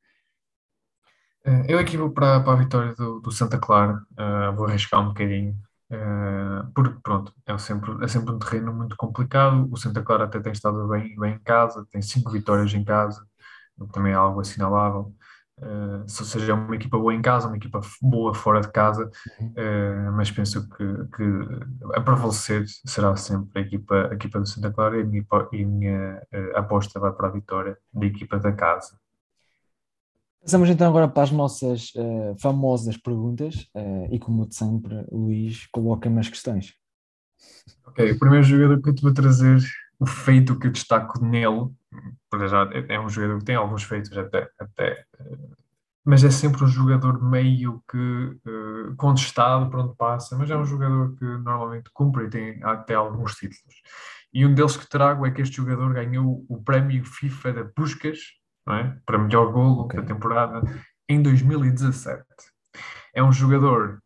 Eh, 1.45 1.65
eu 1.69 1.79
aqui 1.79 1.97
vou 1.97 2.11
para, 2.11 2.39
para 2.39 2.53
a 2.53 2.55
vitória 2.55 2.95
do, 2.95 3.19
do 3.19 3.31
Santa 3.31 3.57
Clara, 3.57 4.01
uh, 4.13 4.55
vou 4.55 4.67
arriscar 4.67 5.01
um 5.01 5.09
bocadinho, 5.09 5.53
uh, 5.91 6.71
porque 6.73 6.97
pronto, 7.03 7.33
é 7.45 7.57
sempre, 7.57 7.91
é 8.03 8.07
sempre 8.07 8.31
um 8.33 8.39
terreno 8.39 8.73
muito 8.73 8.95
complicado. 8.95 9.67
O 9.71 9.77
Santa 9.77 10.01
Clara 10.01 10.25
até 10.25 10.39
tem 10.39 10.53
estado 10.53 10.87
bem, 10.87 11.15
bem 11.17 11.33
em 11.35 11.39
casa, 11.39 11.85
tem 11.91 12.01
cinco 12.01 12.31
vitórias 12.31 12.73
em 12.73 12.83
casa, 12.83 13.25
também 13.91 14.13
é 14.13 14.15
algo 14.15 14.39
assinalável. 14.39 15.13
Uh, 15.61 16.09
se 16.09 16.25
seja 16.25 16.55
uma 16.55 16.75
equipa 16.75 16.97
boa 16.97 17.13
em 17.13 17.21
casa, 17.21 17.47
uma 17.47 17.55
equipa 17.55 17.79
boa 18.01 18.33
fora 18.33 18.61
de 18.61 18.71
casa, 18.71 19.11
uh, 19.39 20.11
mas 20.13 20.31
penso 20.31 20.67
que, 20.67 20.85
que, 21.15 21.23
a 21.93 22.01
prevalecer 22.01 22.65
será 22.83 23.15
sempre 23.15 23.61
a 23.61 23.65
equipa, 23.65 24.09
a 24.09 24.15
equipa 24.15 24.39
do 24.39 24.47
Santa 24.47 24.71
Clara 24.71 24.97
e 24.97 25.01
a 25.01 25.05
minha, 25.05 25.23
e 25.51 25.63
a 25.63 25.67
minha 25.67 26.21
uh, 26.33 26.57
aposta 26.57 26.99
vai 26.99 27.11
para 27.11 27.27
a 27.27 27.31
vitória 27.31 27.77
da 27.93 28.05
equipa 28.07 28.39
da 28.39 28.51
casa. 28.51 28.97
Passamos 30.41 30.67
então 30.67 30.89
agora 30.89 31.07
para 31.07 31.21
as 31.21 31.31
nossas 31.31 31.93
famosas 32.39 32.97
perguntas 32.97 33.69
e 34.09 34.17
como 34.17 34.47
de 34.47 34.55
sempre, 34.55 35.05
Luís, 35.11 35.67
coloca-me 35.67 36.19
as 36.19 36.29
questões. 36.29 36.73
Ok, 37.85 38.11
o 38.11 38.17
primeiro 38.17 38.43
jogador 38.43 38.81
que 38.81 38.89
eu 38.89 38.95
te 38.95 39.03
vou 39.03 39.13
trazer, 39.13 39.59
o 39.99 40.05
feito 40.07 40.57
que 40.57 40.65
eu 40.65 40.71
destaco 40.71 41.23
nele, 41.23 41.69
já 42.47 42.69
é, 42.71 42.95
é 42.95 42.99
um 42.99 43.09
jogador 43.09 43.39
que 43.39 43.45
tem 43.45 43.55
alguns 43.55 43.83
feitos 43.83 44.15
até, 44.17 44.49
até 44.59 45.05
mas 46.03 46.23
é 46.23 46.31
sempre 46.31 46.63
um 46.63 46.67
jogador 46.67 47.21
meio 47.21 47.83
que 47.89 47.97
uh, 47.97 48.95
contestado 48.97 49.69
por 49.69 49.81
onde 49.81 49.95
passa, 49.95 50.35
mas 50.35 50.49
é 50.49 50.57
um 50.57 50.65
jogador 50.65 51.15
que 51.15 51.25
normalmente 51.25 51.91
cumpre 51.93 52.25
e 52.25 52.29
tem 52.29 52.63
até 52.63 52.95
alguns 52.95 53.35
títulos. 53.35 53.75
E 54.33 54.45
um 54.45 54.53
deles 54.53 54.77
que 54.77 54.89
trago 54.89 55.25
é 55.25 55.31
que 55.31 55.41
este 55.41 55.57
jogador 55.57 55.93
ganhou 55.93 56.43
o 56.49 56.63
prémio 56.63 57.05
FIFA 57.05 57.53
da 57.53 57.65
Puskas, 57.65 58.19
é? 58.69 58.95
para 59.05 59.19
melhor 59.19 59.51
golo 59.51 59.81
okay. 59.81 59.99
da 59.99 60.05
temporada, 60.07 60.61
em 61.07 61.21
2017. 61.21 62.23
É 63.13 63.21
um 63.21 63.31
jogador 63.31 64.01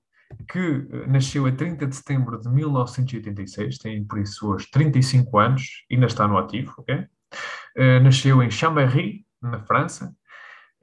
que 0.49 0.59
eh, 0.91 1.07
nasceu 1.07 1.45
a 1.45 1.51
30 1.51 1.85
de 1.85 1.95
setembro 1.95 2.41
de 2.41 2.49
1986, 2.49 3.77
tem 3.77 4.03
por 4.03 4.17
isso 4.17 4.49
hoje 4.49 4.67
35 4.71 5.37
anos, 5.37 5.85
ainda 5.91 6.07
está 6.07 6.27
no 6.27 6.37
ativo, 6.37 6.73
ok? 6.77 7.05
Uh, 7.77 7.99
nasceu 8.01 8.41
em 8.41 8.49
Chambéry, 8.49 9.25
na 9.41 9.61
França, 9.65 10.15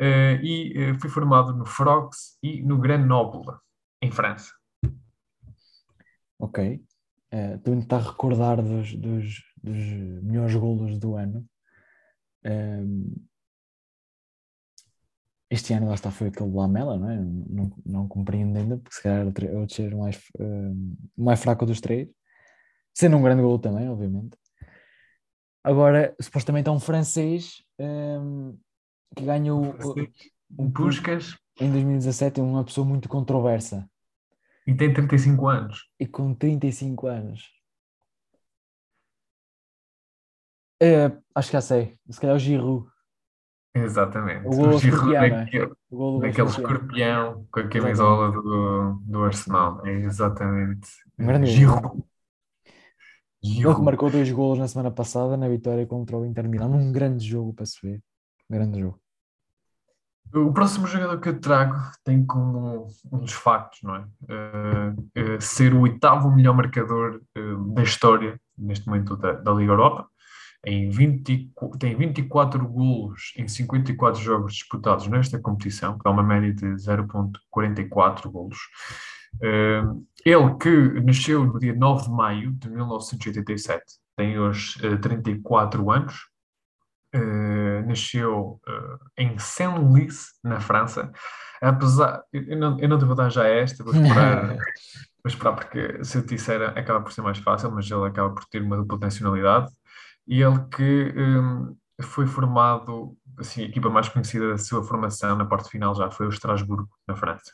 uh, 0.00 0.44
e 0.44 0.90
uh, 0.90 1.00
foi 1.00 1.09
formado 1.09 1.55
no 1.55 1.64
Frogs 1.64 2.37
e 2.42 2.62
no 2.62 2.78
Grenoble, 2.78 3.57
em 4.02 4.11
França. 4.11 4.52
Ok. 6.38 6.85
Uh, 7.33 7.57
Estou 7.57 7.74
a 7.74 7.76
tentar 7.81 7.98
recordar 7.98 8.61
dos, 8.62 8.94
dos, 8.94 9.42
dos 9.62 9.76
melhores 10.22 10.55
golos 10.55 10.98
do 10.98 11.16
ano. 11.16 11.46
Um, 12.44 13.26
este 15.48 15.72
ano 15.74 15.88
lá 15.88 15.94
está 15.94 16.11
foi 16.11 16.28
aquele 16.28 16.50
Lamela, 16.50 16.98
não 16.98 17.11
é? 17.11 17.16
Não, 17.16 17.72
não 17.85 18.09
compreendo 18.09 18.59
ainda, 18.59 18.76
porque 18.78 18.96
se 18.96 19.02
calhar 19.02 19.26
é 19.26 19.59
o 19.59 19.68
ser 19.68 19.94
mais, 19.94 20.16
uh, 20.38 20.96
mais 21.16 21.40
fraco 21.40 21.64
dos 21.64 21.81
três. 21.81 22.09
Sendo 22.94 23.16
um 23.16 23.22
grande 23.22 23.42
gol 23.42 23.59
também, 23.59 23.88
obviamente. 23.88 24.37
Agora, 25.64 26.14
supostamente 26.20 26.68
é 26.68 26.72
um 26.72 26.81
francês 26.81 27.62
um, 27.79 28.59
que 29.14 29.25
ganhou 29.25 29.75
um 30.59 30.70
Puskas 30.70 31.37
em 31.61 31.70
2017, 31.70 32.40
é 32.40 32.42
uma 32.42 32.64
pessoa 32.64 32.87
muito 32.87 33.09
controversa. 33.09 33.88
E 34.66 34.75
tem 34.75 34.92
35 34.92 35.48
anos. 35.48 35.88
E 35.98 36.07
com 36.07 36.35
35 36.35 37.07
anos. 37.07 37.51
É, 40.81 41.12
acho 41.35 41.48
que 41.48 41.53
já 41.53 41.61
sei. 41.61 41.96
Se 42.11 42.20
calhar 42.20 42.35
é 42.35 42.37
o 42.37 42.40
Giroud. 42.40 42.88
Exatamente. 43.75 44.46
O, 44.46 44.68
o 44.68 44.79
Giroud 44.79 45.12
naquele, 45.12 45.72
o 45.90 46.18
naquele 46.18 46.48
escorpião 46.48 47.46
com 47.51 47.61
a 47.61 47.68
camisola 47.68 48.33
do, 48.33 49.01
do 49.05 49.25
Arsenal. 49.25 49.87
É 49.87 49.92
exatamente. 49.92 50.88
Um 51.18 51.46
Giroud. 51.46 52.03
Ele 53.42 53.74
que 53.74 53.81
marcou 53.81 54.09
dois 54.09 54.31
golos 54.31 54.59
na 54.59 54.68
semana 54.68 54.90
passada 54.90 55.37
na 55.37 55.48
vitória 55.48 55.85
contra 55.87 56.16
o 56.16 56.24
Inter 56.24 56.48
Milan, 56.48 56.68
num 56.68 56.92
grande 56.92 57.26
jogo 57.26 57.52
para 57.52 57.66
se 57.66 57.78
ver. 57.83 58.00
Grande 58.48 58.81
jogo. 58.81 59.00
O 60.35 60.52
próximo 60.52 60.87
jogador 60.87 61.20
que 61.20 61.28
eu 61.28 61.40
trago 61.40 61.74
tem 62.02 62.24
como 62.24 62.88
um 63.12 63.18
dos 63.18 63.33
factos, 63.33 63.83
não 63.83 63.96
é? 63.96 64.00
Uh, 64.22 65.35
uh, 65.35 65.40
ser 65.40 65.74
o 65.74 65.81
oitavo 65.81 66.31
melhor 66.31 66.57
marcador 66.57 67.20
uh, 67.37 67.74
da 67.74 67.83
história, 67.83 68.40
neste 68.57 68.87
momento, 68.87 69.14
da, 69.16 69.33
da 69.33 69.52
Liga 69.52 69.72
Europa. 69.72 70.09
Em 70.64 70.88
20, 70.88 71.52
tem 71.78 71.96
24 71.96 72.66
golos 72.66 73.33
em 73.37 73.46
54 73.48 74.22
jogos 74.22 74.55
disputados 74.55 75.07
nesta 75.09 75.38
competição, 75.38 75.98
que 75.98 76.05
dá 76.05 76.11
uma 76.11 76.22
média 76.22 76.55
de 76.55 76.66
0,44 76.76 78.31
golos. 78.31 78.59
Ele 79.40 80.55
que 80.61 81.01
nasceu 81.01 81.45
no 81.45 81.59
dia 81.59 81.75
9 81.75 82.05
de 82.05 82.11
maio 82.11 82.53
de 82.53 82.71
1987, 82.71 83.85
tem 84.16 84.38
hoje 84.38 84.79
34 85.01 85.90
anos, 85.90 86.33
Uh, 87.14 87.87
nasceu 87.87 88.59
uh, 88.66 88.99
em 89.18 89.38
Saint-Louis, 89.38 90.31
na 90.42 90.59
França. 90.61 91.12
Apesar, 91.61 92.25
eu 92.33 92.57
não, 92.57 92.81
eu 92.81 92.88
não 92.88 92.99
te 92.99 93.05
vou 93.05 93.14
dar 93.14 93.29
já 93.29 93.47
esta, 93.47 93.85
vou 93.85 93.92
esperar, 93.92 94.47
vou 95.23 95.27
esperar 95.27 95.53
porque 95.55 96.03
se 96.03 96.16
eu 96.16 96.23
te 96.23 96.35
disser 96.35 96.62
acaba 96.77 97.03
por 97.03 97.12
ser 97.12 97.21
mais 97.21 97.37
fácil, 97.37 97.71
mas 97.71 97.90
ele 97.90 98.07
acaba 98.07 98.35
por 98.35 98.47
ter 98.47 98.62
uma 98.62 98.79
dupla 98.79 98.99
nacionalidade. 98.99 99.71
E 100.27 100.42
ele 100.42 100.59
que 100.75 101.12
um, 101.14 101.77
foi 102.03 102.27
formado, 102.27 103.14
assim, 103.38 103.62
a 103.62 103.66
equipa 103.66 103.90
mais 103.90 104.09
conhecida 104.09 104.49
da 104.49 104.59
sua 104.59 104.83
formação 104.83 105.37
na 105.37 105.45
parte 105.45 105.68
final 105.68 105.95
já 105.95 106.11
foi 106.11 106.27
o 106.27 106.31
Estrasburgo, 106.31 106.88
na 107.07 107.14
França. 107.14 107.53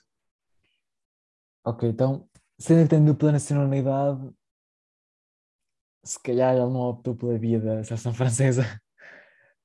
Ok, 1.68 1.86
então, 1.86 2.26
sendo 2.58 2.84
que 2.84 2.88
tem 2.88 3.04
dupla 3.04 3.30
nacionalidade, 3.30 4.30
se 6.02 6.18
calhar 6.22 6.54
ele 6.54 6.64
não 6.64 6.80
optou 6.80 7.14
pela 7.14 7.36
via 7.36 7.60
da 7.60 7.84
seleção 7.84 8.14
francesa 8.14 8.62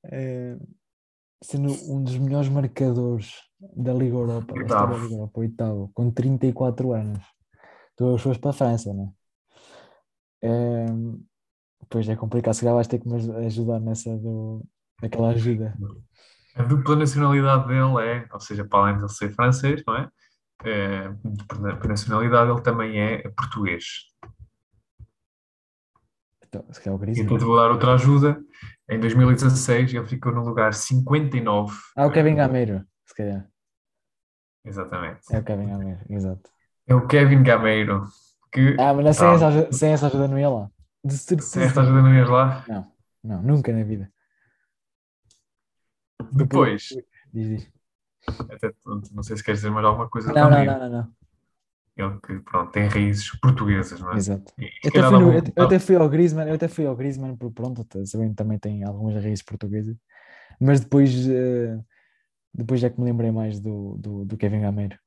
é, 0.04 0.54
sendo 1.42 1.72
um 1.90 2.04
dos 2.04 2.18
melhores 2.18 2.50
marcadores 2.50 3.36
da 3.58 3.94
Liga 3.94 4.16
Europa, 4.16 4.52
da 4.52 4.86
Liga 4.86 5.14
Europa, 5.14 5.40
oitavo, 5.40 5.90
com 5.94 6.10
34 6.10 6.92
anos. 6.92 7.24
Tu 7.96 8.18
foste 8.18 8.40
para 8.40 8.50
a 8.50 8.52
França, 8.52 8.92
não 8.92 9.14
é? 10.42 10.48
é 10.48 10.86
pois 11.88 12.06
é 12.06 12.16
complicado, 12.16 12.52
se 12.52 12.60
calhar 12.60 12.74
vais 12.74 12.86
ter 12.86 12.98
que 12.98 13.08
me 13.08 13.16
ajudar 13.46 13.80
nessa 13.80 14.14
do, 14.18 14.62
naquela 15.00 15.30
ajuda. 15.30 15.74
A 16.54 16.64
dupla 16.64 16.96
nacionalidade 16.96 17.66
dele 17.66 18.02
é, 18.02 18.28
ou 18.30 18.40
seja, 18.40 18.62
para 18.62 18.80
além 18.80 18.96
de 18.96 19.04
ele 19.04 19.08
ser 19.08 19.32
francês, 19.32 19.82
não 19.86 19.96
é? 19.96 20.10
É 20.62 21.08
por 21.80 21.88
nacionalidade 21.88 22.50
ele 22.50 22.62
também 22.62 23.00
é 23.00 23.28
português. 23.30 23.84
Então, 26.46 26.64
se 26.72 26.80
calhar 26.80 27.00
o 27.00 27.04
E 27.04 27.14
depois 27.14 27.42
vou 27.42 27.56
dar 27.56 27.70
outra 27.70 27.94
ajuda. 27.94 28.40
Em 28.88 29.00
2016 29.00 29.94
ele 29.94 30.06
ficou 30.06 30.32
no 30.32 30.44
lugar 30.44 30.72
59. 30.74 31.74
Ah, 31.96 32.06
o 32.06 32.12
Kevin 32.12 32.36
Gameiro, 32.36 32.84
se 33.06 33.14
calhar. 33.14 33.48
Exatamente. 34.64 35.20
É 35.32 35.38
o 35.38 35.44
Kevin 35.44 35.68
Gameiro, 35.68 36.00
exato. 36.08 36.50
É 36.86 36.94
o 36.94 37.06
Kevin 37.06 37.42
Gameiro. 37.42 38.04
Que, 38.52 38.76
ah, 38.78 38.94
mas 38.94 39.16
sem, 39.16 39.28
essa, 39.28 39.72
sem 39.72 39.92
essa 39.92 40.06
ajuda 40.06 40.28
não 40.28 40.38
ia 40.38 40.48
lá. 40.48 40.70
De 41.04 41.18
certeza. 41.18 41.62
esta 41.62 41.80
ajuda 41.80 42.02
não 42.02 42.14
ias 42.14 42.28
lá. 42.28 42.64
Não, 42.68 42.92
não, 43.22 43.42
nunca 43.42 43.72
na 43.72 43.82
vida. 43.82 44.10
Depois, 46.32 46.88
Diz, 47.32 47.48
diz. 47.48 47.72
Até, 48.50 48.72
não 49.12 49.22
sei 49.22 49.36
se 49.36 49.44
queres 49.44 49.60
dizer 49.60 49.70
mais 49.70 49.86
alguma 49.86 50.08
coisa 50.08 50.32
Não, 50.32 50.50
não, 50.50 50.64
não, 50.64 50.78
não, 50.78 50.90
não. 50.90 51.14
Ele 51.96 52.18
que, 52.26 52.38
pronto, 52.40 52.72
tem 52.72 52.88
raízes 52.88 53.30
portuguesas, 53.38 54.00
não 54.00 54.12
é? 54.12 54.16
Exato. 54.16 54.52
E, 54.58 54.64
Eu 54.64 54.88
até, 54.90 55.02
fui 55.02 55.18
no- 55.18 55.32
eu- 55.32 55.42
eu 55.56 55.64
até 55.64 55.78
fui 55.78 55.96
ao 55.96 56.08
Griezmann, 56.08 56.48
eu 56.48 56.54
até 56.54 56.66
fui 56.68 56.86
ao 56.86 56.96
Griezmann 56.96 57.36
por 57.36 57.52
pronto, 57.52 57.86
sabendo 58.06 58.30
que 58.30 58.36
também 58.36 58.58
tem 58.58 58.82
algumas 58.84 59.14
raízes 59.22 59.42
portuguesas, 59.44 59.96
mas 60.60 60.80
depois, 60.80 61.10
eh, 61.28 61.78
depois 62.52 62.82
é 62.82 62.90
que 62.90 62.98
me 63.00 63.06
lembrei 63.06 63.30
mais 63.30 63.60
do, 63.60 63.96
do, 63.98 64.24
do 64.24 64.36
Kevin 64.36 64.62
Gameiro. 64.62 64.98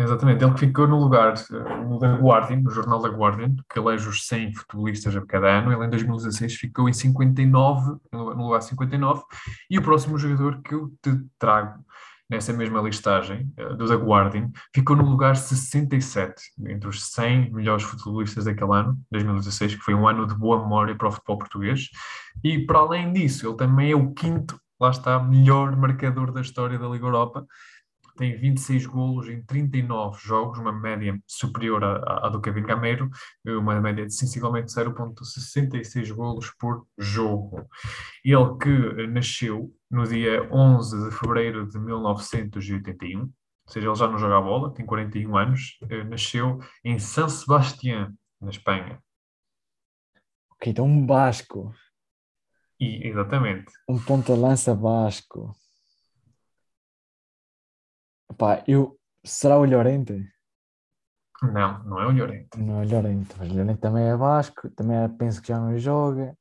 Exatamente, 0.00 0.44
ele 0.44 0.54
que 0.54 0.60
ficou 0.60 0.86
no 0.86 0.96
lugar 0.96 1.34
eh, 1.34 1.84
no 1.84 1.98
da 1.98 2.14
Guardian, 2.14 2.60
no 2.60 2.70
jornal 2.70 3.02
da 3.02 3.08
Guardian, 3.08 3.56
que 3.68 3.80
elege 3.80 4.08
os 4.08 4.28
100 4.28 4.54
futebolistas 4.54 5.16
a 5.16 5.26
cada 5.26 5.48
ano. 5.58 5.72
Ele 5.72 5.86
em 5.86 5.90
2016 5.90 6.54
ficou 6.54 6.88
em 6.88 6.92
59, 6.92 7.96
no 8.12 8.44
lugar 8.44 8.62
59, 8.62 9.24
e 9.68 9.76
o 9.76 9.82
próximo 9.82 10.16
jogador 10.16 10.62
que 10.62 10.72
eu 10.72 10.88
te 11.02 11.18
trago 11.36 11.84
nessa 12.30 12.52
mesma 12.52 12.80
listagem, 12.80 13.52
eh, 13.56 13.74
do 13.74 13.88
da 13.88 13.96
Guardian, 13.96 14.50
ficou 14.72 14.94
no 14.94 15.02
lugar 15.02 15.34
67, 15.34 16.42
entre 16.68 16.88
os 16.88 17.04
100 17.06 17.52
melhores 17.52 17.82
futebolistas 17.82 18.44
daquele 18.44 18.72
ano, 18.72 18.96
2016, 19.10 19.74
que 19.74 19.82
foi 19.82 19.94
um 19.94 20.06
ano 20.06 20.28
de 20.28 20.34
boa 20.34 20.62
memória 20.62 20.94
para 20.94 21.08
o 21.08 21.12
futebol 21.12 21.38
português. 21.38 21.88
E 22.44 22.64
para 22.64 22.78
além 22.78 23.12
disso, 23.12 23.48
ele 23.48 23.56
também 23.56 23.90
é 23.90 23.96
o 23.96 24.12
quinto, 24.12 24.60
lá 24.80 24.90
está, 24.90 25.18
melhor 25.18 25.74
marcador 25.74 26.30
da 26.30 26.40
história 26.40 26.78
da 26.78 26.86
Liga 26.86 27.06
Europa 27.06 27.44
tem 28.18 28.36
26 28.36 28.84
golos 28.86 29.28
em 29.28 29.40
39 29.42 30.18
jogos, 30.20 30.58
uma 30.58 30.72
média 30.72 31.16
superior 31.26 31.82
à, 31.84 32.26
à- 32.26 32.28
do 32.28 32.40
Kevin 32.40 32.62
Gameiro, 32.64 33.08
uma 33.46 33.80
média 33.80 34.04
de 34.04 34.12
sensivelmente 34.12 34.72
0,66 34.72 36.10
golos 36.12 36.50
por 36.58 36.84
jogo. 36.98 37.64
Ele 38.24 38.56
que 38.60 39.06
nasceu 39.06 39.72
no 39.90 40.04
dia 40.06 40.42
11 40.52 41.08
de 41.08 41.16
fevereiro 41.16 41.66
de 41.68 41.78
1981, 41.78 43.20
ou 43.22 43.30
seja, 43.72 43.86
ele 43.86 43.94
já 43.94 44.08
não 44.08 44.18
joga 44.18 44.36
a 44.38 44.42
bola, 44.42 44.74
tem 44.74 44.84
41 44.84 45.36
anos, 45.36 45.78
eh, 45.88 46.02
nasceu 46.04 46.58
em 46.84 46.98
San 46.98 47.28
Sebastián, 47.28 48.12
na 48.40 48.50
Espanha. 48.50 48.98
Ok, 50.52 50.72
então 50.72 50.86
um 50.86 51.06
Basco, 51.06 51.72
E, 52.80 53.06
exatamente. 53.08 53.70
um 53.88 53.98
ponta-lança 53.98 54.74
Basco. 54.74 55.54
Pá, 58.36 58.62
eu, 58.66 58.98
será 59.24 59.58
o 59.58 59.64
Llorente? 59.64 60.28
Não, 61.42 61.84
não 61.84 62.00
é 62.00 62.06
o 62.06 62.10
Llorente. 62.12 62.58
Não 62.58 62.82
é 62.82 62.86
o 62.86 62.88
Llorente, 62.88 63.34
mas 63.38 63.50
o 63.50 63.54
Llorente 63.54 63.80
também 63.80 64.04
é 64.08 64.16
Basco, 64.16 64.68
também 64.70 64.96
é- 64.96 65.08
penso 65.08 65.40
que 65.40 65.48
já 65.48 65.58
não 65.58 65.76
joga. 65.78 66.36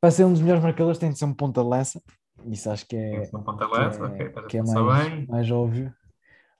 Para 0.00 0.10
ser 0.10 0.24
um 0.24 0.32
dos 0.32 0.42
melhores 0.42 0.62
marcadores 0.62 0.98
tem 0.98 1.10
de 1.10 1.18
ser 1.18 1.24
um 1.24 1.34
ponta-lança, 1.34 2.00
isso 2.46 2.70
acho 2.70 2.86
que 2.86 2.96
é, 2.96 3.30
um 3.34 3.42
ponta 3.42 3.66
que 3.66 3.72
lança, 3.72 4.04
é, 4.04 4.06
ok, 4.06 4.26
estás 4.26 4.46
que 4.48 4.58
é 4.58 4.60
pensar 4.60 4.82
mais, 4.82 5.08
bem. 5.08 5.26
mais 5.26 5.50
óbvio. 5.50 5.94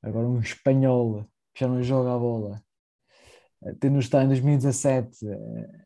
Agora 0.03 0.27
um 0.27 0.41
espanhol 0.41 1.25
que 1.55 1.61
já 1.65 1.69
não 1.69 1.83
joga 1.83 2.15
a 2.15 2.19
bola, 2.19 2.63
tendo 3.79 3.99
estado 3.99 4.25
em 4.25 4.29
2017, 4.29 5.29
eh, 5.29 5.85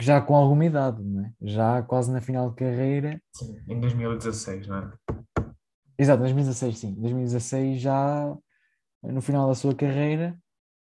já 0.00 0.20
com 0.20 0.34
alguma 0.36 0.64
idade, 0.64 1.02
não 1.02 1.24
é? 1.24 1.32
já 1.40 1.82
quase 1.82 2.12
na 2.12 2.20
final 2.20 2.50
de 2.50 2.56
carreira. 2.56 3.22
Sim, 3.32 3.56
em 3.68 3.80
2016, 3.80 4.66
não 4.68 4.76
é? 4.76 4.92
Exato, 6.02 6.18
2016, 6.18 6.78
sim. 6.78 6.94
2016 6.94 7.80
já 7.80 8.36
no 9.04 9.22
final 9.22 9.46
da 9.46 9.54
sua 9.54 9.72
carreira, 9.72 10.36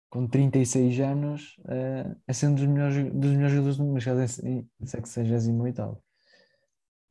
com 0.09 0.25
36 0.25 0.97
anos, 1.01 1.59
eh, 1.67 2.15
é 2.25 2.31
sendo 2.31 2.55
dos 2.55 2.65
melhores, 2.65 2.95
dos 3.13 3.31
melhores 3.31 3.51
jogadores 3.51 3.77
do 3.77 3.83
mundo, 3.83 3.93
mas 3.95 4.05
caso 4.05 4.21
em 4.45 4.65
68. 4.85 6.01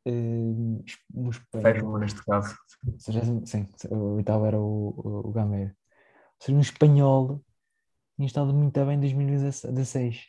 Eh, 0.07 0.11
um 0.11 1.29
espanhol. 1.29 1.63
Sétimo 1.63 1.99
neste 1.99 2.25
caso. 2.25 2.57
Sim, 3.45 3.69
o 3.91 4.17
oitavo 4.17 4.47
era 4.47 4.59
o, 4.59 4.95
o, 4.97 5.29
o 5.29 5.33
Gameiro. 5.33 5.77
Seja, 6.41 6.57
um 6.57 6.61
espanhol 6.61 7.45
tinha 8.17 8.27
estado 8.27 8.55
muito 8.55 8.85
bem 8.87 8.97
em 8.97 9.01
2016. 9.01 10.29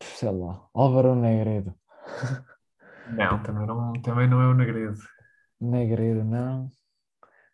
Sei 0.00 0.30
lá, 0.30 0.68
Álvaro 0.72 1.16
Negredo. 1.16 1.74
Não, 3.10 3.42
também 3.42 3.66
não, 3.66 3.92
também 4.02 4.28
não 4.28 4.40
é 4.40 4.46
o 4.48 4.54
Negredo. 4.54 4.98
Negredo, 5.60 6.24
não. 6.24 6.70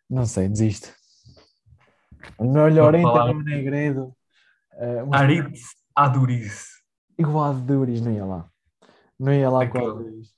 Não 0.09 0.25
sei, 0.25 0.47
desisto. 0.49 0.93
Não 2.39 2.67
Llorente 2.83 3.03
falar- 3.03 3.31
o 3.31 3.41
Negredo. 3.41 4.15
Uh, 4.73 5.05
mas 5.09 5.21
Aritz 5.21 5.61
Aduriz. 5.95 6.65
igual 7.17 7.53
de 7.53 7.61
Duris, 7.61 8.01
não 8.01 8.11
ia 8.11 8.25
lá. 8.25 8.49
Não 9.19 9.33
ia 9.33 9.49
lá 9.49 9.67
com 9.67 9.77
Aquele- 9.77 9.91
a 9.91 9.93
Duris. 9.93 10.33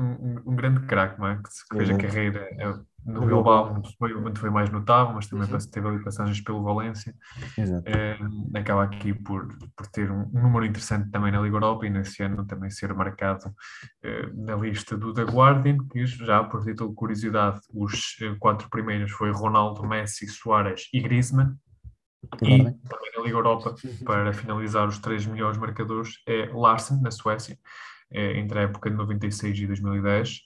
Um, 0.00 0.04
um- 0.04 0.42
grande 0.56 0.86
craque, 0.86 1.20
é? 1.28 1.36
Que, 1.36 1.76
fez 1.76 1.90
a 1.90 1.98
carreira 1.98 2.48
eh, 2.52 2.80
no 3.08 3.22
No 3.22 3.26
Bilbao, 3.26 3.74
onde 3.74 3.96
foi, 3.96 4.14
onde 4.14 4.38
foi 4.38 4.50
mais 4.50 4.68
notável, 4.70 5.14
mas 5.14 5.26
também 5.26 5.48
Uhum. 5.50 5.58
teve 5.72 5.88
ali 5.88 6.04
passagens 6.04 6.40
pelo 6.42 6.62
Valência. 6.62 7.14
Eh, 7.86 8.18
acaba 8.54 8.84
aqui 8.84 9.14
por, 9.14 9.48
por 9.74 9.86
ter 9.86 10.10
um, 10.10 10.28
número 10.30 10.66
interessante 10.66 11.10
também 11.10 11.32
na 11.32 11.40
Liga 11.40 11.56
Europa 11.56 11.86
e 11.86 11.90
nesse 11.90 12.22
ano 12.22 12.46
também 12.46 12.68
ser 12.68 12.92
marcado 12.92 13.50
eh, 14.02 14.30
na 14.34 14.54
lista 14.56 14.94
do 14.96 15.14
The 15.14 15.24
Guardian, 15.24 15.78
que 15.90 16.04
já 16.06 16.44
por 16.44 16.62
título 16.62 16.90
de 16.90 16.96
curiosidade, 16.96 17.60
os 17.72 18.16
eh, 18.20 18.36
quatro 18.38 18.68
primeiros 18.68 19.10
foi 19.12 19.30
Ronaldo, 19.32 19.86
Messi, 19.86 20.28
Suárez 20.28 20.88
e 20.92 21.00
Griezmann. 21.00 21.56
E 22.42 22.58
também 22.58 23.12
na 23.16 23.22
Liga 23.22 23.36
Europa, 23.38 23.74
para 24.04 24.34
finalizar 24.34 24.86
os 24.86 24.98
três 24.98 25.24
melhores 25.24 25.56
marcadores, 25.56 26.20
é 26.26 26.50
Larsen, 26.52 27.00
na 27.00 27.10
Suécia, 27.10 27.56
entre 28.10 28.58
a 28.58 28.62
época 28.62 28.90
de 28.90 28.96
96 28.96 29.56
e 29.60 29.66
2010, 29.66 30.40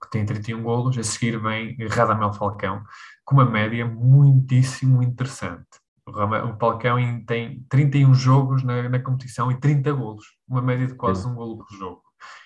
que 0.00 0.10
tem 0.10 0.24
31 0.24 0.62
golos. 0.62 0.96
A 0.98 1.02
seguir 1.02 1.38
vem 1.40 1.76
Radamel 1.88 2.32
Falcão, 2.32 2.82
com 3.24 3.34
uma 3.36 3.44
média 3.44 3.84
muitíssimo 3.86 5.02
interessante. 5.02 5.66
O 6.06 6.56
Falcão 6.60 6.98
em- 6.98 7.24
tem 7.24 7.64
31 7.68 8.14
jogos 8.14 8.62
na, 8.62 8.88
na 8.88 9.00
competição 9.00 9.50
e 9.50 9.58
30 9.58 9.92
golos, 9.92 10.24
uma 10.48 10.62
média 10.62 10.86
de 10.86 10.94
quase 10.94 11.26
um 11.26 11.34
golo 11.34 11.58
por 11.58 11.76
jogo. 11.76 12.02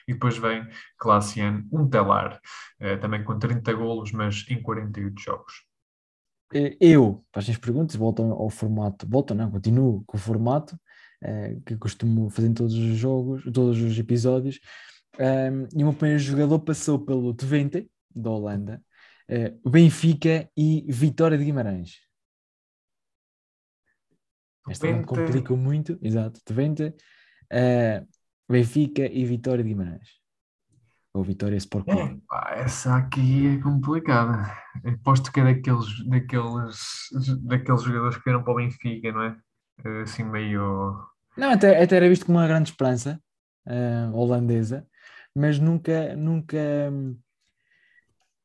E 0.09 0.15
depois 0.15 0.37
vem 0.39 0.67
Classian 0.99 1.65
Untelar, 1.71 2.41
eh, 2.81 2.97
também 2.97 3.23
com 3.23 3.39
30 3.39 3.73
golos, 3.75 4.13
mas 4.13 4.45
em 4.49 4.61
48 4.63 5.21
jogos. 5.21 5.53
Eu, 6.81 7.25
para 7.31 7.41
as 7.41 7.47
minhas 7.47 7.61
perguntas, 7.61 7.95
volto 7.95 8.23
ao 8.23 8.51
formato, 8.51 9.07
volto 9.09 9.35
não, 9.35 9.51
continuo 9.51 10.03
com 10.05 10.17
o 10.17 10.21
formato 10.21 10.77
eh, 11.23 11.59
que 11.65 11.77
costumo 11.77 12.29
fazer 12.31 12.49
em 12.49 12.55
todos 12.55 12.75
os 12.75 12.97
jogos, 12.97 13.45
todos 13.45 13.81
os 13.81 13.97
episódios. 13.99 14.59
Ahm, 15.21 15.69
e 15.77 15.83
o 15.83 15.87
meu 15.89 15.93
primeiro 15.93 16.23
jogador 16.23 16.59
passou 16.61 16.99
pelo 16.99 17.35
Twente, 17.35 17.91
da 18.15 18.31
Holanda, 18.31 18.83
eh, 19.29 19.55
Benfica 19.69 20.49
e 20.57 20.87
Vitória 20.89 21.37
de 21.37 21.45
Guimarães. 21.45 21.97
Esta 24.69 24.91
não 24.91 25.03
complica 25.03 25.55
muito, 25.55 25.99
exato. 26.01 26.41
Twente, 26.45 26.95
eh, 27.53 28.03
Benfica 28.49 29.05
e 29.05 29.25
Vitória 29.27 29.63
de 29.63 29.69
Guimarães. 29.69 30.21
Ou 31.13 31.23
Vitória 31.23 31.57
Sport 31.57 31.85
Clube. 31.85 32.23
É, 32.33 32.61
essa 32.61 32.97
aqui 32.97 33.49
é 33.49 33.61
complicada. 33.61 34.57
Aposto 34.87 35.31
que 35.33 35.41
é 35.41 35.45
daqueles, 35.45 35.87
daqueles, 36.07 36.79
daqueles 37.43 37.83
jogadores 37.83 38.17
que 38.17 38.25
vieram 38.25 38.43
para 38.43 38.53
o 38.53 38.57
Benfica, 38.57 39.13
não 39.13 39.23
é? 39.25 39.37
Eh, 39.85 40.03
Assim 40.03 40.25
meio. 40.25 40.99
Não, 41.37 41.51
até, 41.51 41.83
até 41.83 41.97
era 41.97 42.09
visto 42.09 42.25
como 42.27 42.39
uma 42.39 42.47
grande 42.47 42.71
esperança 42.71 43.21
eh, 43.67 44.09
holandesa, 44.13 44.87
mas 45.35 45.59
nunca, 45.59 46.15
nunca, 46.17 46.59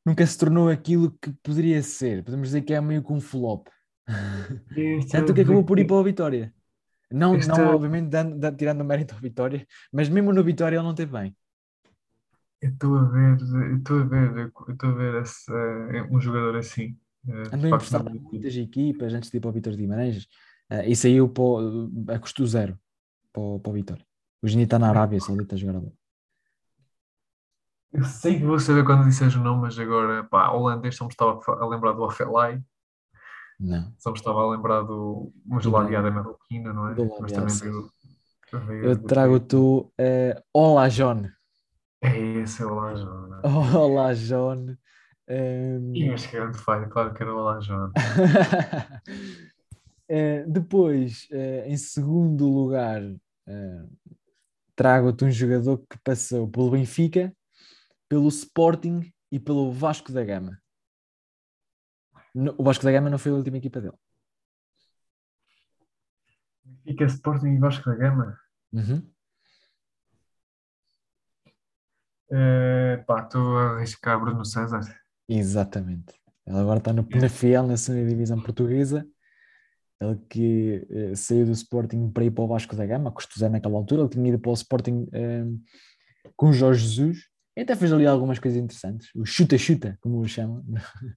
nunca 0.04 0.26
se 0.26 0.38
tornou 0.38 0.68
aquilo 0.68 1.10
que 1.18 1.32
poderia 1.42 1.82
ser. 1.82 2.22
Podemos 2.24 2.48
dizer 2.48 2.62
que 2.62 2.74
é 2.74 2.80
meio 2.80 3.02
que 3.02 3.12
um 3.12 3.20
flop. 3.20 3.68
Tanto 5.10 5.34
que 5.34 5.40
acabou 5.40 5.64
por 5.64 5.78
ir 5.78 5.84
para 5.86 5.96
o 5.96 6.04
Vitória. 6.04 6.54
Não, 7.10 7.36
não 7.36 7.64
obviamente, 7.66 8.08
dando, 8.08 8.38
dando- 8.38 8.56
tirando 8.56 8.80
o 8.80 8.84
mérito 8.84 9.14
ao 9.14 9.20
Vitória, 9.20 9.66
mas 9.92 10.08
mesmo 10.08 10.32
no 10.32 10.42
Vitória 10.44 10.76
ele 10.76 10.84
não 10.84 10.94
teve 10.94 11.12
bem. 11.12 11.36
Eu 12.60 12.70
estou 12.70 12.96
a 12.98 13.04
ver, 13.04 13.36
estou 13.76 14.00
a 14.00 14.04
ver, 14.04 14.52
estou 14.68 14.90
a 14.90 14.94
ver 14.94 15.22
esse, 15.22 15.52
eh, 15.52 16.02
um 16.10 16.18
jogador 16.20 16.56
assim. 16.56 16.96
eh, 17.28 17.32
Andou 17.52 17.70
emprestado 17.70 18.08
a 18.08 18.12
não- 18.12 18.20
muitas 18.20 18.56
equipas 18.56 19.12
antes 19.14 19.30
de 19.30 19.36
ir 19.36 19.40
para 19.40 19.50
o 19.50 19.52
Vitória 19.52 19.76
de 19.76 19.82
Guimarães 19.82 20.26
eh, 20.70 20.88
e 20.90 20.96
saiu 20.96 21.28
para, 21.28 22.16
a 22.16 22.18
custo 22.18 22.46
zero 22.46 22.78
para, 23.32 23.42
o- 23.42 23.60
para 23.60 23.70
o 23.70 23.74
Vitória. 23.74 24.04
Hoje 24.42 24.54
em 24.54 24.58
dia 24.58 24.64
está 24.64 24.78
na 24.78 24.88
Arábia 24.88 25.20
Saudita 25.20 25.54
a 25.54 25.58
jogar 25.58 25.76
a 25.76 25.80
bola. 25.80 25.92
Eu 27.92 28.04
sei 28.04 28.38
que 28.38 28.44
vou 28.44 28.58
saber 28.58 28.84
quando 28.84 29.04
disseres 29.04 29.34
o 29.34 29.40
nome, 29.40 29.62
mas 29.62 29.78
agora, 29.78 30.24
pá, 30.24 30.50
holandês 30.50 30.96
só 30.96 31.04
me 31.04 31.10
estava 31.10 31.40
a 31.46 31.66
lembrar 31.66 31.92
do 31.92 32.04
Afelai, 32.04 32.62
Não. 33.58 33.92
só 33.98 34.10
me 34.10 34.18
estava 34.18 34.40
a 34.40 34.50
lembrar 34.50 34.82
do 34.82 35.32
uma 35.44 35.56
Não. 35.56 35.60
geladiada 35.60 36.10
marroquina, 36.10 36.72
não 36.72 36.88
é? 36.88 36.94
Do 36.94 37.08
Mas 37.20 37.32
também 37.32 37.54
veio, 37.54 37.90
veio 38.66 38.84
Eu 38.84 39.02
trago-te 39.02 39.56
eh, 39.98 40.42
Olá 40.52 40.88
John. 40.88 41.30
É 42.02 42.18
esse, 42.18 42.62
é 42.62 42.66
o 42.66 42.74
Lajon. 42.74 43.40
Olá, 43.74 44.12
John. 44.14 44.76
Ehm, 45.28 45.94
Ih, 45.94 46.10
mas 46.10 46.26
que 46.26 46.36
grande 46.36 46.58
falha, 46.58 46.86
claro 46.86 47.12
que 47.14 47.22
era 47.22 47.34
o 47.34 47.42
Lajon. 47.42 47.90
Uh, 50.08 50.48
depois, 50.48 51.26
uh, 51.32 51.66
em 51.66 51.76
segundo 51.76 52.48
lugar, 52.48 53.02
trago-te 54.76 55.24
um 55.24 55.30
jogador 55.32 55.78
que 55.78 55.98
passou 55.98 56.48
pelo 56.48 56.70
Benfica, 56.70 57.34
pelo 58.08 58.28
Sporting 58.28 59.12
e 59.30 59.38
pelo 59.38 59.72
Vasco 59.72 60.12
da 60.12 60.24
Gama. 60.24 60.60
O 62.56 62.62
Vasco 62.62 62.84
da 62.84 62.92
Gama 62.92 63.10
não 63.10 63.18
foi 63.18 63.32
a 63.32 63.34
última 63.34 63.56
equipa 63.56 63.80
dele. 63.80 63.96
Benfica, 66.64 67.04
Sporting 67.06 67.48
e 67.48 67.58
Vasco 67.58 67.88
da 67.88 67.96
Gama? 67.96 68.38
Uhum. 68.72 69.10
pá, 73.06 73.22
estou 73.22 73.58
a 73.58 73.76
arriscar 73.76 74.20
Bruno 74.20 74.44
César. 74.44 74.82
Exatamente. 75.28 76.20
Ele 76.46 76.58
agora 76.58 76.78
está 76.78 76.92
no 76.92 77.04
Penafiel, 77.04 77.66
na 77.66 77.76
segunda 77.76 78.08
divisão 78.08 78.40
portuguesa. 78.40 79.06
Ele 80.00 80.16
que 80.28 80.86
uh, 80.90 81.16
saiu 81.16 81.46
do 81.46 81.52
Sporting 81.52 82.10
para 82.10 82.24
ir 82.24 82.30
para 82.30 82.44
o 82.44 82.48
Vasco 82.48 82.76
da 82.76 82.86
Gama, 82.86 83.10
custou 83.10 83.48
naquela 83.48 83.76
altura. 83.76 84.02
Ele 84.02 84.10
tinha 84.10 84.28
ido 84.28 84.38
para 84.38 84.50
o 84.50 84.54
Sporting 84.54 85.04
uh, 85.04 85.60
com 86.36 86.50
o 86.50 86.52
Jorge 86.52 86.86
Jesus. 86.86 87.28
E 87.56 87.62
até 87.62 87.74
fez 87.74 87.92
ali 87.92 88.06
algumas 88.06 88.38
coisas 88.38 88.62
interessantes. 88.62 89.10
O 89.14 89.24
chuta-chuta, 89.24 89.98
como 90.00 90.20
o 90.20 90.28
chamam. 90.28 90.64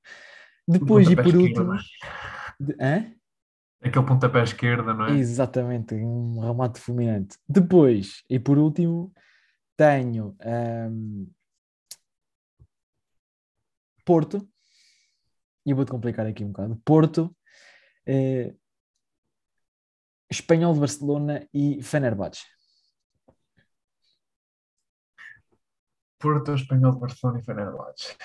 Depois, 0.68 1.10
e 1.10 1.16
por 1.16 1.36
último. 1.36 1.74
É? 1.74 1.80
De, 2.60 2.76
hã? 2.80 3.14
Aquele 3.82 4.06
pontapé 4.06 4.44
esquerda, 4.44 4.94
não 4.94 5.08
é? 5.08 5.18
Exatamente, 5.18 5.96
um 5.96 6.40
remate 6.40 6.80
fulminante. 6.80 7.38
Depois, 7.48 8.24
e 8.30 8.38
por 8.38 8.58
último, 8.58 9.14
tenho 9.78 10.36
um, 10.46 11.28
Porto, 14.04 14.50
e 15.66 15.74
vou-te 15.74 15.92
complicar 15.92 16.26
aqui 16.26 16.44
um 16.44 16.48
bocado. 16.48 16.82
Porto, 16.84 17.36
eh, 18.06 18.54
Espanhol 20.30 20.74
de 20.74 20.80
Barcelona 20.80 21.48
e 21.54 21.82
Fenerbahçe. 21.82 22.44
Porto, 26.20 26.54
Espanhol 26.54 26.92
de 26.92 27.00
Barcelona 27.00 27.40
e 27.40 27.44
Fenerbahçe. 27.44 28.16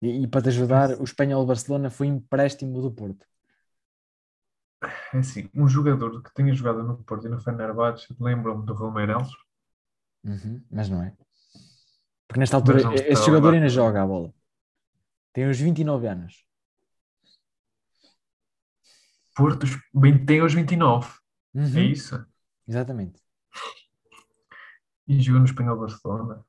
E, 0.00 0.22
e 0.22 0.26
para 0.26 0.42
te 0.42 0.48
ajudar, 0.48 0.90
o 0.98 1.04
Espanhol 1.04 1.42
de 1.42 1.48
Barcelona 1.48 1.90
foi 1.90 2.06
empréstimo 2.06 2.80
do 2.80 2.90
Porto. 2.90 3.26
É 5.12 5.18
assim, 5.18 5.50
um 5.54 5.68
jogador 5.68 6.22
que 6.22 6.32
tenha 6.34 6.54
jogado 6.54 6.82
no 6.82 7.02
Porto 7.02 7.26
e 7.26 7.30
no 7.30 7.40
Fenerbahçe, 7.40 8.14
lembram-me 8.18 8.64
do 8.64 8.74
Romeirelos? 8.74 9.36
Uhum, 10.24 10.64
mas 10.70 10.88
não 10.88 11.02
é. 11.02 11.16
Porque 12.26 12.40
nesta 12.40 12.56
altura, 12.56 12.94
esse 12.94 13.24
jogador 13.24 13.54
ainda 13.54 13.68
joga 13.68 14.02
a 14.02 14.06
bola. 14.06 14.32
Tem 15.32 15.48
uns 15.48 15.58
29 15.58 16.06
anos. 16.06 16.46
Porto 19.34 19.66
tem 20.26 20.42
os 20.42 20.52
29. 20.52 21.08
É 21.54 21.58
uhum. 21.58 21.78
É 21.78 21.82
isso? 21.82 22.26
Exatamente. 22.66 23.22
E 25.06 25.20
jogou 25.20 25.40
no 25.40 25.46
Espanhol 25.46 25.78
Barcelona. 25.78 26.44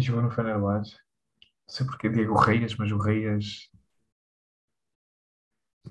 E 0.00 0.02
jogou 0.02 0.22
no 0.22 0.30
Fenerbahçe. 0.30 0.94
Não 0.94 1.74
sei 1.74 1.86
porque 1.86 2.08
Diego 2.08 2.34
Reis, 2.34 2.74
mas 2.76 2.90
o 2.90 2.96
Reis. 2.96 3.68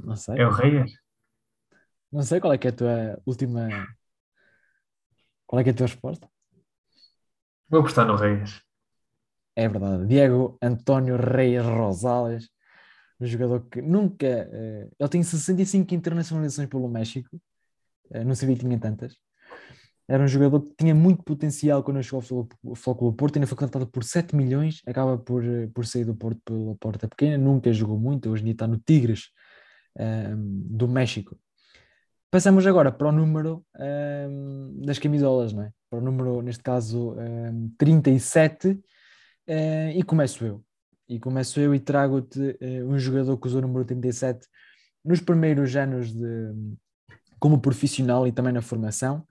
Não 0.03 0.15
sei. 0.15 0.39
É 0.39 0.47
o 0.47 0.49
Reis? 0.49 0.91
Não 2.11 2.23
sei 2.23 2.39
qual 2.39 2.51
é 2.51 2.57
que 2.57 2.65
é 2.65 2.71
a 2.71 2.75
tua 2.75 3.21
última. 3.23 3.69
Qual 5.45 5.59
é 5.59 5.63
que 5.63 5.69
é 5.69 5.73
a 5.73 5.75
tua 5.75 5.85
resposta? 5.85 6.27
Vou 7.69 7.81
apostar 7.81 8.07
no 8.07 8.15
Reis. 8.15 8.59
É 9.55 9.69
verdade. 9.69 10.07
Diego 10.07 10.57
António 10.59 11.15
Reis 11.15 11.63
Rosales, 11.63 12.49
um 13.19 13.27
jogador 13.27 13.69
que 13.69 13.79
nunca. 13.79 14.49
Uh, 14.51 14.91
ele 14.97 15.09
tem 15.09 15.21
65 15.21 15.93
internacionalizações 15.93 16.67
pelo 16.67 16.89
México. 16.89 17.39
Uh, 18.05 18.23
não 18.25 18.33
sabia 18.33 18.55
que 18.55 18.61
tinha 18.61 18.79
tantas. 18.79 19.15
Era 20.09 20.23
um 20.23 20.27
jogador 20.27 20.61
que 20.61 20.73
tinha 20.75 20.95
muito 20.95 21.21
potencial 21.21 21.83
quando 21.83 22.01
chegou 22.01 22.17
ao 22.65 22.75
Futebol 22.75 23.13
Porto, 23.13 23.35
ainda 23.35 23.45
foi 23.45 23.55
contratado 23.55 23.85
por 23.85 24.03
7 24.03 24.35
milhões, 24.35 24.81
acaba 24.87 25.19
por, 25.19 25.45
eh, 25.45 25.67
por 25.67 25.85
sair 25.85 26.03
do 26.03 26.15
Porto 26.15 26.41
pela 26.43 26.75
porta 26.77 27.07
pequena, 27.07 27.37
nunca 27.37 27.71
jogou 27.71 27.99
muito, 27.99 28.27
hoje 28.27 28.41
em 28.41 28.45
dia 28.45 28.53
está 28.53 28.67
no 28.67 28.79
Tigres 28.79 29.27
um, 29.99 30.63
do 30.67 30.87
México. 30.87 31.37
Passamos 32.31 32.65
agora 32.65 32.91
para 32.91 33.09
o 33.09 33.11
número 33.11 33.63
um, 33.79 34.81
das 34.83 34.97
camisolas, 34.97 35.53
não 35.53 35.61
é? 35.61 35.71
Para 35.91 35.99
o 35.99 36.01
número, 36.01 36.41
neste 36.41 36.63
caso, 36.63 37.11
um, 37.11 37.71
37, 37.77 38.69
uh, 38.69 38.81
e 39.93 40.01
começo 40.01 40.43
eu. 40.43 40.63
E 41.07 41.19
começo 41.19 41.59
eu 41.59 41.75
e 41.75 41.79
trago-te 41.79 42.39
uh, 42.39 42.87
um 42.87 42.97
jogador 42.97 43.37
que 43.37 43.45
usou 43.45 43.59
o 43.59 43.61
número 43.61 43.85
37 43.85 44.47
nos 45.05 45.21
primeiros 45.21 45.75
anos 45.75 46.11
de, 46.11 46.51
como 47.39 47.61
profissional 47.61 48.25
e 48.25 48.31
também 48.31 48.53
na 48.53 48.61
formação 48.63 49.23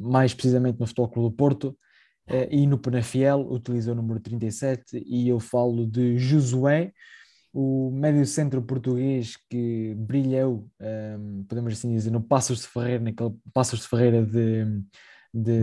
mais 0.00 0.34
precisamente 0.34 0.78
no 0.78 0.86
Futebol 0.86 1.08
Clube 1.08 1.28
do 1.28 1.36
Porto, 1.36 1.76
uh, 2.28 2.48
e 2.50 2.66
no 2.66 2.78
Penafiel 2.78 3.40
utilizou 3.50 3.92
o 3.92 3.96
número 3.96 4.20
37, 4.20 5.02
e 5.06 5.28
eu 5.28 5.40
falo 5.40 5.86
de 5.86 6.18
Josué, 6.18 6.92
o 7.52 7.90
médio 7.90 8.24
centro 8.26 8.62
português 8.62 9.36
que 9.48 9.94
brilhou, 9.96 10.68
ehm, 10.80 11.42
podemos 11.48 11.72
assim 11.72 11.92
dizer, 11.92 12.10
no 12.10 12.22
Passos 12.22 12.60
de 12.60 12.68
Ferreira, 12.68 13.02
naquele 13.02 13.34
Passos 13.52 13.80
de 13.80 13.88
Ferreira 13.88 14.24
de, 14.24 14.64
de, 15.34 15.60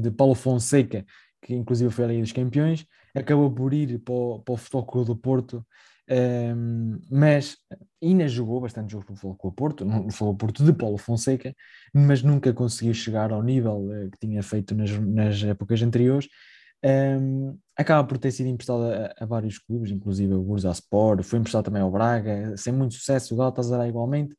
de 0.00 0.10
Paulo 0.10 0.34
Fonseca, 0.34 1.04
que 1.40 1.54
inclusive 1.54 1.92
foi 1.92 2.04
a 2.04 2.08
Liga 2.08 2.22
dos 2.22 2.32
Campeões, 2.32 2.84
acabou 3.14 3.52
por 3.52 3.72
ir 3.72 4.00
para 4.00 4.14
o, 4.14 4.40
para 4.40 4.54
o 4.54 4.56
Futebol 4.56 4.86
Clube 4.86 5.06
do 5.06 5.16
Porto 5.16 5.64
um, 6.10 7.00
mas 7.10 7.58
ainda 8.02 8.26
jogou 8.28 8.60
bastante 8.60 8.92
jogos 8.92 9.08
no 9.10 9.16
Futebol 9.16 9.52
Porto, 9.52 9.84
no 9.84 10.10
Futebol 10.10 10.36
Porto 10.36 10.64
de 10.64 10.72
Paulo 10.72 10.96
Fonseca, 10.96 11.54
mas 11.92 12.22
nunca 12.22 12.52
conseguiu 12.52 12.94
chegar 12.94 13.32
ao 13.32 13.42
nível 13.42 13.76
uh, 13.76 14.10
que 14.10 14.18
tinha 14.18 14.42
feito 14.42 14.74
nas, 14.74 14.90
nas 14.90 15.42
épocas 15.42 15.82
anteriores. 15.82 16.28
Um, 16.84 17.58
acaba 17.76 18.06
por 18.06 18.18
ter 18.18 18.30
sido 18.30 18.46
emprestado 18.46 18.84
a, 18.84 19.12
a, 19.18 19.26
vários 19.26 19.58
clubes, 19.58 19.90
inclusive 19.90 20.32
o 20.32 20.42
Bursaspor, 20.42 21.22
foi 21.22 21.40
emprestado 21.40 21.64
também 21.64 21.82
ao 21.82 21.90
Braga, 21.90 22.56
sem 22.56 22.72
muito 22.72 22.94
sucesso, 22.94 23.34
o 23.34 23.36
Galatasaray 23.36 23.88
igualmente, 23.88 24.34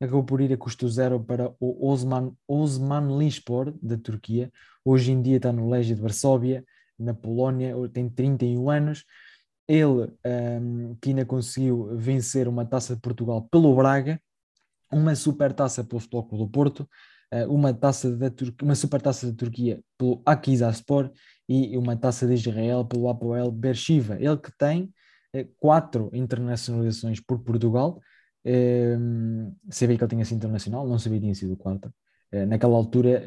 acabou 0.00 0.24
por 0.24 0.40
ir 0.40 0.52
a 0.52 0.56
custo 0.56 0.88
zero 0.88 1.22
para 1.22 1.52
o 1.60 1.86
Osman, 1.86 2.32
Osman 2.48 3.18
Lispor, 3.18 3.74
da 3.82 3.98
Turquia, 3.98 4.50
hoje 4.84 5.12
em 5.12 5.20
dia 5.20 5.36
está 5.36 5.52
no 5.52 5.68
Legia 5.68 5.94
de 5.94 6.00
Varsóvia, 6.00 6.64
na 6.98 7.12
Polónia, 7.12 7.74
tem 7.92 8.08
31 8.08 8.70
anos, 8.70 9.04
ele 9.68 10.12
um, 10.26 10.96
que 11.00 11.10
ainda 11.10 11.24
conseguiu 11.24 11.96
vencer 11.96 12.48
uma 12.48 12.64
taça 12.64 12.94
de 12.94 13.00
Portugal 13.00 13.46
pelo 13.50 13.74
Braga, 13.74 14.20
uma 14.90 15.14
super 15.14 15.52
taça 15.52 15.82
pelo 15.84 16.00
Futebol 16.00 16.24
Clube 16.24 16.44
do 16.44 16.50
Porto, 16.50 16.88
uh, 17.32 17.52
uma 17.52 17.72
taça 17.72 18.14
da 18.16 18.30
uma 18.62 18.74
super 18.74 19.00
taça 19.00 19.30
da 19.30 19.36
Turquia 19.36 19.80
pelo 19.96 20.22
Akizarspor 20.26 21.10
e 21.48 21.76
uma 21.76 21.96
taça 21.96 22.26
de 22.26 22.34
Israel 22.34 22.84
pelo 22.84 23.08
Apoel 23.08 23.50
Beersheva. 23.50 24.16
Ele 24.20 24.36
que 24.36 24.52
tem 24.56 24.92
uh, 25.34 25.48
quatro 25.58 26.10
internacionalizações 26.12 27.20
por 27.20 27.38
Portugal. 27.38 28.00
Um, 28.44 29.54
sabia 29.70 29.96
que 29.96 30.02
ele 30.02 30.10
tinha 30.10 30.24
sido 30.24 30.38
internacional, 30.38 30.86
não 30.86 30.98
sabia 30.98 31.18
que 31.18 31.24
tinha 31.24 31.34
sido 31.34 31.56
quarta. 31.56 31.94
Uh, 32.34 32.46
naquela 32.46 32.76
altura, 32.76 33.22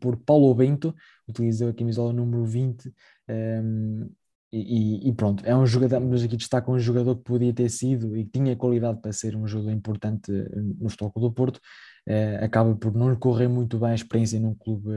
por 0.00 0.16
Paulo 0.18 0.54
Bento, 0.54 0.94
utilizou 1.26 1.70
a 1.70 1.74
camisola 1.74 2.12
número 2.12 2.44
20 2.44 2.92
um, 3.28 4.10
e, 4.52 5.08
e, 5.08 5.12
pronto, 5.14 5.42
é 5.46 5.56
um 5.56 5.64
jogador, 5.64 6.00
mas 6.00 6.22
aqui 6.22 6.36
destaca 6.36 6.70
um 6.70 6.78
jogador 6.78 7.16
que 7.16 7.24
podia 7.24 7.54
ter 7.54 7.70
sido 7.70 8.16
e 8.16 8.24
que 8.24 8.32
tinha 8.32 8.54
qualidade 8.54 9.00
para 9.00 9.12
ser 9.12 9.34
um 9.34 9.46
jogador 9.46 9.72
importante 9.72 10.30
no 10.30 10.90
Futebol 10.90 11.12
do 11.16 11.32
Porto, 11.32 11.58
eh, 12.06 12.44
acaba 12.44 12.74
por 12.74 12.92
não 12.92 13.14
correr 13.16 13.48
muito 13.48 13.78
bem 13.78 13.90
a 13.90 13.94
experiência 13.94 14.38
num 14.38 14.54
clube 14.54 14.90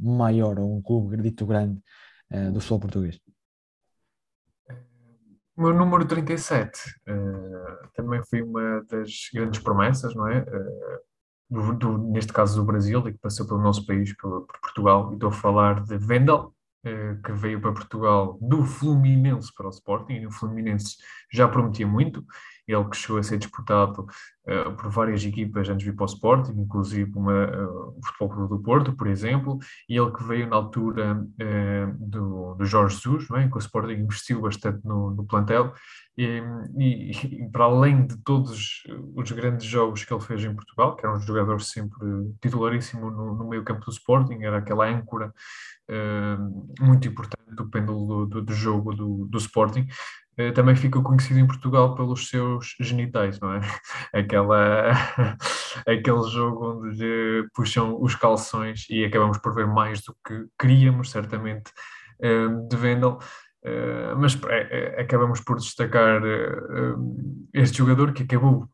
maior 0.00 0.58
ou 0.58 0.76
um 0.76 0.80
clube 0.80 1.16
dito 1.18 1.44
grande 1.44 1.78
eh, 2.30 2.50
do 2.50 2.60
futebol 2.60 2.80
português. 2.80 3.20
O 5.54 5.62
meu 5.62 5.74
número 5.74 6.06
37 6.06 6.78
uh, 7.06 7.88
também 7.94 8.22
foi 8.24 8.40
uma 8.40 8.82
das 8.88 9.28
grandes 9.34 9.60
promessas, 9.60 10.14
não 10.14 10.26
é? 10.26 10.40
Uh, 10.40 10.98
do, 11.50 11.74
do, 11.74 11.98
neste 11.98 12.32
caso 12.32 12.58
do 12.58 12.64
Brasil, 12.64 13.06
e 13.06 13.12
que 13.12 13.18
passou 13.18 13.46
pelo 13.46 13.60
nosso 13.60 13.84
país, 13.84 14.16
pelo, 14.16 14.46
por 14.46 14.58
Portugal, 14.60 15.10
e 15.10 15.14
estou 15.14 15.28
a 15.28 15.32
falar 15.32 15.84
de 15.84 15.98
Vendel, 15.98 16.54
eh, 16.84 17.16
que 17.24 17.32
veio 17.32 17.60
para 17.60 17.72
Portugal 17.72 18.38
do 18.40 18.64
Fluminense 18.64 19.52
para 19.54 19.66
o 19.66 19.70
Sporting, 19.70 20.14
e 20.14 20.26
o 20.26 20.30
Fluminense 20.30 20.96
já 21.32 21.46
prometia 21.48 21.86
muito, 21.86 22.24
ele 22.66 22.84
que 22.84 22.96
chegou 22.96 23.18
a 23.18 23.22
ser 23.22 23.38
disputado 23.38 24.06
uh, 24.46 24.76
por 24.76 24.90
várias 24.90 25.24
equipas 25.24 25.68
antes 25.68 25.84
de 25.84 25.90
vir 25.90 25.96
para 25.96 26.04
o 26.04 26.06
Sporting, 26.06 26.52
inclusive 26.52 27.10
uma, 27.14 27.46
uh, 27.46 27.98
o 27.98 28.00
Futebol 28.04 28.28
Clube 28.28 28.48
do 28.48 28.62
Porto, 28.62 28.92
por 28.92 29.06
exemplo, 29.06 29.58
e 29.88 29.96
ele 29.96 30.10
que 30.12 30.22
veio 30.22 30.48
na 30.48 30.56
altura 30.56 31.20
uh, 31.20 31.96
do, 31.98 32.54
do 32.54 32.64
Jorge 32.64 32.96
Jesus, 32.96 33.28
não 33.28 33.38
é? 33.38 33.48
que 33.48 33.56
o 33.56 33.58
Sporting 33.58 33.94
investiu 33.94 34.40
bastante 34.40 34.84
no, 34.84 35.10
no 35.10 35.24
plantel, 35.24 35.72
e, 36.16 36.42
e, 36.76 37.10
e, 37.10 37.50
para 37.50 37.64
além 37.64 38.06
de 38.06 38.16
todos 38.18 38.82
os 39.16 39.32
grandes 39.32 39.66
jogos 39.66 40.04
que 40.04 40.12
ele 40.12 40.20
fez 40.20 40.44
em 40.44 40.54
Portugal, 40.54 40.94
que 40.94 41.06
era 41.06 41.16
um 41.16 41.20
jogador 41.20 41.60
sempre 41.60 41.98
titularíssimo 42.40 43.10
no, 43.10 43.34
no 43.34 43.48
meio 43.48 43.64
campo 43.64 43.84
do 43.84 43.90
Sporting, 43.90 44.42
era 44.42 44.58
aquela 44.58 44.86
âncora 44.86 45.32
muito 46.80 47.08
importante 47.08 47.42
do 47.54 47.68
pêndulo 47.68 48.06
do, 48.06 48.26
do, 48.26 48.42
do 48.42 48.54
jogo 48.54 48.94
do, 48.94 49.26
do 49.26 49.38
Sporting, 49.38 49.86
também 50.54 50.74
ficou 50.74 51.02
conhecido 51.02 51.38
em 51.40 51.46
Portugal 51.46 51.94
pelos 51.94 52.28
seus 52.28 52.74
genitais, 52.80 53.38
não 53.40 53.54
é? 53.54 53.60
Aquela, 54.12 54.92
aquele 55.86 56.30
jogo 56.30 56.72
onde 56.72 56.96
lhe 56.96 57.48
puxam 57.54 58.00
os 58.00 58.14
calções 58.14 58.86
e 58.90 59.04
acabamos 59.04 59.38
por 59.38 59.54
ver 59.54 59.66
mais 59.66 60.02
do 60.02 60.14
que 60.26 60.46
queríamos, 60.58 61.10
certamente, 61.10 61.70
de 62.68 62.76
Vendel. 62.76 63.18
Uh, 63.64 64.16
mas 64.18 64.36
é, 64.48 64.96
é, 64.96 65.00
acabamos 65.00 65.40
por 65.40 65.56
destacar 65.56 66.20
uh, 66.20 67.48
este 67.54 67.78
jogador 67.78 68.12
que 68.12 68.24
acabou 68.24 68.68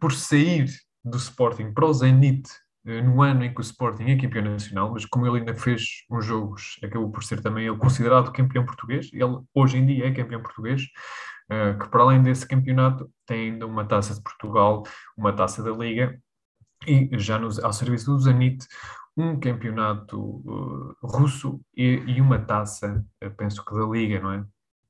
por 0.00 0.12
sair 0.12 0.66
do 1.04 1.18
Sporting 1.18 1.74
para 1.74 1.84
o 1.84 1.92
Zenit 1.92 2.48
no 2.84 3.22
ano 3.22 3.44
em 3.44 3.52
que 3.52 3.60
o 3.60 3.62
Sporting 3.62 4.04
é 4.04 4.16
campeão 4.16 4.44
nacional, 4.44 4.92
mas 4.92 5.04
como 5.04 5.26
ele 5.26 5.40
ainda 5.40 5.54
fez 5.54 5.82
uns 6.10 6.24
jogos, 6.24 6.78
acabou 6.82 7.10
por 7.10 7.22
ser 7.22 7.42
também 7.42 7.66
ele 7.66 7.76
considerado 7.76 8.32
campeão 8.32 8.64
português. 8.64 9.10
Ele 9.12 9.38
hoje 9.54 9.78
em 9.78 9.86
dia 9.86 10.06
é 10.08 10.12
campeão 10.14 10.42
português, 10.42 10.82
que 11.80 11.88
para 11.90 12.02
além 12.02 12.22
desse 12.22 12.48
campeonato 12.48 13.10
tem 13.26 13.52
ainda 13.52 13.66
uma 13.66 13.84
taça 13.84 14.14
de 14.14 14.22
Portugal, 14.22 14.84
uma 15.16 15.32
taça 15.32 15.62
da 15.62 15.70
Liga 15.72 16.18
e 16.86 17.10
já 17.18 17.38
nos, 17.38 17.58
ao 17.58 17.72
serviço 17.72 18.06
do 18.06 18.18
Zenit 18.18 18.66
um 19.16 19.38
campeonato 19.38 20.18
uh, 20.18 20.96
russo 21.02 21.60
e, 21.76 22.02
e, 22.06 22.20
uma 22.20 22.38
taça, 22.38 23.04
penso 23.36 23.64
que 23.64 23.74
da 23.74 23.84
Liga, 23.84 24.20
não 24.20 24.32
é? 24.32 24.40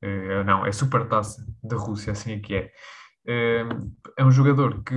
Uh, 0.03 0.45
não, 0.45 0.64
é 0.64 0.72
Supertaça 0.72 1.45
da 1.62 1.76
Rússia, 1.76 2.12
assim 2.12 2.32
é 2.32 2.38
que 2.38 2.55
é. 2.55 2.70
Uh, 3.30 3.90
é 4.16 4.24
um 4.24 4.30
jogador 4.30 4.82
que, 4.82 4.94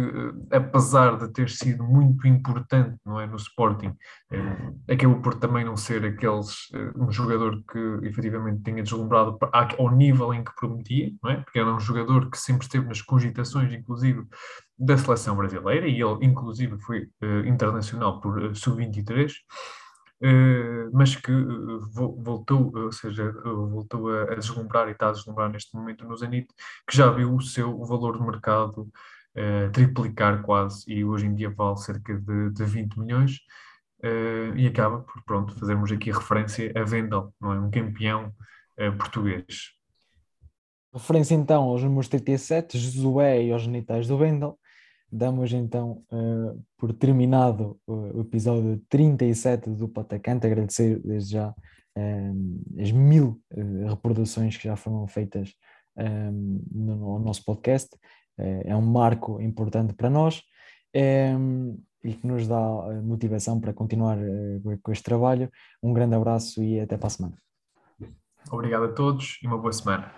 apesar 0.51 1.17
de 1.17 1.31
ter 1.31 1.49
sido 1.49 1.83
muito 1.83 2.27
importante 2.27 2.97
não 3.05 3.21
é, 3.21 3.27
no 3.27 3.35
Sporting, 3.35 3.93
acabou 4.89 5.21
por 5.21 5.35
também 5.35 5.63
não 5.63 5.77
ser 5.77 6.03
aqueles, 6.03 6.69
um 6.95 7.09
jogador 7.11 7.63
que 7.71 8.07
efetivamente 8.07 8.63
tinha 8.63 8.83
deslumbrado 8.83 9.37
ao 9.51 9.91
nível 9.91 10.33
em 10.33 10.43
que 10.43 10.53
prometia, 10.55 11.11
não 11.23 11.31
é? 11.31 11.37
porque 11.37 11.59
era 11.59 11.73
um 11.73 11.79
jogador 11.79 12.29
que 12.29 12.37
sempre 12.37 12.63
esteve 12.63 12.87
nas 12.87 13.01
cogitações, 13.01 13.71
inclusive 13.71 14.25
da 14.77 14.97
seleção 14.97 15.35
brasileira, 15.35 15.87
e 15.87 16.01
ele, 16.01 16.25
inclusive, 16.25 16.77
foi 16.79 17.07
internacional 17.45 18.19
por 18.19 18.37
uh, 18.41 18.55
sub-23, 18.55 19.29
uh, 19.29 19.33
mas 20.93 21.15
que 21.15 21.31
voltou, 21.91 22.71
ou 22.75 22.91
seja, 22.91 23.31
voltou 23.43 24.09
a, 24.09 24.35
deslumbrar 24.35 24.87
e 24.87 24.91
está 24.91 25.09
a 25.09 25.11
deslumbrar 25.11 25.49
neste 25.49 25.75
momento 25.75 26.05
no 26.05 26.15
Zenit, 26.15 26.47
que 26.87 26.95
já 26.95 27.09
viu 27.11 27.35
o 27.35 27.41
seu 27.41 27.83
valor 27.85 28.17
de 28.17 28.23
mercado 28.23 28.89
triplicar 29.73 30.43
quase, 30.43 30.83
e 30.87 31.03
hoje 31.03 31.25
em 31.25 31.35
dia 31.35 31.49
vale 31.49 31.77
cerca 31.77 32.15
de, 32.15 32.51
de 32.51 32.63
20 32.63 32.99
milhões. 32.99 33.39
e 34.55 34.67
acaba 34.67 34.99
por 34.99 35.23
pronto, 35.23 35.55
fazermos 35.59 35.91
aqui 35.91 36.11
referência 36.11 36.71
a 36.75 36.83
Vendel, 36.83 37.33
não 37.41 37.51
é? 37.51 37.59
um 37.59 37.71
campeão 37.71 38.33
português. 38.97 39.73
Referência 40.93 41.33
então 41.33 41.63
aos 41.63 41.83
números 41.83 42.07
37, 42.07 42.77
Josué 42.77 43.43
e 43.43 43.51
aos 43.51 43.63
genitais 43.63 44.07
do 44.07 44.17
Vendel 44.17 44.57
damos 45.13 45.53
então 45.53 46.03
uh, 46.11 46.59
por 46.77 46.91
terminado 46.91 47.79
o 47.85 48.21
episódio 48.21 48.81
37 48.89 49.69
do 49.69 49.87
Patacante, 49.87 50.47
agradecer 50.47 50.99
desde 51.03 51.33
já 51.33 51.49
uh, 51.49 52.81
as 52.81 52.91
mil 52.91 53.39
uh, 53.53 53.89
reproduções 53.89 54.57
que 54.57 54.63
já 54.63 54.75
foram 54.75 55.07
feitas 55.07 55.53
no, 55.95 56.95
no, 56.95 57.19
nosso 57.19 57.45
podcast, 57.45 57.95
é 58.39 58.75
um 58.75 58.81
marco 58.81 59.39
importante 59.39 59.93
para 59.93 60.09
nós 60.09 60.41
e 60.91 62.13
que 62.15 62.25
nos 62.25 62.47
dá 62.47 62.59
motivação 63.03 63.59
para 63.59 63.75
continuar 63.75 64.17
com 64.81 64.91
este 64.91 65.03
trabalho. 65.03 65.51
Um 65.83 65.93
grande 65.93 66.15
abraço 66.15 66.63
e 66.63 66.79
até 66.79 66.97
para 66.97 67.05
a 67.05 67.09
semana. 67.11 67.35
Obrigado 68.51 68.85
a 68.85 68.91
todos 68.91 69.37
e 69.43 69.45
uma 69.45 69.59
boa 69.59 69.71
semana. 69.71 70.11